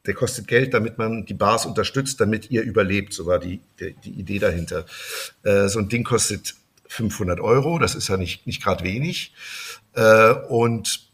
Der 0.07 0.15
kostet 0.15 0.49
Geld, 0.49 0.73
damit 0.73 0.97
man 0.97 1.27
die 1.27 1.35
Bars 1.35 1.67
unterstützt, 1.67 2.21
damit 2.21 2.51
ihr 2.51 2.63
überlebt. 2.63 3.13
So 3.13 3.27
war 3.27 3.39
die, 3.39 3.61
die, 3.79 3.95
die 4.03 4.13
Idee 4.13 4.39
dahinter. 4.39 4.87
Äh, 5.43 5.69
so 5.69 5.79
ein 5.79 5.91
Ding 5.91 6.05
kostet 6.05 6.55
500 6.91 7.39
Euro, 7.41 7.79
das 7.79 7.95
ist 7.95 8.09
ja 8.09 8.17
nicht, 8.17 8.47
nicht 8.47 8.63
gerade 8.63 8.83
wenig. 8.83 9.33
Äh, 9.94 10.33
und 10.48 11.11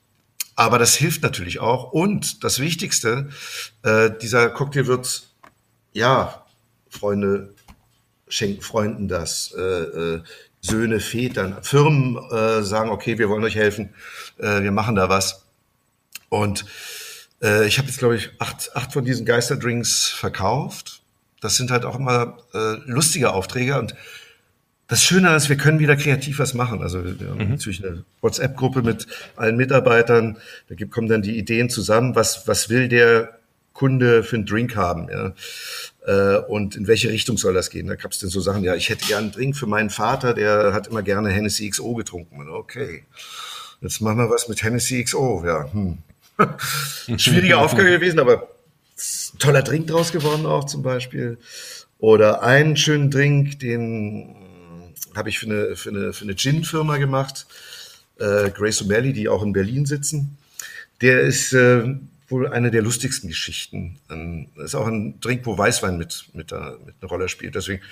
aber 0.54 0.78
das 0.78 0.94
hilft 0.94 1.22
natürlich 1.22 1.60
auch. 1.60 1.92
Und 1.92 2.42
das 2.42 2.58
Wichtigste, 2.60 3.28
äh, 3.82 4.10
dieser 4.10 4.48
Cocktail 4.48 4.86
wird, 4.86 5.28
ja, 5.92 6.46
Freunde 6.88 7.54
schenken 8.28 8.62
Freunden 8.62 9.08
das. 9.08 9.54
Äh, 9.56 9.60
äh, 9.60 10.22
Söhne, 10.60 10.98
Vätern, 10.98 11.62
Firmen 11.62 12.18
äh, 12.30 12.62
sagen, 12.62 12.90
okay, 12.90 13.18
wir 13.18 13.28
wollen 13.28 13.44
euch 13.44 13.54
helfen, 13.54 13.94
äh, 14.38 14.62
wir 14.62 14.72
machen 14.72 14.96
da 14.96 15.08
was. 15.08 15.46
Und 16.28 16.64
äh, 17.40 17.66
ich 17.66 17.78
habe 17.78 17.88
jetzt, 17.88 17.98
glaube 17.98 18.16
ich, 18.16 18.30
acht, 18.40 18.74
acht 18.74 18.92
von 18.92 19.04
diesen 19.04 19.26
Geisterdrinks 19.26 20.06
verkauft. 20.08 21.02
Das 21.40 21.56
sind 21.56 21.70
halt 21.70 21.84
auch 21.84 21.96
immer 21.96 22.38
äh, 22.52 22.76
lustige 22.86 23.32
Aufträge 23.32 23.78
und 23.78 23.94
das 24.88 25.02
Schöne 25.02 25.34
ist, 25.34 25.48
wir 25.48 25.56
können 25.56 25.80
wieder 25.80 25.96
kreativ 25.96 26.38
was 26.38 26.54
machen. 26.54 26.80
Also 26.80 27.04
wir 27.04 27.28
haben 27.28 27.44
mhm. 27.44 27.50
natürlich 27.50 27.84
eine 27.84 28.04
WhatsApp-Gruppe 28.20 28.82
mit 28.82 29.06
allen 29.34 29.56
Mitarbeitern. 29.56 30.38
Da 30.68 30.76
kommen 30.86 31.08
dann 31.08 31.22
die 31.22 31.38
Ideen 31.38 31.68
zusammen. 31.68 32.14
Was, 32.14 32.46
was 32.46 32.68
will 32.68 32.88
der 32.88 33.38
Kunde 33.72 34.22
für 34.22 34.36
einen 34.36 34.46
Drink 34.46 34.76
haben? 34.76 35.08
Ja? 35.10 35.34
Äh, 36.06 36.38
und 36.46 36.76
in 36.76 36.86
welche 36.86 37.10
Richtung 37.10 37.36
soll 37.36 37.52
das 37.52 37.70
gehen? 37.70 37.88
Da 37.88 37.96
gab 37.96 38.12
es 38.12 38.20
dann 38.20 38.30
so 38.30 38.40
Sachen, 38.40 38.62
ja, 38.62 38.76
ich 38.76 38.88
hätte 38.88 39.06
gerne 39.06 39.24
einen 39.24 39.32
Drink 39.32 39.56
für 39.56 39.66
meinen 39.66 39.90
Vater, 39.90 40.34
der 40.34 40.72
hat 40.72 40.86
immer 40.86 41.02
gerne 41.02 41.30
Hennessy 41.30 41.68
XO 41.68 41.94
getrunken. 41.94 42.48
Okay, 42.48 43.04
jetzt 43.80 44.00
machen 44.00 44.18
wir 44.18 44.30
was 44.30 44.48
mit 44.48 44.62
Hennessy 44.62 45.02
XO. 45.02 45.42
Ja, 45.44 45.68
hm. 45.72 45.98
schwierige 47.18 47.58
Aufgabe 47.58 47.90
gewesen, 47.90 48.20
aber 48.20 48.48
toller 49.40 49.62
Drink 49.62 49.88
draus 49.88 50.12
geworden 50.12 50.46
auch 50.46 50.64
zum 50.64 50.82
Beispiel. 50.82 51.38
Oder 51.98 52.42
einen 52.42 52.76
schönen 52.76 53.10
Drink, 53.10 53.58
den 53.58 54.45
habe 55.16 55.28
ich 55.28 55.38
für 55.38 55.46
eine, 55.46 55.76
für 55.76 55.90
eine, 55.90 56.12
für 56.12 56.24
eine 56.24 56.34
Gin-Firma 56.34 56.96
gemacht, 56.98 57.46
äh, 58.18 58.50
Grace 58.50 58.82
O'Malley, 58.82 59.12
die 59.12 59.28
auch 59.28 59.42
in 59.42 59.52
Berlin 59.52 59.86
sitzen. 59.86 60.38
Der 61.00 61.20
ist 61.20 61.52
äh, 61.52 61.94
wohl 62.28 62.48
eine 62.48 62.70
der 62.70 62.82
lustigsten 62.82 63.28
Geschichten. 63.28 63.98
Das 64.56 64.66
ist 64.66 64.74
auch 64.74 64.86
ein 64.86 65.20
Drink, 65.20 65.42
wo 65.44 65.56
Weißwein 65.56 65.96
mit, 65.96 66.26
mit, 66.32 66.50
der, 66.50 66.78
mit 66.84 66.96
einer 67.00 67.08
Rolle 67.08 67.28
spielt. 67.28 67.54
Deswegen 67.54 67.82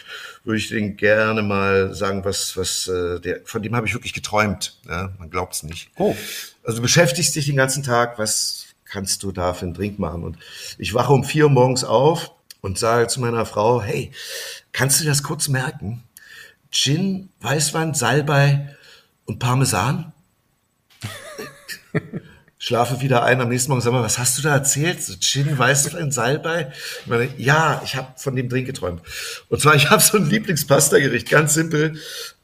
würde 0.42 0.58
ich 0.58 0.68
den 0.68 0.96
gerne 0.96 1.42
mal 1.42 1.94
sagen, 1.94 2.24
was, 2.24 2.56
was 2.56 2.88
äh, 2.88 3.20
der, 3.20 3.40
von 3.44 3.62
dem 3.62 3.76
habe 3.76 3.86
ich 3.86 3.94
wirklich 3.94 4.12
geträumt. 4.12 4.78
Ja, 4.88 5.12
man 5.18 5.30
glaubt 5.30 5.54
es 5.54 5.62
nicht. 5.62 5.90
Oh. 5.96 6.16
Also 6.64 6.76
du 6.78 6.82
beschäftigst 6.82 7.36
dich 7.36 7.46
den 7.46 7.56
ganzen 7.56 7.82
Tag, 7.82 8.18
was 8.18 8.66
kannst 8.84 9.22
du 9.22 9.32
da 9.32 9.54
für 9.54 9.66
einen 9.66 9.74
Drink 9.74 9.98
machen? 9.98 10.24
Und 10.24 10.38
ich 10.78 10.94
wache 10.94 11.12
um 11.12 11.24
vier 11.24 11.44
Uhr 11.44 11.50
morgens 11.50 11.84
auf 11.84 12.32
und 12.60 12.78
sage 12.78 13.06
zu 13.06 13.20
meiner 13.20 13.46
Frau, 13.46 13.82
hey, 13.82 14.10
kannst 14.72 15.00
du 15.00 15.04
das 15.04 15.22
kurz 15.22 15.48
merken? 15.48 16.02
Gin, 16.74 17.30
Weißwein, 17.40 17.94
Salbei 17.94 18.76
und 19.26 19.38
Parmesan? 19.38 20.12
schlafe 22.58 23.00
wieder 23.00 23.22
ein, 23.22 23.40
am 23.40 23.48
nächsten 23.48 23.70
Morgen 23.70 23.80
sag 23.80 23.92
mal, 23.92 24.02
was 24.02 24.18
hast 24.18 24.38
du 24.38 24.42
da 24.42 24.54
erzählt? 24.54 25.00
So 25.00 25.14
Gin, 25.20 25.56
Weißwein, 25.56 26.10
Salbei? 26.10 26.72
Ich 27.02 27.06
meine, 27.06 27.28
ja, 27.36 27.80
ich 27.84 27.94
habe 27.94 28.08
von 28.16 28.34
dem 28.34 28.48
Drink 28.48 28.66
geträumt. 28.66 29.02
Und 29.48 29.60
zwar, 29.60 29.76
ich 29.76 29.88
habe 29.90 30.02
so 30.02 30.18
ein 30.18 30.28
Lieblingspasta-Gericht, 30.28 31.30
ganz 31.30 31.54
simpel. 31.54 31.96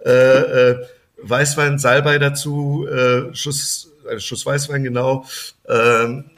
Äh, 0.05 0.11
äh, 0.11 0.87
Weißwein, 1.23 1.81
Salbei 1.81 2.19
dazu, 2.19 2.87
äh, 2.87 3.35
Schuss, 3.35 3.91
äh, 4.09 4.21
Schuss 4.21 4.47
Weißwein 4.47 4.85
genau. 4.85 5.27
Ähm, 5.69 6.31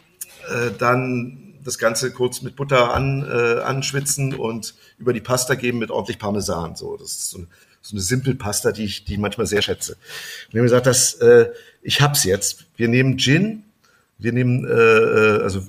äh, 0.48 0.70
dann 0.78 1.54
das 1.62 1.76
Ganze 1.76 2.10
kurz 2.10 2.40
mit 2.40 2.56
Butter 2.56 2.94
an, 2.94 3.22
äh, 3.22 3.60
anschwitzen 3.60 4.34
und 4.34 4.74
über 4.98 5.12
die 5.12 5.20
Pasta 5.20 5.56
geben 5.56 5.78
mit 5.78 5.90
ordentlich 5.90 6.18
Parmesan. 6.18 6.74
So, 6.74 6.96
das 6.96 7.10
ist 7.10 7.30
so 7.30 7.38
eine, 7.38 7.48
so 7.82 7.94
eine 7.94 8.00
simple 8.00 8.34
Pasta, 8.34 8.72
die 8.72 8.84
ich, 8.84 9.04
die 9.04 9.14
ich 9.14 9.18
manchmal 9.18 9.46
sehr 9.46 9.62
schätze. 9.62 9.92
Und 9.92 10.50
ich 10.50 10.56
habe 10.56 10.62
gesagt, 10.62 10.86
das, 10.86 11.14
äh, 11.14 11.50
ich 11.82 12.00
hab's 12.00 12.24
jetzt. 12.24 12.66
Wir 12.76 12.88
nehmen 12.88 13.18
Gin, 13.18 13.64
wir 14.18 14.32
nehmen 14.32 14.64
äh, 14.64 14.70
äh 14.70 15.42
also 15.42 15.62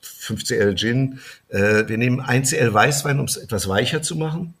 5 0.00 0.44
CL 0.44 0.74
Gin, 0.74 1.20
äh, 1.48 1.86
wir 1.86 1.98
nehmen 1.98 2.20
1 2.20 2.50
CL 2.50 2.74
Weißwein, 2.74 3.20
um 3.20 3.26
es 3.26 3.36
etwas 3.36 3.68
weicher 3.68 4.02
zu 4.02 4.16
machen. 4.16 4.54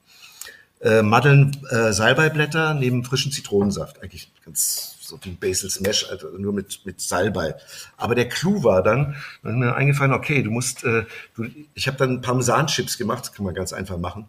Äh, 0.80 1.02
Maddeln, 1.02 1.56
äh, 1.70 1.92
Salbeiblätter 1.92 2.74
neben 2.74 3.04
frischen 3.04 3.30
Zitronensaft. 3.30 4.02
Eigentlich 4.02 4.32
ganz 4.44 4.96
so 5.00 5.18
wie 5.22 5.30
Basil 5.30 5.70
Smash, 5.70 6.08
also 6.10 6.28
nur 6.38 6.52
mit, 6.52 6.84
mit 6.84 7.00
Salbei. 7.00 7.54
Aber 7.96 8.14
der 8.14 8.28
Clou 8.28 8.64
war 8.64 8.82
dann, 8.82 9.16
dann 9.42 9.52
ist 9.52 9.58
mir 9.58 9.74
eingefallen, 9.74 10.12
okay, 10.12 10.42
du 10.42 10.50
musst, 10.50 10.84
äh, 10.84 11.04
du, 11.36 11.46
ich 11.74 11.86
habe 11.86 11.98
dann 11.98 12.20
Parmesanchips 12.20 12.98
gemacht, 12.98 13.26
das 13.26 13.32
kann 13.32 13.44
man 13.44 13.54
ganz 13.54 13.72
einfach 13.72 13.98
machen. 13.98 14.28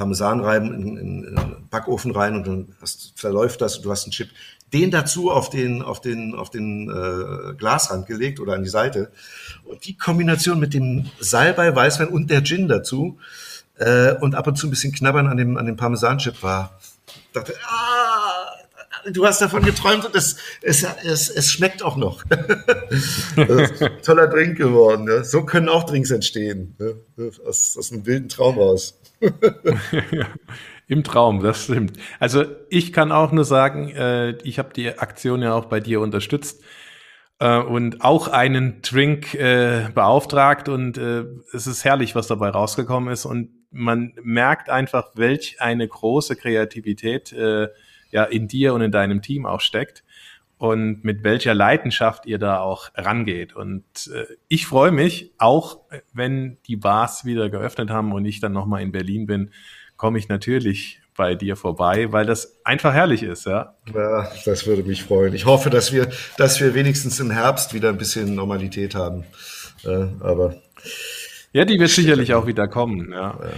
Parmesan 0.00 0.40
reiben 0.40 0.72
in, 0.72 0.96
in, 0.96 1.24
in 1.24 1.36
den 1.36 1.68
Backofen 1.68 2.12
rein 2.12 2.34
und 2.34 2.46
dann 2.46 2.68
hast, 2.80 3.12
verläuft 3.16 3.60
das 3.60 3.76
und 3.76 3.84
du 3.84 3.90
hast 3.90 4.04
einen 4.04 4.12
Chip 4.12 4.30
den 4.72 4.90
dazu 4.90 5.30
auf 5.30 5.50
den, 5.50 5.82
auf 5.82 6.00
den, 6.00 6.34
auf 6.34 6.48
den 6.48 6.88
äh, 6.88 7.54
Glasrand 7.54 8.06
gelegt 8.06 8.40
oder 8.40 8.54
an 8.54 8.62
die 8.62 8.70
Seite. 8.70 9.10
Und 9.64 9.84
die 9.84 9.98
Kombination 9.98 10.58
mit 10.58 10.72
dem 10.72 11.10
Salbei, 11.18 11.74
Weißwein 11.74 12.08
und 12.08 12.30
der 12.30 12.44
Gin 12.44 12.68
dazu 12.68 13.18
äh, 13.78 14.14
und 14.14 14.34
ab 14.34 14.46
und 14.46 14.56
zu 14.56 14.68
ein 14.68 14.70
bisschen 14.70 14.92
knabbern 14.94 15.26
an 15.26 15.36
dem, 15.36 15.56
an 15.56 15.66
dem 15.66 15.76
Parmesanchip 15.76 16.42
war, 16.42 16.78
dachte, 17.32 17.54
ah, 17.66 19.10
du 19.12 19.26
hast 19.26 19.40
davon 19.40 19.62
geträumt 19.64 20.06
und 20.06 20.14
es, 20.14 20.36
es, 20.62 20.86
es, 21.04 21.28
es 21.30 21.50
schmeckt 21.50 21.82
auch 21.82 21.96
noch. 21.96 22.22
toller 24.04 24.28
Drink 24.28 24.56
geworden. 24.56 25.04
Ne? 25.04 25.24
So 25.24 25.44
können 25.44 25.68
auch 25.68 25.84
Drinks 25.84 26.10
entstehen. 26.10 26.76
Ne? 26.78 26.94
Aus, 27.44 27.76
aus 27.76 27.92
einem 27.92 28.06
wilden 28.06 28.28
Traum 28.28 28.56
raus. 28.56 28.99
Im 30.88 31.04
Traum, 31.04 31.42
das 31.42 31.64
stimmt. 31.64 31.96
Also 32.18 32.44
ich 32.68 32.92
kann 32.92 33.12
auch 33.12 33.32
nur 33.32 33.44
sagen, 33.44 33.90
äh, 33.90 34.30
ich 34.42 34.58
habe 34.58 34.72
die 34.74 34.98
Aktion 34.98 35.42
ja 35.42 35.54
auch 35.54 35.66
bei 35.66 35.80
dir 35.80 36.00
unterstützt 36.00 36.64
äh, 37.38 37.58
und 37.58 38.02
auch 38.02 38.28
einen 38.28 38.82
Drink 38.82 39.34
äh, 39.34 39.88
beauftragt 39.94 40.68
und 40.68 40.98
äh, 40.98 41.24
es 41.52 41.66
ist 41.66 41.84
herrlich, 41.84 42.14
was 42.14 42.26
dabei 42.26 42.50
rausgekommen 42.50 43.12
ist 43.12 43.24
und 43.24 43.50
man 43.70 44.14
merkt 44.22 44.68
einfach, 44.68 45.10
welch 45.14 45.60
eine 45.60 45.86
große 45.86 46.34
Kreativität 46.34 47.32
äh, 47.32 47.68
ja 48.10 48.24
in 48.24 48.48
dir 48.48 48.74
und 48.74 48.80
in 48.80 48.90
deinem 48.90 49.22
Team 49.22 49.46
auch 49.46 49.60
steckt 49.60 50.02
und 50.60 51.04
mit 51.04 51.24
welcher 51.24 51.54
Leidenschaft 51.54 52.26
ihr 52.26 52.38
da 52.38 52.60
auch 52.60 52.90
rangeht. 52.94 53.56
Und 53.56 53.82
äh, 54.14 54.26
ich 54.46 54.66
freue 54.66 54.90
mich, 54.90 55.32
auch 55.38 55.78
wenn 56.12 56.58
die 56.66 56.76
Bars 56.76 57.24
wieder 57.24 57.48
geöffnet 57.48 57.88
haben 57.88 58.12
und 58.12 58.26
ich 58.26 58.40
dann 58.40 58.52
nochmal 58.52 58.82
in 58.82 58.92
Berlin 58.92 59.24
bin, 59.24 59.52
komme 59.96 60.18
ich 60.18 60.28
natürlich 60.28 61.00
bei 61.16 61.34
dir 61.34 61.56
vorbei, 61.56 62.12
weil 62.12 62.26
das 62.26 62.60
einfach 62.62 62.92
herrlich 62.92 63.22
ist, 63.22 63.46
ja. 63.46 63.74
Ja, 63.94 64.30
das 64.44 64.66
würde 64.66 64.82
mich 64.82 65.02
freuen. 65.02 65.32
Ich 65.32 65.46
hoffe, 65.46 65.70
dass 65.70 65.94
wir, 65.94 66.10
dass 66.36 66.60
wir 66.60 66.74
wenigstens 66.74 67.18
im 67.20 67.30
Herbst 67.30 67.72
wieder 67.72 67.88
ein 67.88 67.96
bisschen 67.96 68.34
Normalität 68.34 68.94
haben. 68.94 69.24
Äh, 69.82 70.08
aber 70.20 70.56
ja, 71.52 71.64
die 71.64 71.80
wird 71.80 71.88
sicherlich 71.88 72.34
auch 72.34 72.46
wieder 72.46 72.68
kommen. 72.68 73.12
Ja. 73.12 73.38
ja. 73.42 73.50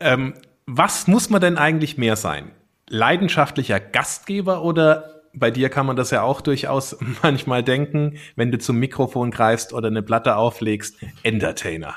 Ähm, 0.00 0.32
was 0.64 1.06
muss 1.08 1.28
man 1.28 1.42
denn 1.42 1.58
eigentlich 1.58 1.98
mehr 1.98 2.16
sein? 2.16 2.52
Leidenschaftlicher 2.88 3.80
Gastgeber 3.80 4.62
oder 4.62 5.17
bei 5.32 5.50
dir 5.50 5.68
kann 5.68 5.86
man 5.86 5.96
das 5.96 6.10
ja 6.10 6.22
auch 6.22 6.40
durchaus 6.40 6.96
manchmal 7.22 7.62
denken, 7.62 8.18
wenn 8.36 8.50
du 8.50 8.58
zum 8.58 8.78
Mikrofon 8.78 9.30
greifst 9.30 9.72
oder 9.72 9.88
eine 9.88 10.02
Platte 10.02 10.36
auflegst, 10.36 10.96
Entertainer. 11.22 11.94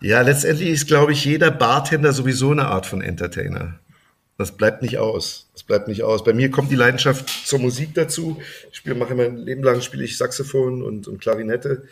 Ja, 0.00 0.20
letztendlich 0.20 0.70
ist, 0.70 0.86
glaube 0.86 1.12
ich, 1.12 1.24
jeder 1.24 1.50
Bartender 1.50 2.12
sowieso 2.12 2.50
eine 2.50 2.66
Art 2.66 2.86
von 2.86 3.00
Entertainer. 3.00 3.78
Das 4.38 4.52
bleibt 4.52 4.82
nicht 4.82 4.98
aus. 4.98 5.48
Das 5.54 5.62
bleibt 5.62 5.88
nicht 5.88 6.02
aus. 6.02 6.22
Bei 6.22 6.34
mir 6.34 6.50
kommt 6.50 6.70
die 6.70 6.76
Leidenschaft 6.76 7.46
zur 7.46 7.58
Musik 7.58 7.94
dazu. 7.94 8.40
Ich 8.70 8.76
spiele, 8.76 8.94
mache 8.94 9.14
mein 9.14 9.38
Leben 9.38 9.62
lang 9.62 9.80
spiele 9.80 10.04
ich 10.04 10.18
Saxophon 10.18 10.82
und, 10.82 11.08
und 11.08 11.20
Klarinette. 11.20 11.84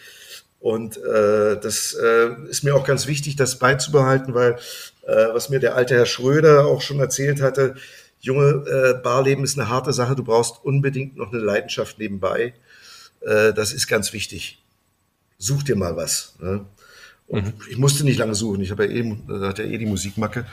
Und 0.60 0.96
äh, 0.98 1.58
das 1.60 1.94
äh, 1.94 2.30
ist 2.48 2.64
mir 2.64 2.74
auch 2.74 2.86
ganz 2.86 3.06
wichtig, 3.06 3.36
das 3.36 3.58
beizubehalten, 3.58 4.34
weil 4.34 4.56
äh, 5.06 5.28
was 5.32 5.48
mir 5.48 5.60
der 5.60 5.74
alte 5.74 5.94
Herr 5.94 6.06
Schröder 6.06 6.66
auch 6.66 6.80
schon 6.82 7.00
erzählt 7.00 7.42
hatte, 7.42 7.74
junge 8.24 8.64
äh, 8.66 9.02
Barleben 9.02 9.44
ist 9.44 9.58
eine 9.58 9.68
harte 9.68 9.92
Sache, 9.92 10.16
du 10.16 10.24
brauchst 10.24 10.64
unbedingt 10.64 11.16
noch 11.16 11.32
eine 11.32 11.42
Leidenschaft 11.42 11.98
nebenbei. 11.98 12.54
Äh, 13.20 13.52
das 13.52 13.72
ist 13.72 13.86
ganz 13.86 14.12
wichtig. 14.12 14.62
Such 15.38 15.62
dir 15.62 15.76
mal 15.76 15.96
was. 15.96 16.36
Ne? 16.40 16.64
Und 17.26 17.46
mhm. 17.46 17.52
ich 17.70 17.78
musste 17.78 18.04
nicht 18.04 18.18
lange 18.18 18.34
suchen. 18.34 18.60
Ich 18.62 18.70
habe 18.70 18.86
ja 18.86 18.92
eh, 18.92 19.16
da 19.28 19.48
hat 19.48 19.58
ja 19.58 19.64
eh 19.64 19.78
die 19.78 19.86
Musikmacke. 19.86 20.46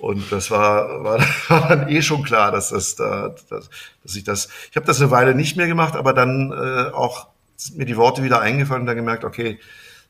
Und 0.00 0.32
das 0.32 0.50
war, 0.50 1.04
war, 1.04 1.20
war 1.48 1.68
dann 1.68 1.88
eh 1.88 2.02
schon 2.02 2.24
klar, 2.24 2.50
dass 2.50 2.70
das 2.70 2.96
da, 2.96 3.34
dass, 3.48 3.70
dass 4.02 4.16
ich 4.16 4.24
das, 4.24 4.48
ich 4.70 4.76
habe 4.76 4.86
das 4.86 5.00
eine 5.00 5.10
Weile 5.10 5.34
nicht 5.34 5.56
mehr 5.56 5.68
gemacht, 5.68 5.94
aber 5.94 6.12
dann 6.12 6.50
äh, 6.50 6.90
auch 6.92 7.28
sind 7.56 7.78
mir 7.78 7.84
die 7.84 7.96
Worte 7.96 8.24
wieder 8.24 8.40
eingefallen 8.40 8.82
und 8.82 8.86
dann 8.86 8.96
gemerkt, 8.96 9.24
okay, 9.24 9.60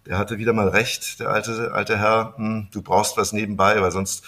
der 0.07 0.19
hatte 0.19 0.39
wieder 0.39 0.53
mal 0.53 0.69
recht, 0.69 1.21
der 1.21 1.29
alte, 1.29 1.73
alte 1.73 1.99
Herr, 1.99 2.35
hm, 2.37 2.69
du 2.73 2.83
brauchst 2.83 3.17
was 3.17 3.33
nebenbei, 3.33 3.81
weil 3.83 3.91
sonst, 3.91 4.25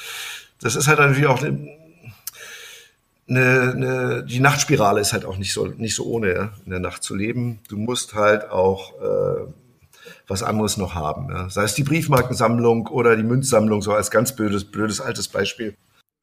das 0.61 0.77
ist 0.77 0.87
halt 0.87 0.99
natürlich 0.99 1.27
auch 1.27 1.43
eine, 1.43 1.84
eine, 3.29 3.73
eine, 3.73 4.25
die 4.25 4.41
Nachtspirale 4.41 5.01
ist 5.01 5.13
halt 5.13 5.25
auch 5.25 5.37
nicht 5.37 5.53
so, 5.53 5.67
nicht 5.67 5.95
so 5.95 6.05
ohne, 6.05 6.35
ja, 6.35 6.53
in 6.65 6.71
der 6.71 6.81
Nacht 6.81 7.03
zu 7.03 7.15
leben. 7.15 7.61
Du 7.69 7.77
musst 7.77 8.15
halt 8.15 8.51
auch 8.51 8.93
äh, 9.01 9.47
was 10.27 10.43
anderes 10.43 10.77
noch 10.77 10.95
haben. 10.95 11.31
Ja. 11.31 11.49
Sei 11.49 11.65
es 11.65 11.75
die 11.75 11.85
Briefmarkensammlung 11.85 12.87
oder 12.89 13.17
die 13.17 13.23
Münzsammlung, 13.23 13.83
so 13.83 13.93
als 13.93 14.11
ganz 14.11 14.37
blödes, 14.37 14.65
blödes 14.65 15.01
altes 15.01 15.29
Beispiel 15.29 15.75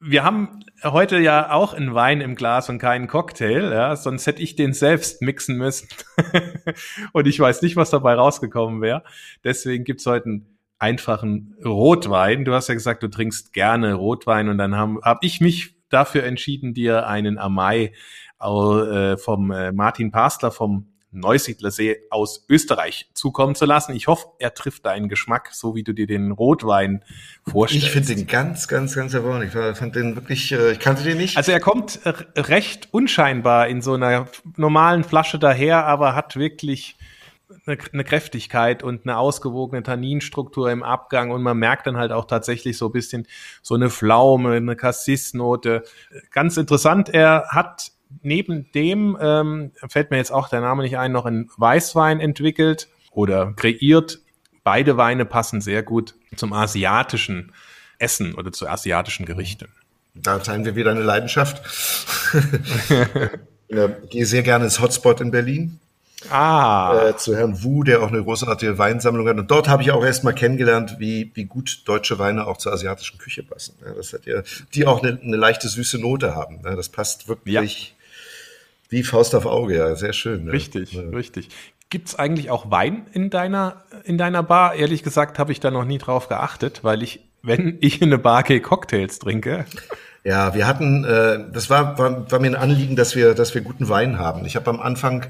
wir 0.03 0.23
haben 0.23 0.63
heute 0.83 1.19
ja 1.19 1.51
auch 1.51 1.73
einen 1.73 1.93
Wein 1.93 2.21
im 2.21 2.35
Glas 2.35 2.69
und 2.69 2.79
keinen 2.79 3.07
Cocktail, 3.07 3.71
ja, 3.71 3.95
sonst 3.95 4.25
hätte 4.25 4.41
ich 4.41 4.55
den 4.55 4.73
selbst 4.73 5.21
mixen 5.21 5.57
müssen. 5.57 5.87
und 7.13 7.27
ich 7.27 7.39
weiß 7.39 7.61
nicht, 7.61 7.75
was 7.75 7.91
dabei 7.91 8.15
rausgekommen 8.15 8.81
wäre. 8.81 9.03
Deswegen 9.43 9.83
gibt's 9.83 10.07
heute 10.07 10.25
einen 10.25 10.57
einfachen 10.79 11.55
Rotwein. 11.63 12.45
Du 12.45 12.53
hast 12.53 12.67
ja 12.67 12.73
gesagt, 12.73 13.03
du 13.03 13.09
trinkst 13.09 13.53
gerne 13.53 13.93
Rotwein 13.93 14.49
und 14.49 14.57
dann 14.57 14.75
habe 14.75 14.99
hab 15.03 15.23
ich 15.23 15.39
mich 15.39 15.75
dafür 15.93 16.23
entschieden, 16.23 16.73
dir 16.73 17.07
einen 17.07 17.37
Amai 17.37 17.93
äh, 18.39 19.17
vom 19.17 19.51
äh, 19.51 19.71
Martin 19.71 20.11
Pastler 20.11 20.51
vom 20.51 20.87
Neusiedlersee 21.11 21.97
aus 22.09 22.45
Österreich 22.49 23.09
zukommen 23.13 23.53
zu 23.53 23.65
lassen. 23.65 23.93
Ich 23.95 24.07
hoffe, 24.07 24.27
er 24.39 24.53
trifft 24.53 24.85
deinen 24.85 25.09
Geschmack, 25.09 25.49
so 25.51 25.75
wie 25.75 25.83
du 25.83 25.93
dir 25.93 26.07
den 26.07 26.31
Rotwein 26.31 27.03
vorstellst. 27.45 27.87
Ich 27.87 27.91
finde 27.91 28.15
den 28.15 28.27
ganz, 28.27 28.67
ganz, 28.67 28.95
ganz 28.95 29.13
hervorragend. 29.13 29.53
Ich 29.53 29.77
fand 29.77 29.95
den 29.95 30.15
wirklich, 30.15 30.51
äh, 30.53 30.71
ich 30.71 30.79
kannte 30.79 31.03
den 31.03 31.17
nicht. 31.17 31.37
Also 31.37 31.51
er 31.51 31.59
kommt 31.59 31.99
recht 32.35 32.87
unscheinbar 32.91 33.67
in 33.67 33.81
so 33.81 33.93
einer 33.93 34.27
normalen 34.55 35.03
Flasche 35.03 35.37
daher, 35.37 35.85
aber 35.85 36.15
hat 36.15 36.37
wirklich 36.37 36.95
eine, 37.65 37.77
eine 37.93 38.03
Kräftigkeit 38.03 38.83
und 38.83 39.05
eine 39.05 39.17
ausgewogene 39.17 39.83
Tanninstruktur 39.83 40.71
im 40.71 40.83
Abgang 40.83 41.31
und 41.31 41.41
man 41.41 41.57
merkt 41.57 41.87
dann 41.87 41.97
halt 41.97 42.11
auch 42.11 42.25
tatsächlich 42.25 42.77
so 42.77 42.87
ein 42.87 42.91
bisschen 42.91 43.27
so 43.61 43.75
eine 43.75 43.89
Pflaume, 43.89 44.53
eine 44.53 44.75
Cassis-Note. 44.75 45.83
Ganz 46.31 46.57
interessant, 46.57 47.09
er 47.09 47.47
hat 47.49 47.91
neben 48.21 48.71
dem 48.73 49.17
ähm, 49.21 49.71
fällt 49.87 50.11
mir 50.11 50.17
jetzt 50.17 50.31
auch 50.31 50.49
der 50.49 50.61
Name 50.61 50.83
nicht 50.83 50.97
ein, 50.97 51.11
noch 51.11 51.25
ein 51.25 51.49
Weißwein 51.57 52.19
entwickelt 52.19 52.89
oder 53.11 53.53
kreiert. 53.53 54.19
Beide 54.63 54.97
Weine 54.97 55.25
passen 55.25 55.61
sehr 55.61 55.83
gut 55.83 56.15
zum 56.35 56.53
asiatischen 56.53 57.51
Essen 57.97 58.35
oder 58.35 58.51
zu 58.51 58.67
asiatischen 58.67 59.25
Gerichten. 59.25 59.69
Da 60.13 60.39
teilen 60.39 60.65
wir 60.65 60.75
wieder 60.75 60.91
eine 60.91 61.03
Leidenschaft. 61.03 61.61
ich 63.67 64.09
gehe 64.09 64.25
sehr 64.25 64.43
gerne 64.43 64.65
ins 64.65 64.79
Hotspot 64.79 65.21
in 65.21 65.31
Berlin. 65.31 65.79
Ah. 66.29 67.09
Äh, 67.09 67.17
zu 67.17 67.35
Herrn 67.35 67.63
Wu, 67.63 67.83
der 67.83 68.03
auch 68.03 68.09
eine 68.09 68.23
großartige 68.23 68.77
Weinsammlung 68.77 69.27
hat. 69.27 69.37
Und 69.37 69.49
dort 69.49 69.67
habe 69.67 69.81
ich 69.81 69.91
auch 69.91 70.03
erst 70.03 70.23
mal 70.23 70.33
kennengelernt, 70.33 70.97
wie, 70.99 71.31
wie 71.33 71.45
gut 71.45 71.81
deutsche 71.85 72.19
Weine 72.19 72.47
auch 72.47 72.57
zur 72.57 72.73
asiatischen 72.73 73.17
Küche 73.17 73.43
passen. 73.43 73.75
Ja, 73.83 73.93
das 73.93 74.13
hat 74.13 74.25
ja, 74.25 74.43
die 74.73 74.85
auch 74.85 75.01
eine, 75.03 75.19
eine 75.21 75.37
leichte 75.37 75.67
süße 75.67 75.99
Note 75.99 76.35
haben. 76.35 76.61
Ja, 76.63 76.75
das 76.75 76.89
passt 76.89 77.27
wirklich 77.27 77.53
ja. 77.53 77.61
Wie 78.91 79.03
Faust 79.03 79.33
auf 79.35 79.45
Auge, 79.45 79.77
ja, 79.77 79.95
sehr 79.95 80.11
schön. 80.11 80.45
Ja. 80.47 80.51
Richtig, 80.51 80.91
ja. 80.91 81.03
richtig. 81.03 81.47
Gibt's 81.89 82.15
eigentlich 82.15 82.51
auch 82.51 82.71
Wein 82.71 83.07
in 83.13 83.29
deiner, 83.29 83.85
in 84.03 84.17
deiner 84.17 84.43
Bar? 84.43 84.75
Ehrlich 84.75 85.01
gesagt 85.01 85.39
habe 85.39 85.53
ich 85.53 85.61
da 85.61 85.71
noch 85.71 85.85
nie 85.85 85.97
drauf 85.97 86.27
geachtet, 86.27 86.83
weil 86.83 87.01
ich, 87.01 87.21
wenn 87.41 87.77
ich 87.79 88.01
in 88.01 88.09
eine 88.09 88.17
Bar 88.17 88.43
gehe, 88.43 88.59
Cocktails 88.59 89.19
trinke. 89.19 89.65
Ja, 90.23 90.53
wir 90.53 90.67
hatten, 90.67 91.03
äh, 91.03 91.45
das 91.51 91.69
war, 91.69 91.97
war, 91.97 92.31
war 92.31 92.39
mir 92.39 92.47
ein 92.47 92.55
Anliegen, 92.55 92.95
dass 92.95 93.15
wir, 93.15 93.33
dass 93.33 93.55
wir 93.55 93.61
guten 93.61 93.89
Wein 93.89 94.19
haben. 94.19 94.45
Ich 94.45 94.55
habe 94.55 94.69
am 94.69 94.79
Anfang 94.79 95.25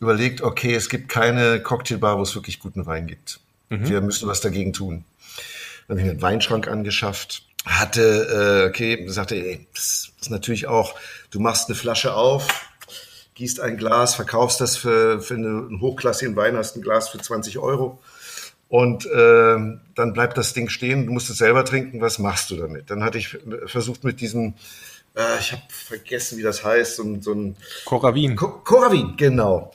überlegt, 0.00 0.40
okay, 0.40 0.74
es 0.74 0.88
gibt 0.88 1.10
keine 1.10 1.60
Cocktailbar, 1.60 2.18
wo 2.18 2.22
es 2.22 2.34
wirklich 2.34 2.58
guten 2.58 2.86
Wein 2.86 3.06
gibt. 3.06 3.40
Mhm. 3.68 3.88
Wir 3.88 4.00
müssen 4.00 4.28
was 4.28 4.40
dagegen 4.40 4.72
tun. 4.72 5.04
Dann 5.86 5.98
habe 5.98 6.06
ich 6.06 6.10
einen 6.12 6.22
Weinschrank 6.22 6.66
angeschafft, 6.66 7.42
hatte, 7.66 8.64
äh, 8.64 8.68
okay, 8.68 9.06
sagte, 9.08 9.36
ey, 9.36 9.66
das 9.74 10.12
ist 10.20 10.30
natürlich 10.30 10.66
auch, 10.66 10.94
du 11.30 11.38
machst 11.38 11.68
eine 11.68 11.74
Flasche 11.74 12.14
auf, 12.14 12.48
gießt 13.34 13.60
ein 13.60 13.76
Glas, 13.76 14.14
verkaufst 14.14 14.62
das 14.62 14.78
für, 14.78 15.20
für 15.20 15.34
einen 15.34 15.80
hochklassigen 15.80 16.36
Wein, 16.36 16.56
hast 16.56 16.76
ein 16.76 16.82
Glas 16.82 17.10
für 17.10 17.18
20 17.18 17.58
Euro 17.58 18.00
und 18.72 19.04
äh, 19.04 19.56
dann 19.94 20.12
bleibt 20.14 20.38
das 20.38 20.54
Ding 20.54 20.70
stehen, 20.70 21.04
du 21.04 21.12
musst 21.12 21.28
es 21.28 21.36
selber 21.36 21.62
trinken, 21.62 22.00
was 22.00 22.18
machst 22.18 22.50
du 22.50 22.56
damit? 22.56 22.88
Dann 22.88 23.04
hatte 23.04 23.18
ich 23.18 23.36
versucht 23.66 24.02
mit 24.02 24.22
diesem, 24.22 24.54
äh, 25.14 25.38
ich 25.40 25.52
habe 25.52 25.60
vergessen, 25.68 26.38
wie 26.38 26.42
das 26.42 26.64
heißt, 26.64 26.96
so, 26.96 27.20
so 27.20 27.34
ein 27.34 27.56
Koravin. 27.84 28.34
Koravin, 28.34 29.12
genau. 29.18 29.74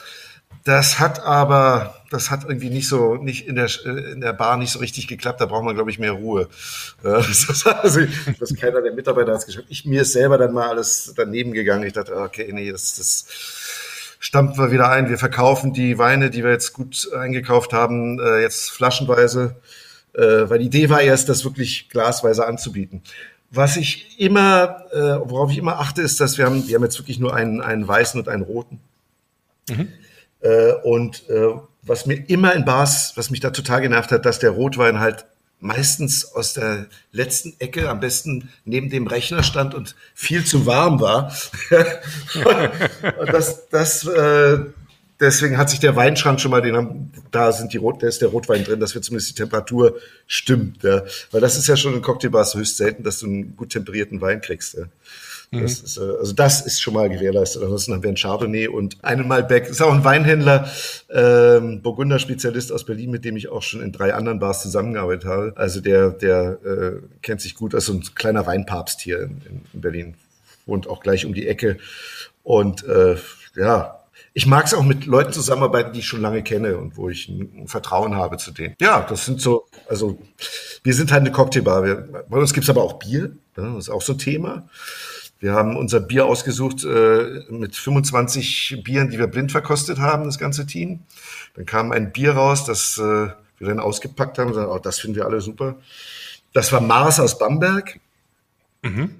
Das 0.63 0.97
hat 0.97 1.19
aber, 1.19 1.93
das 2.09 2.31
hat 2.31 2.45
irgendwie 2.45 2.71
nicht 2.71 2.87
so, 2.87 3.17
nicht 3.17 3.47
in 3.47 3.53
der, 3.55 3.69
in 3.85 4.21
der 4.21 4.33
Bar 4.33 4.57
nicht 4.57 4.71
so 4.71 4.79
richtig 4.79 5.07
geklappt. 5.07 5.41
Da 5.41 5.45
braucht 5.45 5.63
man, 5.63 5.75
glaube 5.75 5.91
ich, 5.91 5.99
mehr 5.99 6.13
Ruhe. 6.13 6.49
Das, 7.03 7.67
also, 7.67 8.01
das 8.39 8.55
keiner 8.55 8.81
der 8.81 8.93
Mitarbeiter 8.93 9.33
hat 9.33 9.41
es 9.41 9.45
geschafft. 9.45 9.67
Ich, 9.69 9.85
mir 9.85 10.01
ist 10.01 10.13
selber 10.13 10.39
dann 10.39 10.53
mal 10.53 10.69
alles 10.69 11.13
daneben 11.15 11.53
gegangen. 11.53 11.85
Ich 11.85 11.93
dachte, 11.93 12.15
okay, 12.17 12.49
nee, 12.51 12.71
das, 12.71 12.95
das 12.95 13.27
stampfen 14.27 14.61
wir 14.61 14.71
wieder 14.71 14.89
ein. 14.89 15.07
Wir 15.07 15.17
verkaufen 15.17 15.71
die 15.71 15.97
Weine, 15.97 16.29
die 16.29 16.43
wir 16.43 16.51
jetzt 16.51 16.73
gut 16.73 17.09
eingekauft 17.17 17.71
haben, 17.71 18.19
äh, 18.19 18.41
jetzt 18.41 18.71
flaschenweise. 18.71 19.55
Äh, 20.13 20.49
weil 20.49 20.59
die 20.59 20.65
Idee 20.65 20.89
war 20.89 20.99
erst, 20.99 21.29
das 21.29 21.45
wirklich 21.45 21.87
glasweise 21.87 22.45
anzubieten. 22.45 23.01
Was 23.51 23.77
ich 23.77 24.19
immer, 24.19 24.83
äh, 24.91 25.29
worauf 25.29 25.49
ich 25.49 25.57
immer 25.57 25.79
achte, 25.79 26.01
ist, 26.01 26.19
dass 26.19 26.37
wir 26.37 26.45
haben, 26.45 26.67
wir 26.67 26.75
haben 26.75 26.83
jetzt 26.83 26.99
wirklich 26.99 27.19
nur 27.19 27.33
einen, 27.33 27.61
einen 27.61 27.87
weißen 27.87 28.19
und 28.19 28.27
einen 28.27 28.43
roten. 28.43 28.81
Mhm. 29.69 29.93
Äh, 30.41 30.73
und 30.83 31.29
äh, 31.29 31.53
was 31.83 32.05
mir 32.05 32.15
immer 32.29 32.53
in 32.53 32.65
Bars, 32.65 33.13
was 33.15 33.29
mich 33.29 33.39
da 33.39 33.51
total 33.51 33.79
genervt 33.79 34.11
hat, 34.11 34.25
dass 34.25 34.39
der 34.39 34.51
Rotwein 34.51 34.99
halt 34.99 35.25
meistens 35.59 36.25
aus 36.33 36.53
der 36.53 36.87
letzten 37.11 37.55
Ecke, 37.59 37.89
am 37.89 37.99
besten 37.99 38.49
neben 38.65 38.89
dem 38.89 39.07
Rechner 39.07 39.43
stand 39.43 39.73
und 39.73 39.95
viel 40.13 40.45
zu 40.45 40.65
warm 40.65 40.99
war. 40.99 41.35
und 43.19 43.33
das, 43.33 43.67
das, 43.69 44.05
äh, 44.05 44.59
deswegen 45.19 45.57
hat 45.57 45.69
sich 45.69 45.79
der 45.79 45.95
Weinschrank 45.95 46.39
schon 46.39 46.51
mal, 46.51 46.61
den 46.61 46.75
haben, 46.75 47.11
da 47.31 47.51
sind 47.51 47.73
die 47.73 47.77
Rot, 47.77 48.03
da 48.03 48.07
ist 48.07 48.21
der 48.21 48.29
Rotwein 48.29 48.63
drin, 48.63 48.79
dass 48.79 48.93
wir 48.93 49.01
zumindest 49.01 49.31
die 49.31 49.35
Temperatur 49.35 49.97
stimmt. 50.27 50.83
Ja. 50.83 51.03
Weil 51.31 51.41
das 51.41 51.57
ist 51.57 51.67
ja 51.67 51.75
schon 51.75 51.95
in 51.95 52.01
Cocktailbars 52.01 52.55
höchst 52.55 52.77
selten, 52.77 53.03
dass 53.03 53.19
du 53.19 53.25
einen 53.25 53.55
gut 53.55 53.69
temperierten 53.69 54.21
Wein 54.21 54.41
kriegst. 54.41 54.75
Ja. 54.75 54.83
Mhm. 55.51 55.61
Das 55.61 55.79
ist, 55.79 55.97
äh, 55.97 56.01
also 56.01 56.33
das 56.33 56.65
ist 56.65 56.81
schon 56.81 56.93
mal 56.93 57.09
gewährleistet. 57.09 57.63
Ansonsten 57.63 57.93
haben 57.93 58.03
wir 58.03 58.09
ein 58.09 58.17
Chardonnay 58.17 58.67
und 58.67 59.03
einen 59.03 59.27
Malbec. 59.27 59.69
Ist 59.69 59.81
auch 59.81 59.93
ein 59.93 60.03
Weinhändler, 60.03 60.69
ähm, 61.09 61.81
Burgunder-Spezialist 61.81 62.71
aus 62.71 62.85
Berlin, 62.85 63.11
mit 63.11 63.23
dem 63.23 63.37
ich 63.37 63.49
auch 63.49 63.61
schon 63.61 63.81
in 63.81 63.91
drei 63.91 64.13
anderen 64.13 64.39
Bars 64.39 64.61
zusammengearbeitet 64.61 65.25
habe. 65.25 65.53
Also 65.55 65.79
der, 65.79 66.11
der 66.11 66.59
äh, 66.65 66.91
kennt 67.21 67.41
sich 67.41 67.55
gut 67.55 67.73
als 67.73 67.85
so 67.85 67.93
ein 67.93 68.03
kleiner 68.15 68.45
Weinpapst 68.45 69.01
hier 69.01 69.21
in, 69.21 69.41
in 69.73 69.81
Berlin. 69.81 70.15
Wohnt 70.65 70.87
auch 70.87 71.01
gleich 71.01 71.25
um 71.25 71.33
die 71.33 71.47
Ecke. 71.47 71.77
Und 72.43 72.85
äh, 72.85 73.15
ja, 73.55 73.97
ich 74.33 74.45
mag 74.45 74.65
es 74.67 74.73
auch 74.75 74.83
mit 74.83 75.07
Leuten 75.07 75.33
zusammenarbeiten, 75.33 75.93
die 75.93 75.99
ich 75.99 76.05
schon 76.05 76.21
lange 76.21 76.43
kenne 76.43 76.77
und 76.77 76.95
wo 76.95 77.09
ich 77.09 77.27
ein, 77.27 77.67
Vertrauen 77.67 78.15
habe 78.15 78.37
zu 78.37 78.51
denen. 78.51 78.75
Ja, 78.79 79.01
das 79.01 79.25
sind 79.25 79.41
so, 79.41 79.65
also 79.89 80.19
wir 80.83 80.93
sind 80.93 81.11
halt 81.11 81.21
eine 81.21 81.31
Cocktailbar. 81.31 81.83
Wir, 81.83 81.95
bei 82.29 82.37
uns 82.37 82.53
gibt's 82.53 82.69
aber 82.69 82.83
auch 82.83 82.99
Bier, 82.99 83.31
ja, 83.57 83.73
das 83.73 83.85
ist 83.85 83.89
auch 83.89 84.03
so 84.03 84.13
ein 84.13 84.19
Thema. 84.19 84.69
Wir 85.39 85.53
haben 85.53 85.77
unser 85.77 85.99
Bier 85.99 86.25
ausgesucht 86.25 86.83
äh, 86.83 87.43
mit 87.49 87.75
25 87.75 88.81
Bieren, 88.83 89.09
die 89.09 89.19
wir 89.19 89.27
blind 89.27 89.51
verkostet 89.51 89.99
haben, 89.99 90.25
das 90.25 90.39
ganze 90.39 90.65
Team. 90.65 91.01
Dann 91.55 91.65
kam 91.65 91.91
ein 91.91 92.11
Bier 92.11 92.33
raus, 92.33 92.65
das 92.65 92.97
äh, 92.97 93.01
wir 93.01 93.67
dann 93.67 93.79
ausgepackt 93.79 94.39
haben 94.39 94.47
und 94.47 94.55
sagen, 94.55 94.71
oh, 94.71 94.79
das 94.79 94.99
finden 94.99 95.15
wir 95.15 95.25
alle 95.25 95.41
super. 95.41 95.75
Das 96.53 96.71
war 96.71 96.81
Mars 96.81 97.19
aus 97.19 97.37
Bamberg. 97.37 97.99
Mhm. 98.81 99.15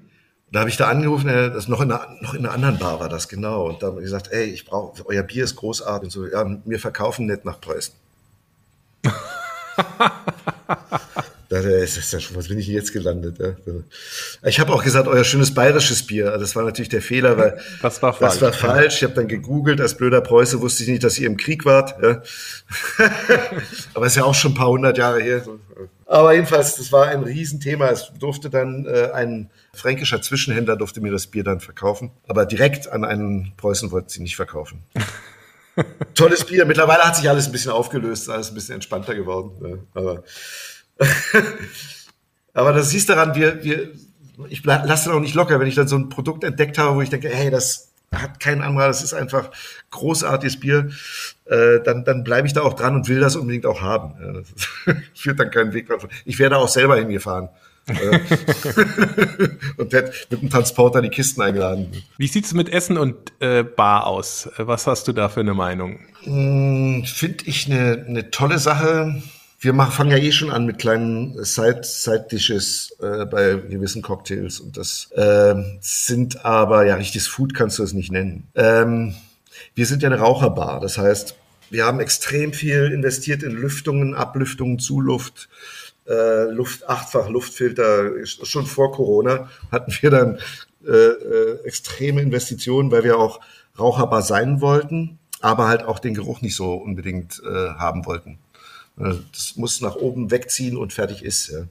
Da 0.50 0.60
habe 0.60 0.70
ich 0.70 0.76
da 0.76 0.88
angerufen, 0.88 1.28
äh, 1.28 1.50
das 1.50 1.68
noch 1.68 1.80
in, 1.80 1.92
einer, 1.92 2.08
noch 2.20 2.34
in 2.34 2.44
einer 2.44 2.54
anderen 2.54 2.78
Bar 2.78 3.00
war 3.00 3.08
das, 3.08 3.28
genau. 3.28 3.68
Und 3.68 3.82
da 3.82 3.88
habe 3.88 3.98
ich 3.98 4.04
gesagt, 4.04 4.28
ey, 4.32 4.44
ich 4.46 4.64
brauche, 4.64 5.06
euer 5.06 5.22
Bier 5.22 5.44
ist 5.44 5.56
großartig. 5.56 6.06
Und 6.06 6.10
so, 6.10 6.26
ja, 6.26 6.46
wir 6.64 6.80
verkaufen 6.80 7.26
nicht 7.26 7.44
nach 7.44 7.60
Preußen. 7.60 7.94
Da 11.50 11.60
ist 11.60 11.96
das 11.96 12.12
ja 12.12 12.20
schon, 12.20 12.36
was 12.36 12.48
bin 12.48 12.58
ich 12.58 12.66
jetzt 12.66 12.92
gelandet? 12.92 13.38
Ja? 13.38 13.56
Ich 14.44 14.60
habe 14.60 14.72
auch 14.72 14.84
gesagt, 14.84 15.08
euer 15.08 15.24
schönes 15.24 15.54
bayerisches 15.54 16.06
Bier. 16.06 16.36
Das 16.36 16.54
war 16.54 16.62
natürlich 16.62 16.90
der 16.90 17.00
Fehler, 17.00 17.38
weil 17.38 17.58
das 17.82 18.02
war 18.02 18.12
falsch. 18.12 18.34
Das 18.34 18.42
war 18.42 18.52
falsch. 18.52 18.96
Ich 18.96 19.04
habe 19.04 19.14
dann 19.14 19.28
gegoogelt, 19.28 19.80
als 19.80 19.96
blöder 19.96 20.20
Preuße 20.20 20.60
wusste 20.60 20.82
ich 20.82 20.90
nicht, 20.90 21.04
dass 21.04 21.18
ihr 21.18 21.26
im 21.26 21.38
Krieg 21.38 21.64
wart. 21.64 21.94
Ja? 22.02 22.22
Aber 23.94 24.06
ist 24.06 24.16
ja 24.16 24.24
auch 24.24 24.34
schon 24.34 24.52
ein 24.52 24.56
paar 24.56 24.68
hundert 24.68 24.98
Jahre 24.98 25.22
her. 25.22 25.42
Aber 26.04 26.34
jedenfalls, 26.34 26.76
das 26.76 26.92
war 26.92 27.06
ein 27.06 27.22
Riesenthema. 27.22 27.88
Es 27.88 28.12
durfte 28.18 28.50
dann 28.50 28.84
äh, 28.84 29.10
ein 29.12 29.50
fränkischer 29.72 30.20
Zwischenhändler 30.20 30.76
durfte 30.76 31.00
mir 31.00 31.12
das 31.12 31.28
Bier 31.28 31.44
dann 31.44 31.60
verkaufen. 31.60 32.10
Aber 32.26 32.44
direkt 32.44 32.92
an 32.92 33.04
einen 33.04 33.54
Preußen 33.56 33.90
wollte 33.90 34.10
sie 34.10 34.20
nicht 34.20 34.36
verkaufen. 34.36 34.82
Tolles 36.14 36.44
Bier. 36.44 36.66
Mittlerweile 36.66 37.04
hat 37.04 37.16
sich 37.16 37.28
alles 37.28 37.46
ein 37.46 37.52
bisschen 37.52 37.70
aufgelöst, 37.70 38.28
alles 38.28 38.50
ein 38.50 38.54
bisschen 38.54 38.74
entspannter 38.74 39.14
geworden. 39.14 39.52
Ja. 39.62 39.76
Aber 39.94 40.24
Aber 42.54 42.72
das 42.72 42.90
siehst 42.90 43.08
daran, 43.08 43.34
wir, 43.34 43.62
wir, 43.62 43.90
ich 44.48 44.64
lasse 44.64 45.08
dann 45.08 45.18
auch 45.18 45.20
nicht 45.20 45.34
locker, 45.34 45.60
wenn 45.60 45.68
ich 45.68 45.74
dann 45.74 45.88
so 45.88 45.96
ein 45.96 46.08
Produkt 46.08 46.44
entdeckt 46.44 46.78
habe, 46.78 46.96
wo 46.96 47.02
ich 47.02 47.10
denke, 47.10 47.28
hey, 47.28 47.50
das 47.50 47.92
hat 48.12 48.40
kein 48.40 48.62
anderer, 48.62 48.86
das 48.86 49.02
ist 49.02 49.14
einfach 49.14 49.50
großartiges 49.90 50.60
Bier, 50.60 50.90
äh, 51.44 51.80
dann, 51.84 52.04
dann 52.04 52.24
bleibe 52.24 52.46
ich 52.46 52.54
da 52.54 52.62
auch 52.62 52.74
dran 52.74 52.96
und 52.96 53.08
will 53.08 53.20
das 53.20 53.36
unbedingt 53.36 53.66
auch 53.66 53.82
haben. 53.82 54.14
Ja, 54.20 54.32
das 54.32 54.96
führt 55.14 55.38
dann 55.38 55.50
keinen 55.50 55.72
Weg 55.72 55.88
davon. 55.88 56.10
Ich 56.24 56.38
werde 56.38 56.56
auch 56.56 56.68
selber 56.68 56.96
hingefahren. 56.96 57.48
Und 59.78 59.94
hätte 59.94 60.12
mit 60.28 60.42
dem 60.42 60.50
Transporter 60.50 61.00
die 61.00 61.08
Kisten 61.08 61.40
eingeladen. 61.40 61.90
Wie 62.18 62.26
sieht's 62.26 62.52
mit 62.52 62.68
Essen 62.68 62.98
und 62.98 63.16
äh, 63.40 63.62
Bar 63.62 64.06
aus? 64.06 64.50
Was 64.58 64.86
hast 64.86 65.08
du 65.08 65.14
da 65.14 65.30
für 65.30 65.40
eine 65.40 65.54
Meinung? 65.54 65.98
Hm, 66.24 67.04
Finde 67.06 67.44
ich 67.46 67.64
eine, 67.64 68.04
eine 68.06 68.30
tolle 68.30 68.58
Sache 68.58 69.22
wir 69.60 69.72
machen, 69.72 69.92
fangen 69.92 70.10
ja 70.10 70.18
eh 70.18 70.32
schon 70.32 70.50
an 70.50 70.66
mit 70.66 70.78
kleinen 70.78 71.44
Side, 71.44 71.80
Side 71.82 72.26
Dishes 72.30 72.96
äh, 73.00 73.24
bei 73.26 73.54
gewissen 73.54 74.02
Cocktails 74.02 74.60
und 74.60 74.76
das 74.76 75.10
äh, 75.12 75.54
sind 75.80 76.44
aber 76.44 76.86
ja 76.86 76.94
richtiges 76.94 77.26
Food 77.26 77.54
kannst 77.54 77.78
du 77.78 77.82
es 77.82 77.92
nicht 77.92 78.12
nennen. 78.12 78.46
Ähm, 78.54 79.14
wir 79.74 79.86
sind 79.86 80.02
ja 80.02 80.08
eine 80.08 80.20
Raucherbar, 80.20 80.80
das 80.80 80.98
heißt, 80.98 81.34
wir 81.70 81.84
haben 81.84 82.00
extrem 82.00 82.52
viel 82.52 82.92
investiert 82.92 83.42
in 83.42 83.50
Lüftungen, 83.52 84.14
Ablüftungen, 84.14 84.78
Zuluft, 84.78 85.48
äh, 86.08 86.50
Luft, 86.50 86.88
achtfach 86.88 87.28
Luftfilter. 87.28 88.24
Schon 88.24 88.64
vor 88.64 88.92
Corona 88.92 89.50
hatten 89.70 89.92
wir 90.00 90.10
dann 90.10 90.38
äh, 90.86 90.90
äh, 90.90 91.64
extreme 91.64 92.22
Investitionen, 92.22 92.90
weil 92.90 93.04
wir 93.04 93.18
auch 93.18 93.40
Raucherbar 93.78 94.22
sein 94.22 94.60
wollten, 94.60 95.18
aber 95.40 95.68
halt 95.68 95.82
auch 95.82 95.98
den 95.98 96.14
Geruch 96.14 96.40
nicht 96.40 96.56
so 96.56 96.74
unbedingt 96.74 97.42
äh, 97.44 97.68
haben 97.74 98.06
wollten. 98.06 98.38
Äh, 99.00 99.14
das 99.32 99.56
muss 99.56 99.80
nach 99.80 99.96
oben 99.96 100.30
wegziehen 100.30 100.76
und 100.76 100.92
fertig 100.92 101.24
ist. 101.24 101.48
Ja. 101.48 101.64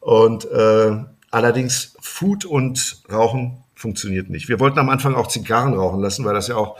Und 0.00 0.50
äh, 0.50 1.04
allerdings 1.30 1.96
Food 2.00 2.44
und 2.44 3.02
Rauchen 3.10 3.64
funktioniert 3.74 4.28
nicht. 4.30 4.48
Wir 4.48 4.60
wollten 4.60 4.78
am 4.78 4.90
Anfang 4.90 5.14
auch 5.14 5.26
Zigarren 5.26 5.74
rauchen 5.74 6.00
lassen, 6.00 6.24
weil 6.24 6.34
das 6.34 6.48
ja 6.48 6.56
auch 6.56 6.78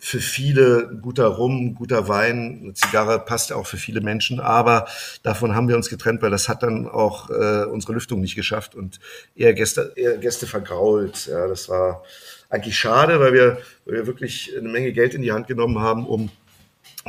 für 0.00 0.20
viele 0.20 0.96
guter 1.02 1.26
Rum, 1.26 1.74
guter 1.74 2.06
Wein, 2.06 2.60
eine 2.62 2.74
Zigarre 2.74 3.18
passt 3.18 3.50
ja 3.50 3.56
auch 3.56 3.66
für 3.66 3.76
viele 3.76 4.00
Menschen, 4.00 4.38
aber 4.38 4.86
davon 5.24 5.56
haben 5.56 5.68
wir 5.68 5.74
uns 5.74 5.88
getrennt, 5.88 6.22
weil 6.22 6.30
das 6.30 6.48
hat 6.48 6.62
dann 6.62 6.86
auch 6.86 7.30
äh, 7.30 7.64
unsere 7.64 7.94
Lüftung 7.94 8.20
nicht 8.20 8.36
geschafft 8.36 8.76
und 8.76 9.00
eher 9.34 9.54
Gäste, 9.54 9.92
eher 9.96 10.16
Gäste 10.18 10.46
vergrault. 10.46 11.26
Ja, 11.26 11.48
das 11.48 11.68
war 11.68 12.04
eigentlich 12.48 12.78
schade, 12.78 13.18
weil 13.18 13.32
wir, 13.32 13.58
weil 13.84 13.96
wir 13.96 14.06
wirklich 14.06 14.52
eine 14.56 14.68
Menge 14.68 14.92
Geld 14.92 15.14
in 15.14 15.22
die 15.22 15.32
Hand 15.32 15.48
genommen 15.48 15.80
haben, 15.80 16.06
um 16.06 16.30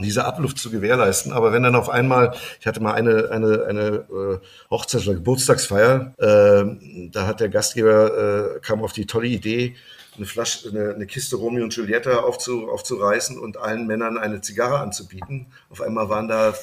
diese 0.02 0.26
Abluft 0.26 0.58
zu 0.58 0.72
gewährleisten. 0.72 1.32
Aber 1.32 1.52
wenn 1.54 1.64
dann 1.64 1.76
auf 1.76 1.90
einmal, 1.90 2.34
ich 2.60 2.68
hatte 2.68 2.82
mal 2.82 2.94
eine, 2.94 3.30
eine, 3.32 3.66
eine 3.66 3.88
äh, 4.10 4.40
Hochzeits- 4.70 5.08
oder 5.08 5.16
Geburtstagsfeier, 5.16 6.14
äh, 6.18 7.10
da 7.12 7.28
hat 7.28 7.40
der 7.40 7.50
Gastgeber, 7.50 8.56
äh, 8.56 8.60
kam 8.60 8.84
auf 8.84 8.94
die 8.94 9.06
tolle 9.06 9.28
Idee, 9.28 9.76
eine 10.18 10.26
Flasche, 10.26 10.70
eine, 10.70 10.94
eine 10.94 11.06
Kiste 11.06 11.38
Romeo 11.38 11.64
und 11.64 11.76
Julieta 11.76 12.20
aufzu, 12.20 12.70
aufzureißen 12.70 13.40
und 13.40 13.58
allen 13.58 13.88
Männern 13.88 14.18
eine 14.18 14.42
Zigarre 14.42 14.80
anzubieten. 14.80 15.48
Auf 15.70 15.82
einmal 15.82 16.10
waren 16.10 16.28
da 16.28 16.54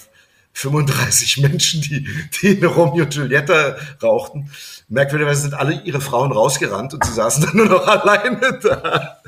35 0.52 1.36
Menschen, 1.42 1.80
die, 1.82 2.06
die 2.40 2.56
eine 2.56 2.66
Romeo 2.66 3.04
und 3.04 3.14
Julieta 3.14 3.76
rauchten. 4.02 4.50
Merkwürdigerweise 4.88 5.42
sind 5.42 5.54
alle 5.54 5.82
ihre 5.82 6.00
Frauen 6.00 6.32
rausgerannt 6.32 6.94
und 6.94 7.04
sie 7.04 7.12
saßen 7.12 7.44
dann 7.44 7.56
nur 7.56 7.66
noch 7.66 7.86
alleine 7.86 8.58
da. 8.62 9.20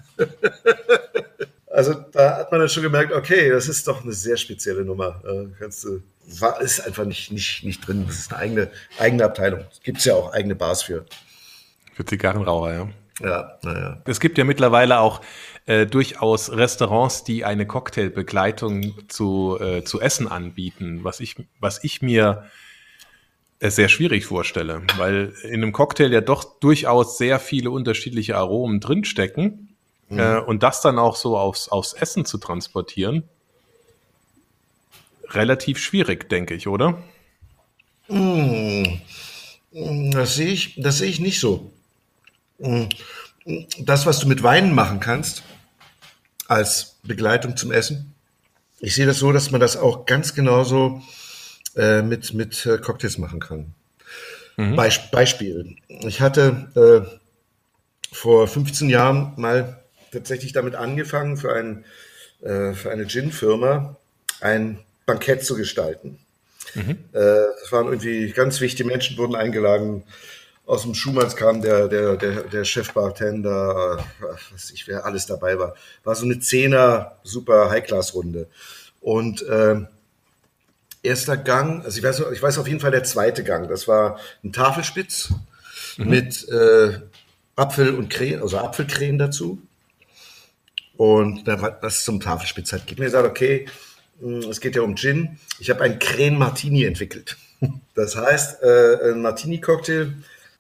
Also 1.79 1.95
da 2.11 2.39
hat 2.39 2.51
man 2.51 2.59
dann 2.59 2.69
schon 2.69 2.83
gemerkt, 2.83 3.13
okay, 3.13 3.51
das 3.51 3.69
ist 3.69 3.87
doch 3.87 4.03
eine 4.03 4.13
sehr 4.13 4.37
spezielle 4.37 4.85
Nummer. 4.85 5.23
Kannst 5.61 5.85
du, 5.85 6.03
war, 6.41 6.61
ist 6.61 6.81
einfach 6.81 7.05
nicht, 7.05 7.31
nicht, 7.31 7.63
nicht 7.63 7.87
drin. 7.87 8.03
Das 8.05 8.19
ist 8.19 8.33
eine 8.33 8.41
eigene, 8.41 8.71
eigene 8.99 9.25
Abteilung. 9.25 9.61
Gibt 9.85 9.99
es 9.99 10.05
ja 10.05 10.15
auch 10.15 10.33
eigene 10.33 10.57
Bars 10.57 10.83
für. 10.83 11.07
Für 11.95 12.05
Zigarrenraucher, 12.05 12.75
ja. 12.75 12.89
Ja, 13.21 13.59
naja. 13.63 14.03
Es 14.07 14.19
gibt 14.19 14.39
ja 14.39 14.45
mittlerweile 14.45 14.99
auch 14.99 15.21
äh, 15.67 15.87
durchaus 15.87 16.51
Restaurants, 16.51 17.23
die 17.23 17.45
eine 17.45 17.65
Cocktailbegleitung 17.65 19.09
zu, 19.09 19.57
äh, 19.61 19.85
zu 19.85 20.01
essen 20.01 20.27
anbieten, 20.27 21.05
was 21.05 21.21
ich, 21.21 21.37
was 21.61 21.85
ich 21.85 22.03
mir 22.03 22.51
äh, 23.61 23.71
sehr 23.71 23.89
schwierig 23.89 24.27
vorstelle, 24.27 24.83
weil 24.97 25.33
in 25.45 25.63
einem 25.63 25.71
Cocktail 25.71 26.13
ja 26.13 26.23
doch 26.23 26.59
durchaus 26.59 27.19
sehr 27.19 27.39
viele 27.39 27.71
unterschiedliche 27.71 28.37
Aromen 28.37 28.81
drinstecken 28.81 29.68
Mhm. 30.09 30.19
Äh, 30.19 30.39
und 30.39 30.63
das 30.63 30.81
dann 30.81 30.99
auch 30.99 31.17
so 31.17 31.39
aufs, 31.39 31.69
aufs 31.69 31.93
Essen 31.93 32.25
zu 32.25 32.39
transportieren, 32.39 33.29
relativ 35.31 35.79
schwierig, 35.79 36.29
denke 36.29 36.55
ich, 36.55 36.69
oder? 36.69 37.03
Mhm. 38.09 39.01
Das 40.11 40.35
sehe 40.37 40.49
ich, 40.49 40.81
das 40.81 40.99
sehe 40.99 41.11
ich 41.11 41.21
nicht 41.21 41.41
so. 41.41 41.71
Mhm. 42.59 42.89
Das, 43.79 44.07
was 44.07 44.19
du 44.19 44.29
mit 44.29 44.43
Weinen 44.43 44.75
machen 44.75 45.01
kannst, 45.01 45.43
als 46.49 46.97
Begleitung 47.03 47.57
zum 47.57 47.73
Essen, 47.73 48.15
ich 48.81 48.95
sehe 48.95 49.07
das 49.07 49.19
so, 49.19 49.33
dass 49.33 49.51
man 49.51 49.61
das 49.61 49.77
auch 49.77 50.07
ganz 50.07 50.35
genauso 50.35 51.03
äh, 51.77 52.03
mit, 52.03 52.33
mit 52.33 52.65
äh, 52.65 52.79
Cocktails 52.79 53.19
machen 53.19 53.41
kann. 53.41 53.75
Mhm. 54.57 54.77
Beisp 54.77 55.11
Beispiel. 55.11 55.77
Ich 55.89 56.21
hatte 56.21 57.07
äh, 57.11 58.15
vor 58.15 58.47
15 58.49 58.89
Jahren 58.89 59.33
mal 59.37 59.78
tatsächlich 60.13 60.53
damit 60.53 60.75
angefangen, 60.75 61.37
für, 61.37 61.53
ein, 61.53 61.85
äh, 62.43 62.73
für 62.75 62.91
eine 62.91 63.07
Gin-Firma 63.07 63.97
ein 64.41 64.79
Bankett 65.07 65.45
zu 65.45 65.57
gestalten. 65.57 66.19
Mhm. 66.75 66.99
Äh, 67.13 67.19
es 67.65 67.73
waren 67.73 67.87
irgendwie 67.87 68.31
ganz 68.33 68.61
wichtige 68.61 68.89
Menschen, 68.89 69.17
wurden 69.17 69.35
eingeladen. 69.35 70.05
Aus 70.67 70.83
dem 70.83 70.95
Schumanns 70.95 71.35
kam 71.35 71.63
der, 71.63 71.89
der, 71.89 72.17
der, 72.17 72.43
der 72.43 72.65
Chefbartender, 72.65 74.05
was 74.53 74.71
ich, 74.71 74.87
wer 74.87 75.07
alles 75.07 75.25
dabei 75.25 75.59
war. 75.59 75.75
War 76.05 76.15
so 76.15 76.27
eine 76.27 76.41
Zehner, 76.41 77.17
super 77.23 77.71
High-Class-Runde. 77.71 78.49
Und 79.01 79.43
äh, 79.43 79.81
erster 81.03 81.39
Gang, 81.39 81.85
also 81.85 81.99
ich 81.99 82.05
weiß, 82.05 82.23
ich 82.33 82.43
weiß 82.43 82.59
auf 82.59 82.69
jeden 82.69 82.81
Fall 82.81 82.91
der 82.91 83.05
zweite 83.05 83.45
Gang. 83.45 83.69
Das 83.69 83.89
war 83.89 84.19
ein 84.45 84.53
Tafelspitz 84.53 85.33
mhm. 85.97 86.11
mit 86.11 86.47
äh, 86.49 86.99
Apfel 87.57 87.95
und 87.95 88.11
Krähen, 88.11 88.43
also 88.43 88.59
Apfelkrähen 88.59 89.19
dazu. 89.19 89.63
Und 90.99 91.47
was 91.47 92.05
zum 92.05 92.19
Tafelspitz 92.19 92.73
hat 92.73 92.87
gibt 92.87 92.99
mir 92.99 93.07
gesagt, 93.07 93.27
okay, 93.27 93.67
hm, 94.21 94.41
es 94.51 94.61
geht 94.61 94.75
ja 94.75 94.83
um 94.83 94.97
Gin. 94.97 95.39
Ich 95.61 95.71
habe 95.71 95.81
einen 95.83 95.99
Krähen 95.99 96.37
Martini 96.37 96.85
entwickelt. 96.85 97.37
Das 97.97 98.15
heißt, 98.15 98.63
äh, 98.63 99.11
ein 99.11 99.23
Martini-Cocktail, 99.23 100.13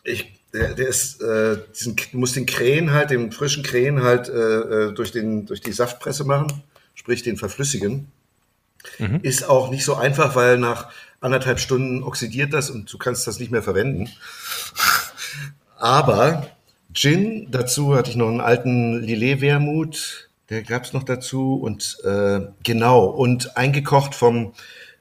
ich 0.03 0.32
der, 0.53 0.74
der 0.74 0.89
ist, 0.89 1.22
äh, 1.22 1.59
diesen, 1.74 1.97
du 1.97 2.18
musst 2.18 2.36
den 2.36 2.47
Krähen 2.47 2.93
halt, 2.93 3.11
den 3.11 3.32
frischen 3.32 3.62
Krähen 3.62 4.03
halt 4.03 4.28
äh, 4.28 4.32
äh, 4.32 4.93
durch, 4.93 5.12
den, 5.12 5.47
durch 5.47 5.61
die 5.61 5.72
Saftpresse 5.72 6.24
machen, 6.24 6.62
sprich 6.95 7.22
den 7.22 7.36
verflüssigen. 7.36 8.11
Mhm. 8.99 9.20
Ist 9.22 9.49
auch 9.49 9.70
nicht 9.70 9.84
so 9.84 9.95
einfach, 9.95 10.34
weil 10.34 10.59
nach 10.59 10.91
anderthalb 11.20 11.61
Stunden 11.61 12.03
oxidiert 12.03 12.53
das 12.53 12.70
und 12.70 12.93
du 12.93 12.99
kannst 12.99 13.26
das 13.26 13.39
nicht 13.39 13.51
mehr 13.53 13.62
verwenden. 13.62 14.09
Aber 15.76 16.49
Gin, 16.95 17.49
dazu 17.51 17.95
hatte 17.95 18.11
ich 18.11 18.16
noch 18.16 18.28
einen 18.28 18.41
alten 18.41 19.01
Lillet-Wermut, 19.03 20.28
der 20.51 20.62
gab 20.62 20.84
es 20.84 20.92
noch 20.92 21.03
dazu 21.03 21.55
und 21.55 21.99
äh, 22.05 22.40
genau, 22.62 23.07
und 23.07 23.57
eingekocht 23.57 24.14
vom 24.14 24.53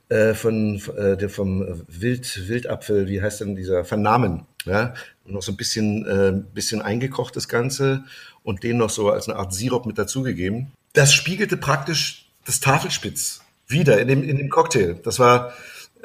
äh, 0.09 0.33
von 0.33 0.81
äh, 0.97 1.29
vom 1.29 1.83
Wild 1.87 2.47
Wildapfel, 2.47 3.07
wie 3.07 3.21
heißt 3.21 3.41
denn 3.41 3.55
dieser 3.55 3.85
Vernamen, 3.85 4.45
ja, 4.65 4.93
noch 5.25 5.41
so 5.41 5.51
ein 5.51 5.57
bisschen 5.57 6.05
äh, 6.05 6.33
bisschen 6.53 6.81
eingekocht 6.81 7.35
das 7.35 7.47
Ganze 7.47 8.03
und 8.43 8.63
den 8.63 8.77
noch 8.77 8.89
so 8.89 9.09
als 9.09 9.27
eine 9.27 9.37
Art 9.37 9.53
Sirup 9.53 9.85
mit 9.85 9.97
dazugegeben. 9.97 10.71
Das 10.93 11.13
spiegelte 11.13 11.57
praktisch 11.57 12.29
das 12.45 12.59
Tafelspitz 12.59 13.41
wieder 13.67 13.99
in 13.99 14.07
dem 14.07 14.23
in 14.23 14.37
dem 14.37 14.49
Cocktail. 14.49 14.95
Das 15.03 15.19
war 15.19 15.53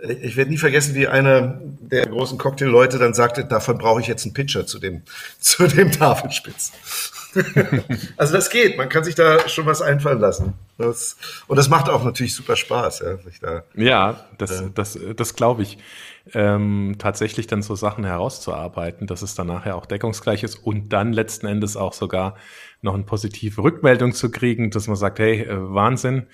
ich 0.02 0.36
werde 0.36 0.50
nie 0.50 0.58
vergessen, 0.58 0.94
wie 0.94 1.06
einer 1.06 1.60
der 1.80 2.06
großen 2.06 2.36
Cocktailleute 2.36 2.98
dann 2.98 3.14
sagte, 3.14 3.44
davon 3.44 3.78
brauche 3.78 4.00
ich 4.00 4.08
jetzt 4.08 4.24
einen 4.24 4.34
Pitcher 4.34 4.66
zu 4.66 4.78
dem, 4.78 5.02
zu 5.38 5.66
dem 5.66 5.92
Tafelspitz. 5.92 6.72
also 8.16 8.34
das 8.34 8.50
geht, 8.50 8.76
man 8.76 8.88
kann 8.88 9.04
sich 9.04 9.14
da 9.14 9.48
schon 9.48 9.64
was 9.64 9.80
einfallen 9.80 10.18
lassen. 10.18 10.54
Das, 10.76 11.16
und 11.46 11.56
das 11.56 11.68
macht 11.68 11.88
auch 11.88 12.04
natürlich 12.04 12.34
super 12.34 12.56
Spaß. 12.56 13.00
Ja, 13.00 13.16
sich 13.18 13.40
da, 13.40 13.62
ja 13.74 14.26
das, 14.38 14.60
äh, 14.60 14.70
das, 14.74 14.98
das 15.16 15.34
glaube 15.34 15.62
ich. 15.62 15.78
Ähm, 16.34 16.94
tatsächlich 16.98 17.48
dann 17.48 17.62
so 17.62 17.74
Sachen 17.74 18.04
herauszuarbeiten, 18.04 19.08
dass 19.08 19.22
es 19.22 19.34
dann 19.34 19.48
nachher 19.48 19.74
auch 19.74 19.86
deckungsgleich 19.86 20.44
ist 20.44 20.54
und 20.54 20.92
dann 20.92 21.12
letzten 21.12 21.48
Endes 21.48 21.76
auch 21.76 21.92
sogar 21.92 22.36
noch 22.80 22.94
eine 22.94 23.02
positive 23.02 23.60
Rückmeldung 23.60 24.12
zu 24.12 24.30
kriegen, 24.30 24.70
dass 24.70 24.86
man 24.86 24.94
sagt, 24.94 25.18
hey, 25.18 25.42
äh, 25.42 25.56
Wahnsinn, 25.74 26.26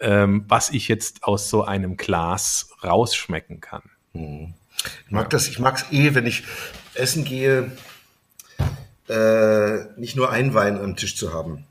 ähm, 0.00 0.44
was 0.48 0.70
ich 0.70 0.88
jetzt 0.88 1.24
aus 1.24 1.50
so 1.50 1.64
einem 1.64 1.96
Glas 1.96 2.70
rausschmecken 2.82 3.60
kann. 3.60 3.82
Hm. 4.12 4.54
Ich 5.06 5.12
mag 5.12 5.30
das, 5.30 5.48
ich 5.48 5.58
mag 5.58 5.76
es 5.76 5.92
eh, 5.92 6.14
wenn 6.14 6.26
ich 6.26 6.44
essen 6.94 7.24
gehe, 7.24 7.72
äh, 9.08 9.84
nicht 9.98 10.16
nur 10.16 10.30
ein 10.30 10.54
Wein 10.54 10.78
am 10.78 10.96
Tisch 10.96 11.16
zu 11.16 11.32
haben. 11.32 11.64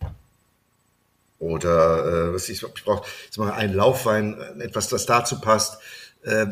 Oder 1.39 2.29
äh, 2.29 2.33
was 2.33 2.49
ich, 2.49 2.63
ich 2.63 2.83
brauche 2.83 3.07
jetzt 3.25 3.37
mal 3.37 3.51
einen 3.51 3.73
Laufwein, 3.73 4.39
etwas, 4.59 4.87
das 4.87 5.05
dazu 5.05 5.39
passt. 5.41 5.79
Äh, 6.23 6.47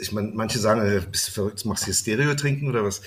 ich 0.00 0.12
meine, 0.12 0.32
manche 0.34 0.58
sagen, 0.58 0.82
äh, 0.82 1.00
bist 1.00 1.28
du 1.28 1.32
verrückt, 1.32 1.64
machst 1.64 1.84
du 1.84 1.86
hier 1.86 1.94
Stereo 1.94 2.34
trinken 2.34 2.68
oder 2.68 2.84
was? 2.84 3.00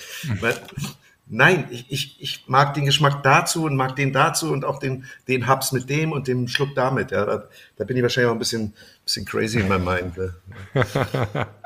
Nein, 1.26 1.66
ich, 1.70 1.86
ich, 1.88 2.16
ich 2.20 2.44
mag 2.48 2.74
den 2.74 2.84
Geschmack 2.84 3.22
dazu 3.22 3.64
und 3.64 3.76
mag 3.76 3.96
den 3.96 4.12
dazu 4.12 4.52
und 4.52 4.64
auch 4.64 4.78
den, 4.78 5.04
den 5.26 5.48
Hubs 5.48 5.72
mit 5.72 5.88
dem 5.88 6.12
und 6.12 6.28
dem 6.28 6.48
Schluck 6.48 6.74
damit. 6.74 7.12
Ja, 7.12 7.24
da, 7.24 7.48
da 7.76 7.84
bin 7.84 7.96
ich 7.96 8.02
wahrscheinlich 8.02 8.28
auch 8.28 8.34
ein 8.34 8.38
bisschen, 8.38 8.74
bisschen 9.04 9.24
crazy 9.24 9.60
in 9.60 9.68
meinem 9.68 9.84
Mind. 9.84 10.14
Ja. 10.74 11.46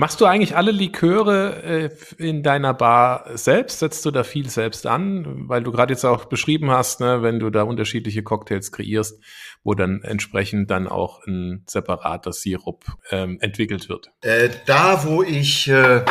Machst 0.00 0.20
du 0.20 0.26
eigentlich 0.26 0.56
alle 0.56 0.70
Liköre 0.70 1.62
äh, 1.64 1.90
in 2.18 2.44
deiner 2.44 2.72
Bar 2.72 3.36
selbst? 3.36 3.80
Setzt 3.80 4.06
du 4.06 4.12
da 4.12 4.22
viel 4.22 4.48
selbst 4.48 4.86
an? 4.86 5.48
Weil 5.48 5.64
du 5.64 5.72
gerade 5.72 5.92
jetzt 5.92 6.04
auch 6.04 6.26
beschrieben 6.26 6.70
hast, 6.70 7.00
ne, 7.00 7.22
wenn 7.22 7.40
du 7.40 7.50
da 7.50 7.64
unterschiedliche 7.64 8.22
Cocktails 8.22 8.70
kreierst, 8.70 9.20
wo 9.64 9.74
dann 9.74 10.02
entsprechend 10.02 10.70
dann 10.70 10.86
auch 10.86 11.26
ein 11.26 11.64
separater 11.66 12.32
Sirup 12.32 12.84
ähm, 13.10 13.38
entwickelt 13.40 13.88
wird. 13.88 14.12
Äh, 14.20 14.50
da, 14.66 15.04
wo 15.04 15.24
ich 15.24 15.66
äh, 15.66 16.04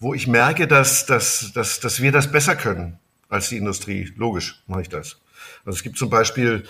wo 0.00 0.14
ich 0.14 0.26
merke, 0.26 0.66
dass, 0.66 1.06
dass, 1.06 1.52
dass, 1.52 1.78
dass 1.78 2.00
wir 2.00 2.10
das 2.10 2.32
besser 2.32 2.56
können 2.56 2.98
als 3.28 3.50
die 3.50 3.58
Industrie. 3.58 4.12
Logisch 4.16 4.62
mache 4.66 4.82
ich 4.82 4.88
das. 4.88 5.18
Also 5.64 5.76
es 5.76 5.82
gibt 5.82 5.98
zum 5.98 6.10
Beispiel 6.10 6.64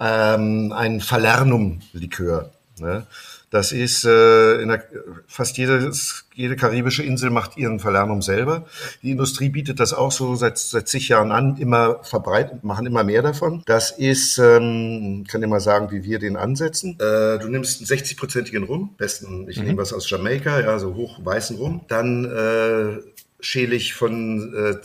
ähm, 0.00 0.72
ein 0.72 1.00
Falernum-Likör. 1.00 2.52
Ne? 2.78 3.06
Das 3.50 3.72
ist 3.72 4.04
äh, 4.04 4.62
in 4.62 4.68
der, 4.68 4.84
fast 5.26 5.58
jede, 5.58 5.90
jede 6.34 6.54
karibische 6.54 7.02
Insel 7.02 7.30
macht 7.30 7.56
ihren 7.56 7.80
Falernum 7.80 8.22
selber. 8.22 8.66
Die 9.02 9.10
Industrie 9.10 9.48
bietet 9.48 9.80
das 9.80 9.92
auch 9.92 10.12
so 10.12 10.36
seit 10.36 10.56
seit 10.58 10.86
zig 10.86 11.08
Jahren 11.08 11.32
an, 11.32 11.56
immer 11.56 12.02
verbreitet, 12.04 12.62
machen 12.62 12.86
immer 12.86 13.02
mehr 13.02 13.22
davon. 13.22 13.62
Das 13.66 13.90
ist, 13.90 14.38
ähm, 14.38 15.24
kann 15.28 15.40
dir 15.40 15.48
mal 15.48 15.60
sagen, 15.60 15.90
wie 15.90 16.04
wir 16.04 16.20
den 16.20 16.36
ansetzen. 16.36 16.94
Äh, 17.00 17.40
du 17.40 17.48
nimmst 17.48 17.80
einen 17.80 18.00
60-prozentigen 18.00 18.64
Rum, 18.64 18.94
besten, 18.96 19.48
ich 19.48 19.58
mhm. 19.58 19.64
nehme 19.64 19.78
was 19.78 19.92
aus 19.92 20.08
Jamaika, 20.08 20.60
ja, 20.60 20.78
so 20.78 20.94
hoch 20.94 21.18
weißen 21.24 21.56
Rum. 21.56 21.80
Dann 21.88 22.24
äh, 22.24 23.00
schäle 23.40 23.74
ich 23.74 23.94
von 23.94 24.54
äh, 24.54 24.76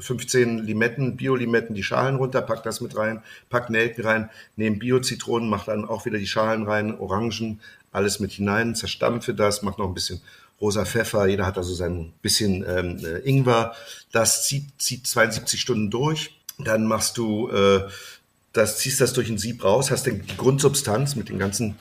15 0.00 0.58
Limetten, 0.58 1.16
Bio-Limetten, 1.16 1.74
die 1.74 1.82
Schalen 1.82 2.16
runter, 2.16 2.42
pack 2.42 2.62
das 2.62 2.80
mit 2.80 2.96
rein, 2.96 3.22
pack 3.50 3.70
Nelken 3.70 4.04
rein, 4.04 4.30
nehme 4.56 4.76
Bio-Zitronen, 4.76 5.48
mach 5.48 5.66
dann 5.66 5.84
auch 5.84 6.06
wieder 6.06 6.18
die 6.18 6.26
Schalen 6.26 6.64
rein, 6.64 6.98
Orangen, 6.98 7.60
alles 7.92 8.20
mit 8.20 8.32
hinein, 8.32 8.74
zerstampfe 8.74 9.34
das, 9.34 9.62
mach 9.62 9.78
noch 9.78 9.88
ein 9.88 9.94
bisschen 9.94 10.20
rosa 10.60 10.84
Pfeffer, 10.84 11.26
jeder 11.26 11.46
hat 11.46 11.58
also 11.58 11.74
sein 11.74 12.12
bisschen 12.22 12.64
ähm, 12.66 12.98
äh, 13.04 13.18
Ingwer. 13.28 13.74
Das 14.12 14.46
zieht, 14.46 14.80
zieht 14.80 15.06
72 15.06 15.60
Stunden 15.60 15.90
durch. 15.90 16.38
Dann 16.58 16.86
machst 16.86 17.18
du, 17.18 17.50
äh, 17.50 17.82
das 18.52 18.78
ziehst 18.78 19.00
das 19.00 19.12
durch 19.12 19.28
ein 19.28 19.38
Sieb 19.38 19.64
raus, 19.64 19.90
hast 19.90 20.06
dann 20.06 20.22
die 20.22 20.36
Grundsubstanz 20.36 21.16
mit 21.16 21.28
den 21.28 21.38
ganzen 21.38 21.76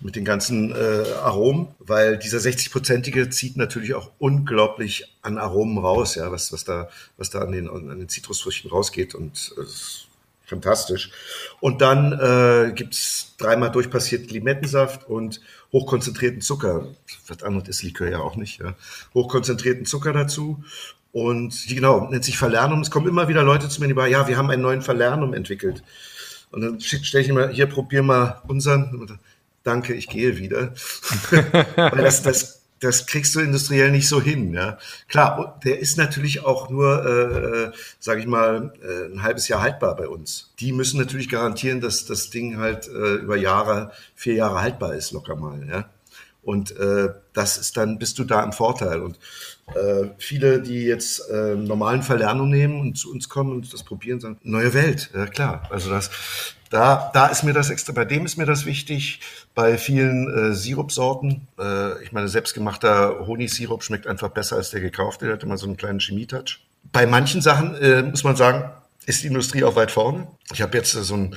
mit 0.00 0.16
den 0.16 0.24
ganzen 0.24 0.72
äh, 0.72 1.04
Aromen, 1.22 1.68
weil 1.78 2.16
dieser 2.18 2.38
60-prozentige 2.38 3.30
zieht 3.30 3.56
natürlich 3.56 3.94
auch 3.94 4.10
unglaublich 4.18 5.16
an 5.22 5.38
Aromen 5.38 5.78
raus, 5.78 6.14
ja, 6.14 6.30
was, 6.30 6.52
was 6.52 6.64
da, 6.64 6.88
was 7.16 7.30
da 7.30 7.40
an 7.40 7.52
den, 7.52 7.68
an 7.68 7.98
den 7.98 8.08
Zitrusfrüchten 8.08 8.70
rausgeht 8.70 9.14
und 9.14 9.52
äh, 9.58 9.64
fantastisch. 10.50 11.10
Und 11.60 11.80
dann 11.80 12.12
äh, 12.12 12.72
gibt's 12.72 13.34
dreimal 13.38 13.70
durchpassiert 13.70 14.30
Limettensaft 14.30 15.08
und 15.08 15.40
hochkonzentrierten 15.72 16.40
Zucker. 16.40 16.88
Was 17.26 17.42
anderes 17.42 17.68
ist 17.68 17.82
Likör 17.82 18.10
ja 18.10 18.18
auch 18.18 18.36
nicht. 18.36 18.60
Ja. 18.60 18.74
Hochkonzentrierten 19.14 19.86
Zucker 19.86 20.12
dazu. 20.12 20.62
Und 21.12 21.66
genau, 21.68 22.08
nennt 22.08 22.24
sich 22.24 22.38
Verlernum. 22.38 22.80
Es 22.80 22.90
kommen 22.90 23.08
immer 23.08 23.28
wieder 23.28 23.42
Leute 23.42 23.68
zu 23.68 23.80
mir, 23.80 23.88
die 23.88 23.94
sagen, 23.94 24.12
ja, 24.12 24.28
wir 24.28 24.36
haben 24.36 24.50
einen 24.50 24.62
neuen 24.62 24.82
Verlernum 24.82 25.34
entwickelt. 25.34 25.82
Und 26.52 26.62
dann 26.62 26.80
stelle 26.80 27.22
ich 27.22 27.28
immer, 27.28 27.48
hier, 27.48 27.66
probier 27.66 28.02
mal 28.02 28.42
unseren. 28.48 29.18
Danke, 29.62 29.94
ich 29.94 30.08
gehe 30.08 30.38
wieder. 30.38 30.72
Weil 31.76 32.02
das, 32.02 32.22
das 32.22 32.60
das 32.80 33.06
kriegst 33.06 33.34
du 33.34 33.40
industriell 33.40 33.90
nicht 33.90 34.08
so 34.08 34.20
hin. 34.20 34.54
Ja. 34.54 34.78
Klar, 35.08 35.60
der 35.64 35.78
ist 35.78 35.98
natürlich 35.98 36.44
auch 36.44 36.70
nur, 36.70 37.04
äh, 37.04 37.66
äh 37.66 37.72
sage 37.98 38.20
ich 38.20 38.26
mal, 38.26 38.72
äh, 38.82 39.12
ein 39.12 39.22
halbes 39.22 39.48
Jahr 39.48 39.60
haltbar 39.60 39.94
bei 39.96 40.08
uns. 40.08 40.52
Die 40.60 40.72
müssen 40.72 40.98
natürlich 40.98 41.28
garantieren, 41.28 41.80
dass 41.80 42.06
das 42.06 42.30
Ding 42.30 42.56
halt 42.56 42.88
äh, 42.88 43.16
über 43.16 43.36
Jahre, 43.36 43.92
vier 44.14 44.34
Jahre 44.34 44.62
haltbar 44.62 44.94
ist, 44.94 45.12
locker 45.12 45.36
mal. 45.36 45.68
Ja. 45.68 45.90
Und 46.42 46.74
äh, 46.78 47.10
das 47.34 47.58
ist 47.58 47.76
dann, 47.76 47.98
bist 47.98 48.18
du 48.18 48.24
da 48.24 48.42
im 48.42 48.52
Vorteil. 48.52 49.02
Und 49.02 49.18
äh, 49.74 50.08
viele, 50.16 50.62
die 50.62 50.84
jetzt 50.84 51.28
äh, 51.28 51.54
normalen 51.54 52.02
Verlernung 52.02 52.48
nehmen 52.48 52.80
und 52.80 52.96
zu 52.96 53.12
uns 53.12 53.28
kommen 53.28 53.52
und 53.52 53.72
das 53.72 53.82
probieren, 53.82 54.20
sagen, 54.20 54.38
neue 54.42 54.72
Welt, 54.72 55.10
ja 55.14 55.26
klar. 55.26 55.68
Also 55.70 55.90
das, 55.90 56.10
da, 56.70 57.10
da 57.12 57.26
ist 57.26 57.42
mir 57.42 57.52
das 57.52 57.68
extra, 57.68 57.92
bei 57.92 58.04
dem 58.04 58.24
ist 58.24 58.36
mir 58.36 58.46
das 58.46 58.64
wichtig. 58.64 59.20
Bei 59.54 59.76
vielen 59.76 60.32
äh, 60.32 60.54
Sirupsorten, 60.54 61.48
äh, 61.58 62.02
ich 62.02 62.12
meine, 62.12 62.28
selbstgemachter 62.28 63.26
Honigsirup 63.26 63.82
schmeckt 63.82 64.06
einfach 64.06 64.28
besser 64.28 64.56
als 64.56 64.70
der 64.70 64.80
gekaufte, 64.80 65.26
der 65.26 65.34
hat 65.34 65.42
immer 65.42 65.58
so 65.58 65.66
einen 65.66 65.76
kleinen 65.76 65.98
Chemietouch. 65.98 66.60
Bei 66.92 67.06
manchen 67.06 67.42
Sachen 67.42 67.74
äh, 67.74 68.02
muss 68.02 68.24
man 68.24 68.36
sagen, 68.36 68.70
ist 69.06 69.24
die 69.24 69.26
Industrie 69.26 69.64
auch 69.64 69.74
weit 69.74 69.90
vorne. 69.90 70.28
Ich 70.52 70.62
habe 70.62 70.78
jetzt 70.78 70.94
äh, 70.94 71.02
so 71.02 71.16
ein 71.16 71.36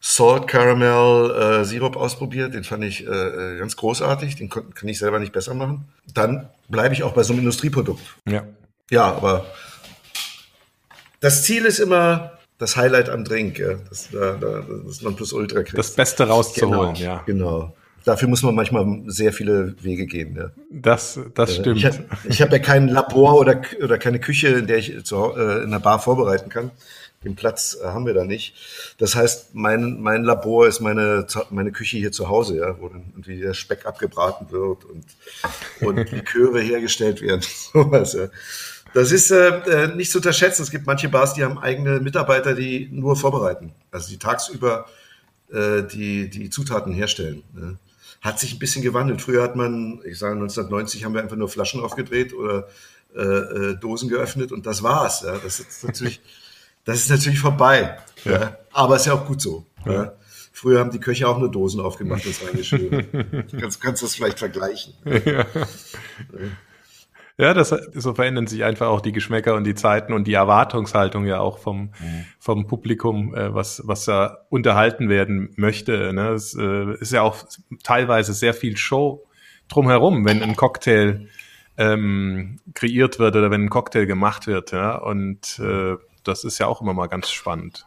Salt 0.00 0.48
Caramel 0.48 1.30
äh, 1.30 1.64
Sirup 1.64 1.96
ausprobiert, 1.96 2.52
den 2.52 2.62
fand 2.62 2.84
ich 2.84 3.06
äh, 3.06 3.56
ganz 3.58 3.76
großartig, 3.76 4.36
den 4.36 4.50
kann, 4.50 4.74
kann 4.74 4.86
ich 4.86 4.98
selber 4.98 5.18
nicht 5.18 5.32
besser 5.32 5.54
machen. 5.54 5.88
Dann 6.12 6.50
bleibe 6.68 6.94
ich 6.94 7.02
auch 7.04 7.14
bei 7.14 7.22
so 7.22 7.32
einem 7.32 7.40
Industrieprodukt. 7.40 8.02
Ja. 8.28 8.44
Ja, 8.90 9.14
aber 9.14 9.46
das 11.20 11.42
Ziel 11.42 11.64
ist 11.64 11.78
immer, 11.78 12.33
das 12.58 12.76
Highlight 12.76 13.08
am 13.08 13.24
Drink, 13.24 13.58
ja. 13.58 13.74
das, 13.88 14.10
da, 14.10 14.34
da, 14.34 14.64
das 14.86 15.02
Nonplusultra 15.02 15.62
kriegst. 15.62 15.78
Das 15.78 15.94
Beste 15.94 16.28
rauszuholen, 16.28 16.94
genau, 16.94 17.04
ja. 17.04 17.22
Genau. 17.26 17.74
Dafür 18.04 18.28
muss 18.28 18.42
man 18.42 18.54
manchmal 18.54 19.02
sehr 19.06 19.32
viele 19.32 19.74
Wege 19.82 20.06
gehen. 20.06 20.36
Ja. 20.36 20.50
Das, 20.70 21.18
das 21.34 21.50
äh, 21.50 21.54
stimmt. 21.60 21.78
Ich 21.78 21.86
habe 21.86 22.04
hab 22.28 22.52
ja 22.52 22.58
kein 22.58 22.88
Labor 22.88 23.40
oder, 23.40 23.62
oder 23.82 23.98
keine 23.98 24.20
Küche, 24.20 24.48
in 24.48 24.66
der 24.66 24.76
ich 24.76 25.04
zu, 25.04 25.34
äh, 25.34 25.62
in 25.62 25.70
der 25.70 25.78
Bar 25.78 25.98
vorbereiten 26.00 26.50
kann. 26.50 26.70
Den 27.24 27.34
Platz 27.34 27.78
äh, 27.82 27.86
haben 27.86 28.04
wir 28.04 28.12
da 28.12 28.24
nicht. 28.24 28.54
Das 28.98 29.16
heißt, 29.16 29.54
mein, 29.54 30.00
mein 30.00 30.22
Labor 30.22 30.66
ist 30.66 30.80
meine, 30.80 31.26
meine 31.48 31.72
Küche 31.72 31.96
hier 31.96 32.12
zu 32.12 32.28
Hause, 32.28 32.58
ja, 32.58 32.78
wo 32.78 32.88
dann 32.88 33.04
irgendwie 33.12 33.40
der 33.40 33.54
Speck 33.54 33.86
abgebraten 33.86 34.50
wird 34.50 34.84
und, 34.84 35.06
und 35.80 36.12
Liköre 36.12 36.60
hergestellt 36.60 37.22
werden. 37.22 37.40
Sowas, 37.72 38.12
ja. 38.12 38.28
Das 38.94 39.10
ist 39.10 39.32
äh, 39.32 39.48
äh, 39.48 39.94
nicht 39.94 40.10
zu 40.10 40.18
unterschätzen. 40.18 40.62
Es 40.62 40.70
gibt 40.70 40.86
manche 40.86 41.08
Bars, 41.08 41.34
die 41.34 41.42
haben 41.42 41.58
eigene 41.58 41.98
Mitarbeiter, 41.98 42.54
die 42.54 42.88
nur 42.92 43.16
vorbereiten. 43.16 43.74
Also 43.90 44.08
die 44.08 44.18
tagsüber 44.18 44.86
äh, 45.52 45.82
die, 45.82 46.30
die 46.30 46.48
Zutaten 46.48 46.92
herstellen. 46.92 47.42
Ne? 47.52 47.76
Hat 48.22 48.38
sich 48.38 48.54
ein 48.54 48.60
bisschen 48.60 48.82
gewandelt. 48.82 49.20
Früher 49.20 49.42
hat 49.42 49.56
man, 49.56 50.00
ich 50.04 50.18
sage 50.18 50.34
1990, 50.34 51.04
haben 51.04 51.12
wir 51.12 51.20
einfach 51.20 51.36
nur 51.36 51.48
Flaschen 51.48 51.82
aufgedreht 51.82 52.32
oder 52.32 52.68
äh, 53.16 53.20
äh, 53.20 53.76
Dosen 53.76 54.08
geöffnet 54.08 54.52
und 54.52 54.64
das 54.64 54.84
war's. 54.84 55.22
Ja? 55.22 55.38
Das 55.42 55.58
ist 55.58 55.82
natürlich, 55.82 56.20
das 56.84 56.98
ist 56.98 57.10
natürlich 57.10 57.40
vorbei. 57.40 57.98
Ja. 58.24 58.32
ja? 58.32 58.58
Aber 58.72 58.94
ist 58.94 59.06
ja 59.06 59.14
auch 59.14 59.26
gut 59.26 59.40
so. 59.40 59.66
Ja. 59.86 59.92
ja? 59.92 60.12
Früher 60.52 60.78
haben 60.78 60.92
die 60.92 61.00
Köche 61.00 61.26
auch 61.26 61.38
nur 61.38 61.50
Dosen 61.50 61.80
aufgemacht 61.80 62.24
und 62.26 62.46
reingeschrieben. 62.46 63.06
du 63.50 63.56
kannst, 63.60 63.80
kannst 63.80 64.04
das 64.04 64.14
vielleicht 64.14 64.38
vergleichen. 64.38 64.94
Ja. 67.36 67.54
Das, 67.54 67.68
so 67.68 68.14
verändern 68.14 68.46
sich 68.46 68.64
einfach 68.64 68.88
auch 68.88 69.00
die 69.00 69.12
Geschmäcker 69.12 69.54
und 69.54 69.64
die 69.64 69.74
Zeiten 69.74 70.12
und 70.12 70.26
die 70.26 70.34
Erwartungshaltung 70.34 71.26
ja 71.26 71.40
auch 71.40 71.58
vom, 71.58 71.92
mhm. 72.00 72.24
vom 72.38 72.66
Publikum, 72.66 73.34
äh, 73.34 73.54
was, 73.54 73.82
was 73.84 74.04
da 74.04 74.38
unterhalten 74.50 75.08
werden 75.08 75.52
möchte. 75.56 76.12
Ne? 76.12 76.30
Es 76.30 76.54
äh, 76.54 76.94
ist 77.00 77.12
ja 77.12 77.22
auch 77.22 77.36
teilweise 77.82 78.32
sehr 78.32 78.54
viel 78.54 78.76
Show 78.76 79.26
drumherum, 79.68 80.24
wenn 80.24 80.42
ein 80.42 80.56
Cocktail 80.56 81.28
ähm, 81.76 82.60
kreiert 82.74 83.18
wird 83.18 83.34
oder 83.34 83.50
wenn 83.50 83.64
ein 83.64 83.70
Cocktail 83.70 84.06
gemacht 84.06 84.46
wird. 84.46 84.72
Ja? 84.72 84.96
Und 84.96 85.58
äh, 85.58 85.96
das 86.22 86.44
ist 86.44 86.58
ja 86.58 86.66
auch 86.66 86.80
immer 86.80 86.94
mal 86.94 87.08
ganz 87.08 87.30
spannend. 87.30 87.86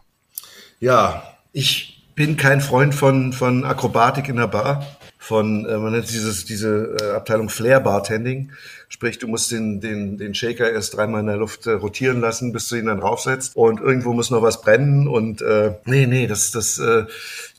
Ja, 0.80 1.24
ich 1.54 2.06
bin 2.16 2.36
kein 2.36 2.62
Freund 2.62 2.94
von, 2.94 3.34
von 3.34 3.64
Akrobatik 3.64 4.28
in 4.28 4.38
der 4.38 4.48
Bar 4.48 4.86
von, 5.28 5.66
äh, 5.66 5.78
man 5.78 5.92
nennt 5.92 6.10
dieses, 6.10 6.46
diese 6.46 6.96
äh, 7.02 7.12
Abteilung 7.12 7.50
Flair 7.50 7.82
Bartending. 7.82 8.54
Sprich, 8.88 9.20
du 9.20 9.28
musst 9.28 9.52
den, 9.52 9.82
den, 9.82 10.18
den 10.18 10.34
Shaker 10.34 10.72
erst 10.72 10.96
dreimal 10.96 11.20
in 11.20 11.28
der 11.28 11.36
Luft 11.36 11.68
äh, 11.68 11.72
rotieren 11.72 12.22
lassen, 12.22 12.54
bis 12.54 12.70
du 12.70 12.78
ihn 12.78 12.86
dann 12.86 13.02
draufsetzt. 13.02 13.58
Und 13.58 13.82
irgendwo 13.82 14.14
muss 14.14 14.30
noch 14.30 14.42
was 14.42 14.62
brennen. 14.62 15.10
Und 15.10 15.42
äh, 15.42 15.76
nee, 15.84 16.08
nee, 16.08 16.28
das, 16.28 16.52
das, 16.52 16.80
äh, 16.80 17.06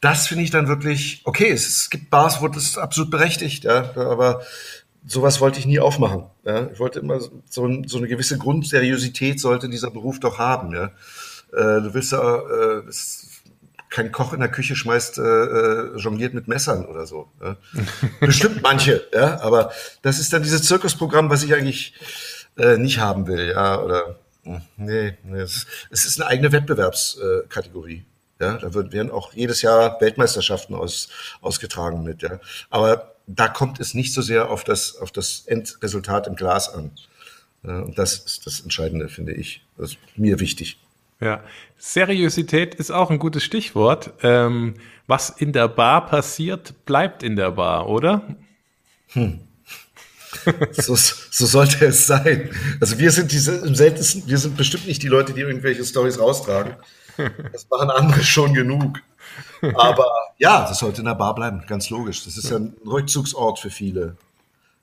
das 0.01 0.29
finde 0.29 0.45
ich 0.45 0.51
dann 0.51 0.67
wirklich, 0.67 1.21
okay, 1.25 1.51
es, 1.51 1.69
es 1.69 1.91
gibt 1.91 2.09
Bars, 2.09 2.41
wo 2.41 2.49
das 2.49 2.63
ist 2.63 2.79
absolut 2.79 3.11
berechtigt, 3.11 3.65
ja, 3.65 3.95
aber 3.97 4.41
sowas 5.07 5.41
wollte 5.43 5.59
ich 5.59 5.67
nie 5.67 5.79
aufmachen. 5.79 6.25
Ja. 6.47 6.71
Ich 6.73 6.81
wollte 6.81 7.01
immer 7.01 7.21
so, 7.21 7.43
so 7.87 7.99
eine 7.99 8.09
gewisse 8.09 8.39
Grundseriosität 8.39 9.41
sollte 9.41 9.69
dieser 9.69 9.91
Beruf 9.91 10.21
doch 10.21 10.39
haben. 10.39 10.73
Ja. 10.73 10.91
Äh, 11.53 11.83
du 11.83 11.93
willst 11.93 12.13
ja, 12.13 12.37
äh, 12.39 12.83
kein 13.91 14.13
Koch 14.13 14.33
in 14.33 14.41
der 14.41 14.51
Küche 14.51 14.77
schmeißt, 14.77 15.19
äh, 15.19 15.23
äh, 15.23 15.97
jongliert 15.97 16.35
mit 16.35 16.49
Messern 16.49 16.87
oder 16.87 17.07
so. 17.07 17.31
Ja. 17.43 17.57
Bestimmt 18.21 18.63
manche, 18.63 19.07
ja, 19.13 19.41
aber 19.41 19.73
das 20.03 20.19
ist 20.19 20.33
dann 20.33 20.43
dieses 20.43 20.63
Zirkusprogramm, 20.63 21.31
was 21.31 21.43
ich 21.43 21.55
eigentlich 21.55 21.95
äh, 22.57 22.77
nicht 22.77 22.99
haben 22.99 23.27
will, 23.27 23.51
ja, 23.51 23.81
oder 23.81 24.19
hm, 24.45 24.63
nee, 24.77 25.17
nee 25.25 25.41
es, 25.41 25.57
ist, 25.57 25.67
es 25.91 26.05
ist 26.07 26.21
eine 26.21 26.31
eigene 26.31 26.53
Wettbewerbskategorie. 26.53 28.05
Ja, 28.41 28.57
da 28.57 28.73
werden 28.73 29.11
auch 29.11 29.33
jedes 29.33 29.63
Jahr 29.63 30.01
Weltmeisterschaften 30.01 30.75
aus, 30.77 31.09
ausgetragen 31.41 32.05
mit, 32.05 32.23
ja. 32.23 32.39
Aber 32.71 33.15
da 33.27 33.49
kommt 33.49 33.81
es 33.81 33.95
nicht 33.95 34.15
so 34.15 34.23
sehr 34.23 34.51
auf 34.51 34.63
das, 34.63 34.97
auf 34.97 35.11
das 35.11 35.43
Endresultat 35.47 36.29
im 36.29 36.37
Glas 36.37 36.73
an. 36.73 36.93
Ja, 37.65 37.81
und 37.81 37.99
das 37.99 38.19
ist 38.19 38.47
das 38.47 38.61
Entscheidende, 38.61 39.09
finde 39.09 39.33
ich. 39.33 39.65
Das 39.77 39.91
ist 39.91 39.99
mir 40.17 40.39
wichtig. 40.39 40.79
Ja, 41.21 41.43
Seriosität 41.77 42.75
ist 42.77 42.91
auch 42.91 43.11
ein 43.11 43.19
gutes 43.19 43.43
Stichwort. 43.43 44.13
Ähm, 44.23 44.75
was 45.07 45.31
in 45.31 45.53
der 45.53 45.69
Bar 45.69 46.07
passiert, 46.07 46.85
bleibt 46.85 47.23
in 47.23 47.35
der 47.35 47.53
Bar, 47.53 47.89
oder? 47.89 48.23
Hm. 49.09 49.41
so, 50.73 50.95
so 50.95 51.47
sollte 51.47 51.87
es 51.87 52.07
sein. 52.07 52.51
Also 52.81 52.99
wir 52.99 53.11
sind 53.11 53.33
diese 53.33 53.57
im 53.67 53.75
seltensten, 53.75 54.25
wir 54.27 54.39
sind 54.39 54.57
bestimmt 54.57 54.87
nicht 54.87 55.03
die 55.03 55.09
Leute, 55.09 55.33
die 55.33 55.41
irgendwelche 55.41 55.85
Stories 55.85 56.21
raustragen. 56.21 56.77
Das 57.53 57.69
machen 57.69 57.91
andere 57.91 58.23
schon 58.23 58.55
genug. 58.55 59.01
Aber 59.75 60.07
ja, 60.39 60.69
das 60.69 60.79
sollte 60.79 61.01
in 61.01 61.07
der 61.07 61.15
Bar 61.15 61.35
bleiben, 61.35 61.65
ganz 61.67 61.91
logisch. 61.91 62.25
Das 62.25 62.37
ist 62.37 62.51
ja 62.51 62.59
ein 62.59 62.77
Rückzugsort 62.87 63.59
für 63.59 63.71
viele. 63.71 64.17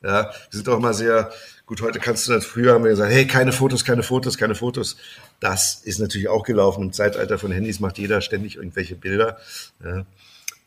Ja, 0.04 0.26
wir 0.26 0.32
sind 0.52 0.70
auch 0.70 0.78
immer 0.78 0.93
sehr, 0.93 1.32
gut, 1.66 1.82
heute 1.82 2.00
kannst 2.00 2.28
du 2.28 2.34
das, 2.34 2.46
früher 2.46 2.74
haben 2.74 2.84
wir 2.84 2.91
gesagt, 2.91 3.12
hey, 3.12 3.26
keine 3.26 3.52
Fotos, 3.52 3.84
keine 3.84 4.04
Fotos, 4.04 4.38
keine 4.38 4.56
Fotos. 4.56 4.98
Das 5.39 5.82
ist 5.84 6.00
natürlich 6.00 6.28
auch 6.28 6.43
gelaufen. 6.43 6.84
Im 6.84 6.93
Zeitalter 6.93 7.39
von 7.39 7.52
Handys 7.52 7.80
macht 7.80 7.98
jeder 7.98 8.22
ständig 8.22 8.58
irgendwelche 8.58 8.96
Bilder. 8.96 9.38
Ja. 9.84 10.06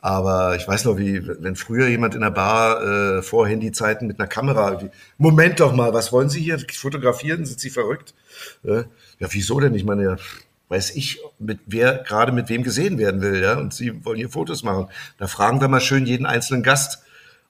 Aber 0.01 0.55
ich 0.55 0.67
weiß 0.67 0.85
noch, 0.85 0.97
wie, 0.97 1.27
wenn 1.27 1.57
früher 1.57 1.89
jemand 1.89 2.15
in 2.15 2.21
der 2.21 2.31
Bar 2.31 3.19
äh, 3.19 3.23
vor 3.23 3.49
Handyzeiten 3.49 4.07
mit 4.07 4.21
einer 4.21 4.29
Kamera, 4.29 4.81
Moment 5.19 5.59
doch 5.59 5.75
mal, 5.75 5.93
was 5.93 6.13
wollen 6.13 6.29
Sie 6.29 6.41
hier 6.41 6.59
fotografieren? 6.73 7.45
Sind 7.45 7.59
Sie 7.59 7.71
verrückt? 7.71 8.15
Äh, 8.65 8.85
ja, 9.19 9.29
wieso 9.31 9.59
denn? 9.59 9.75
Ich 9.75 9.85
meine, 9.85 10.05
ja, 10.05 10.17
weiß 10.69 10.95
ich, 10.95 11.21
mit 11.39 11.59
wer 11.67 11.99
gerade 11.99 12.31
mit 12.31 12.49
wem 12.49 12.63
gesehen 12.63 12.99
werden 12.99 13.21
will, 13.23 13.43
ja, 13.43 13.59
und 13.59 13.75
Sie 13.75 14.05
wollen 14.05 14.19
hier 14.19 14.31
Fotos 14.31 14.63
machen. 14.63 14.89
Da 15.17 15.27
fragen 15.27 15.61
wir 15.61 15.69
mal 15.69 15.81
schön 15.81 16.07
jeden 16.07 16.27
einzelnen 16.27 16.63
Gast, 16.63 17.03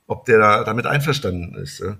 ob 0.08 0.24
der 0.24 0.38
da 0.38 0.64
damit 0.64 0.86
einverstanden 0.86 1.54
ist. 1.54 1.78
Ja. 1.78 1.96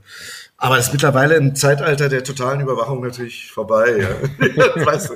Aber 0.56 0.76
das 0.76 0.86
ist 0.86 0.92
mittlerweile 0.92 1.36
im 1.36 1.54
Zeitalter 1.54 2.08
der 2.08 2.24
totalen 2.24 2.60
Überwachung 2.60 3.02
natürlich 3.02 3.52
vorbei. 3.52 3.98
Ja. 4.00 4.86
weißt 4.86 5.10
du. 5.10 5.14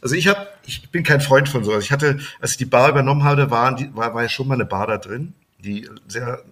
Also 0.00 0.16
ich 0.16 0.26
habe, 0.26 0.48
ich 0.66 0.90
bin 0.90 1.04
kein 1.04 1.20
Freund 1.20 1.48
von 1.48 1.62
sowas. 1.62 1.84
Ich 1.84 1.92
hatte, 1.92 2.18
als 2.40 2.52
ich 2.52 2.56
die 2.56 2.64
Bar 2.64 2.88
übernommen 2.88 3.22
habe, 3.22 3.50
waren 3.50 3.76
die, 3.76 3.94
war, 3.94 4.14
war 4.14 4.22
ja 4.22 4.28
schon 4.28 4.48
mal 4.48 4.54
eine 4.54 4.64
Bar 4.64 4.88
da 4.88 4.98
drin, 4.98 5.34
die 5.58 5.88
sehr 6.08 6.42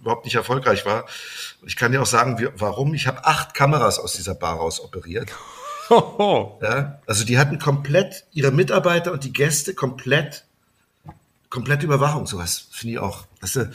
überhaupt 0.00 0.24
nicht 0.24 0.36
erfolgreich 0.36 0.86
war. 0.86 1.04
Ich 1.66 1.76
kann 1.76 1.92
dir 1.92 2.00
auch 2.00 2.06
sagen, 2.06 2.38
wie, 2.38 2.48
warum. 2.56 2.94
Ich 2.94 3.06
habe 3.08 3.26
acht 3.26 3.54
Kameras 3.54 3.98
aus 3.98 4.14
dieser 4.14 4.34
Bar 4.34 4.56
raus 4.56 4.80
operiert. 4.80 5.30
Ja, 5.90 7.00
also 7.06 7.24
die 7.24 7.38
hatten 7.38 7.58
komplett 7.58 8.26
ihre 8.32 8.50
Mitarbeiter 8.50 9.10
und 9.10 9.24
die 9.24 9.32
Gäste 9.32 9.72
komplett, 9.72 10.44
komplett 11.48 11.82
Überwachung. 11.82 12.26
Sowas 12.26 12.68
finde 12.72 12.92
ich 12.92 12.98
auch. 12.98 13.24
Weißt 13.40 13.56
du, 13.56 13.70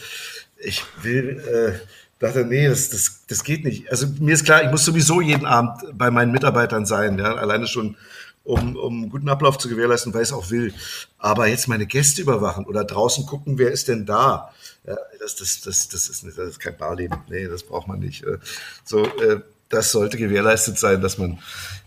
ich 0.63 0.83
will, 1.01 1.39
äh, 1.39 1.79
dachte, 2.19 2.45
nee, 2.45 2.67
das, 2.67 2.89
das, 2.89 3.25
das 3.27 3.43
geht 3.43 3.63
nicht. 3.63 3.89
Also 3.91 4.07
mir 4.19 4.33
ist 4.33 4.45
klar, 4.45 4.63
ich 4.63 4.71
muss 4.71 4.85
sowieso 4.85 5.21
jeden 5.21 5.45
Abend 5.45 5.97
bei 5.97 6.09
meinen 6.11 6.31
Mitarbeitern 6.31 6.85
sein, 6.85 7.17
ja, 7.19 7.35
alleine 7.35 7.67
schon, 7.67 7.97
um, 8.43 8.75
um 8.75 9.09
guten 9.09 9.29
Ablauf 9.29 9.57
zu 9.57 9.69
gewährleisten, 9.69 10.13
weil 10.13 10.23
ich 10.23 10.29
es 10.29 10.33
auch 10.33 10.49
will. 10.49 10.73
Aber 11.17 11.47
jetzt 11.47 11.67
meine 11.67 11.85
Gäste 11.85 12.21
überwachen 12.21 12.65
oder 12.65 12.83
draußen 12.83 13.25
gucken, 13.25 13.57
wer 13.57 13.71
ist 13.71 13.87
denn 13.87 14.05
da? 14.05 14.53
Ja, 14.85 14.97
das, 15.19 15.35
das, 15.35 15.61
das, 15.61 15.87
das, 15.89 16.09
ist, 16.09 16.23
nicht, 16.23 16.37
das 16.37 16.49
ist 16.49 16.59
kein 16.59 16.77
Barleben. 16.77 17.17
Nee, 17.29 17.47
das 17.47 17.63
braucht 17.63 17.87
man 17.87 17.99
nicht. 17.99 18.25
So, 18.83 19.05
äh, 19.05 19.39
das 19.69 19.91
sollte 19.91 20.17
gewährleistet 20.17 20.77
sein, 20.77 21.01
dass 21.01 21.17
man 21.17 21.39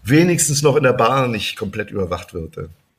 wenigstens 0.02 0.62
noch 0.62 0.76
in 0.76 0.82
der 0.82 0.92
Bar 0.92 1.28
nicht 1.28 1.56
komplett 1.56 1.90
überwacht 1.90 2.34
wird. 2.34 2.56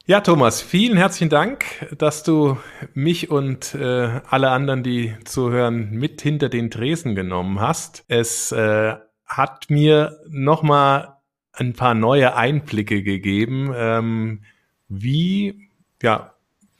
Ja, 0.09 0.21
Thomas, 0.21 0.61
vielen 0.61 0.95
herzlichen 0.95 1.29
Dank, 1.29 1.65
dass 1.97 2.23
du 2.23 2.57
mich 2.93 3.29
und 3.29 3.75
äh, 3.75 4.21
alle 4.29 4.51
anderen, 4.51 4.81
die 4.81 5.13
zuhören, 5.25 5.91
mit 5.91 6.21
hinter 6.21 6.47
den 6.47 6.71
Tresen 6.71 7.13
genommen 7.13 7.59
hast. 7.59 8.05
Es 8.07 8.53
äh, 8.53 8.95
hat 9.25 9.69
mir 9.69 10.21
nochmal 10.29 11.17
ein 11.51 11.73
paar 11.73 11.93
neue 11.93 12.37
Einblicke 12.37 13.03
gegeben, 13.03 13.73
ähm, 13.75 14.43
wie, 14.87 15.67
ja, 16.01 16.35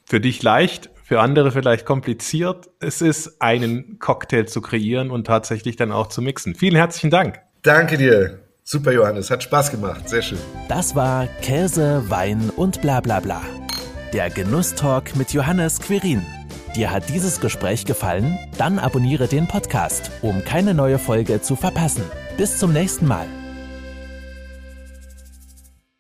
für 0.06 0.22
dich 0.22 0.42
leicht, 0.42 0.90
für 1.04 1.20
andere 1.20 1.52
vielleicht 1.52 1.86
kompliziert 1.86 2.70
es 2.80 3.02
ist, 3.02 3.42
einen 3.42 4.00
Cocktail 4.00 4.46
zu 4.46 4.62
kreieren 4.62 5.12
und 5.12 5.28
tatsächlich 5.28 5.76
dann 5.76 5.92
auch 5.92 6.08
zu 6.08 6.22
mixen. 6.22 6.56
Vielen 6.56 6.78
herzlichen 6.78 7.10
Dank. 7.10 7.42
Danke 7.62 7.98
dir. 7.98 8.47
Super, 8.70 8.92
Johannes, 8.92 9.32
hat 9.32 9.44
Spaß 9.44 9.72
gemacht. 9.72 10.10
Sehr 10.10 10.22
schön. 10.22 10.40
Das 10.68 10.94
war 10.94 11.28
Käse, 11.42 12.04
Wein 12.10 12.50
und 12.54 12.82
bla 12.82 13.00
bla 13.00 13.22
bla. 13.22 13.42
Der 14.12 14.30
Genusstalk 14.30 15.16
mit 15.16 15.32
Johannes 15.32 15.80
Quirin. 15.80 16.22
Dir 16.76 16.92
hat 16.92 17.08
dieses 17.08 17.40
Gespräch 17.40 17.86
gefallen? 17.86 18.38
Dann 18.58 18.78
abonniere 18.78 19.30
den 19.30 19.48
Podcast, 19.48 20.12
um 20.22 20.44
keine 20.44 20.74
neue 20.74 21.00
Folge 21.00 21.42
zu 21.42 21.56
verpassen. 21.56 22.04
Bis 22.36 22.58
zum 22.58 22.74
nächsten 22.74 23.08
Mal. 23.08 23.28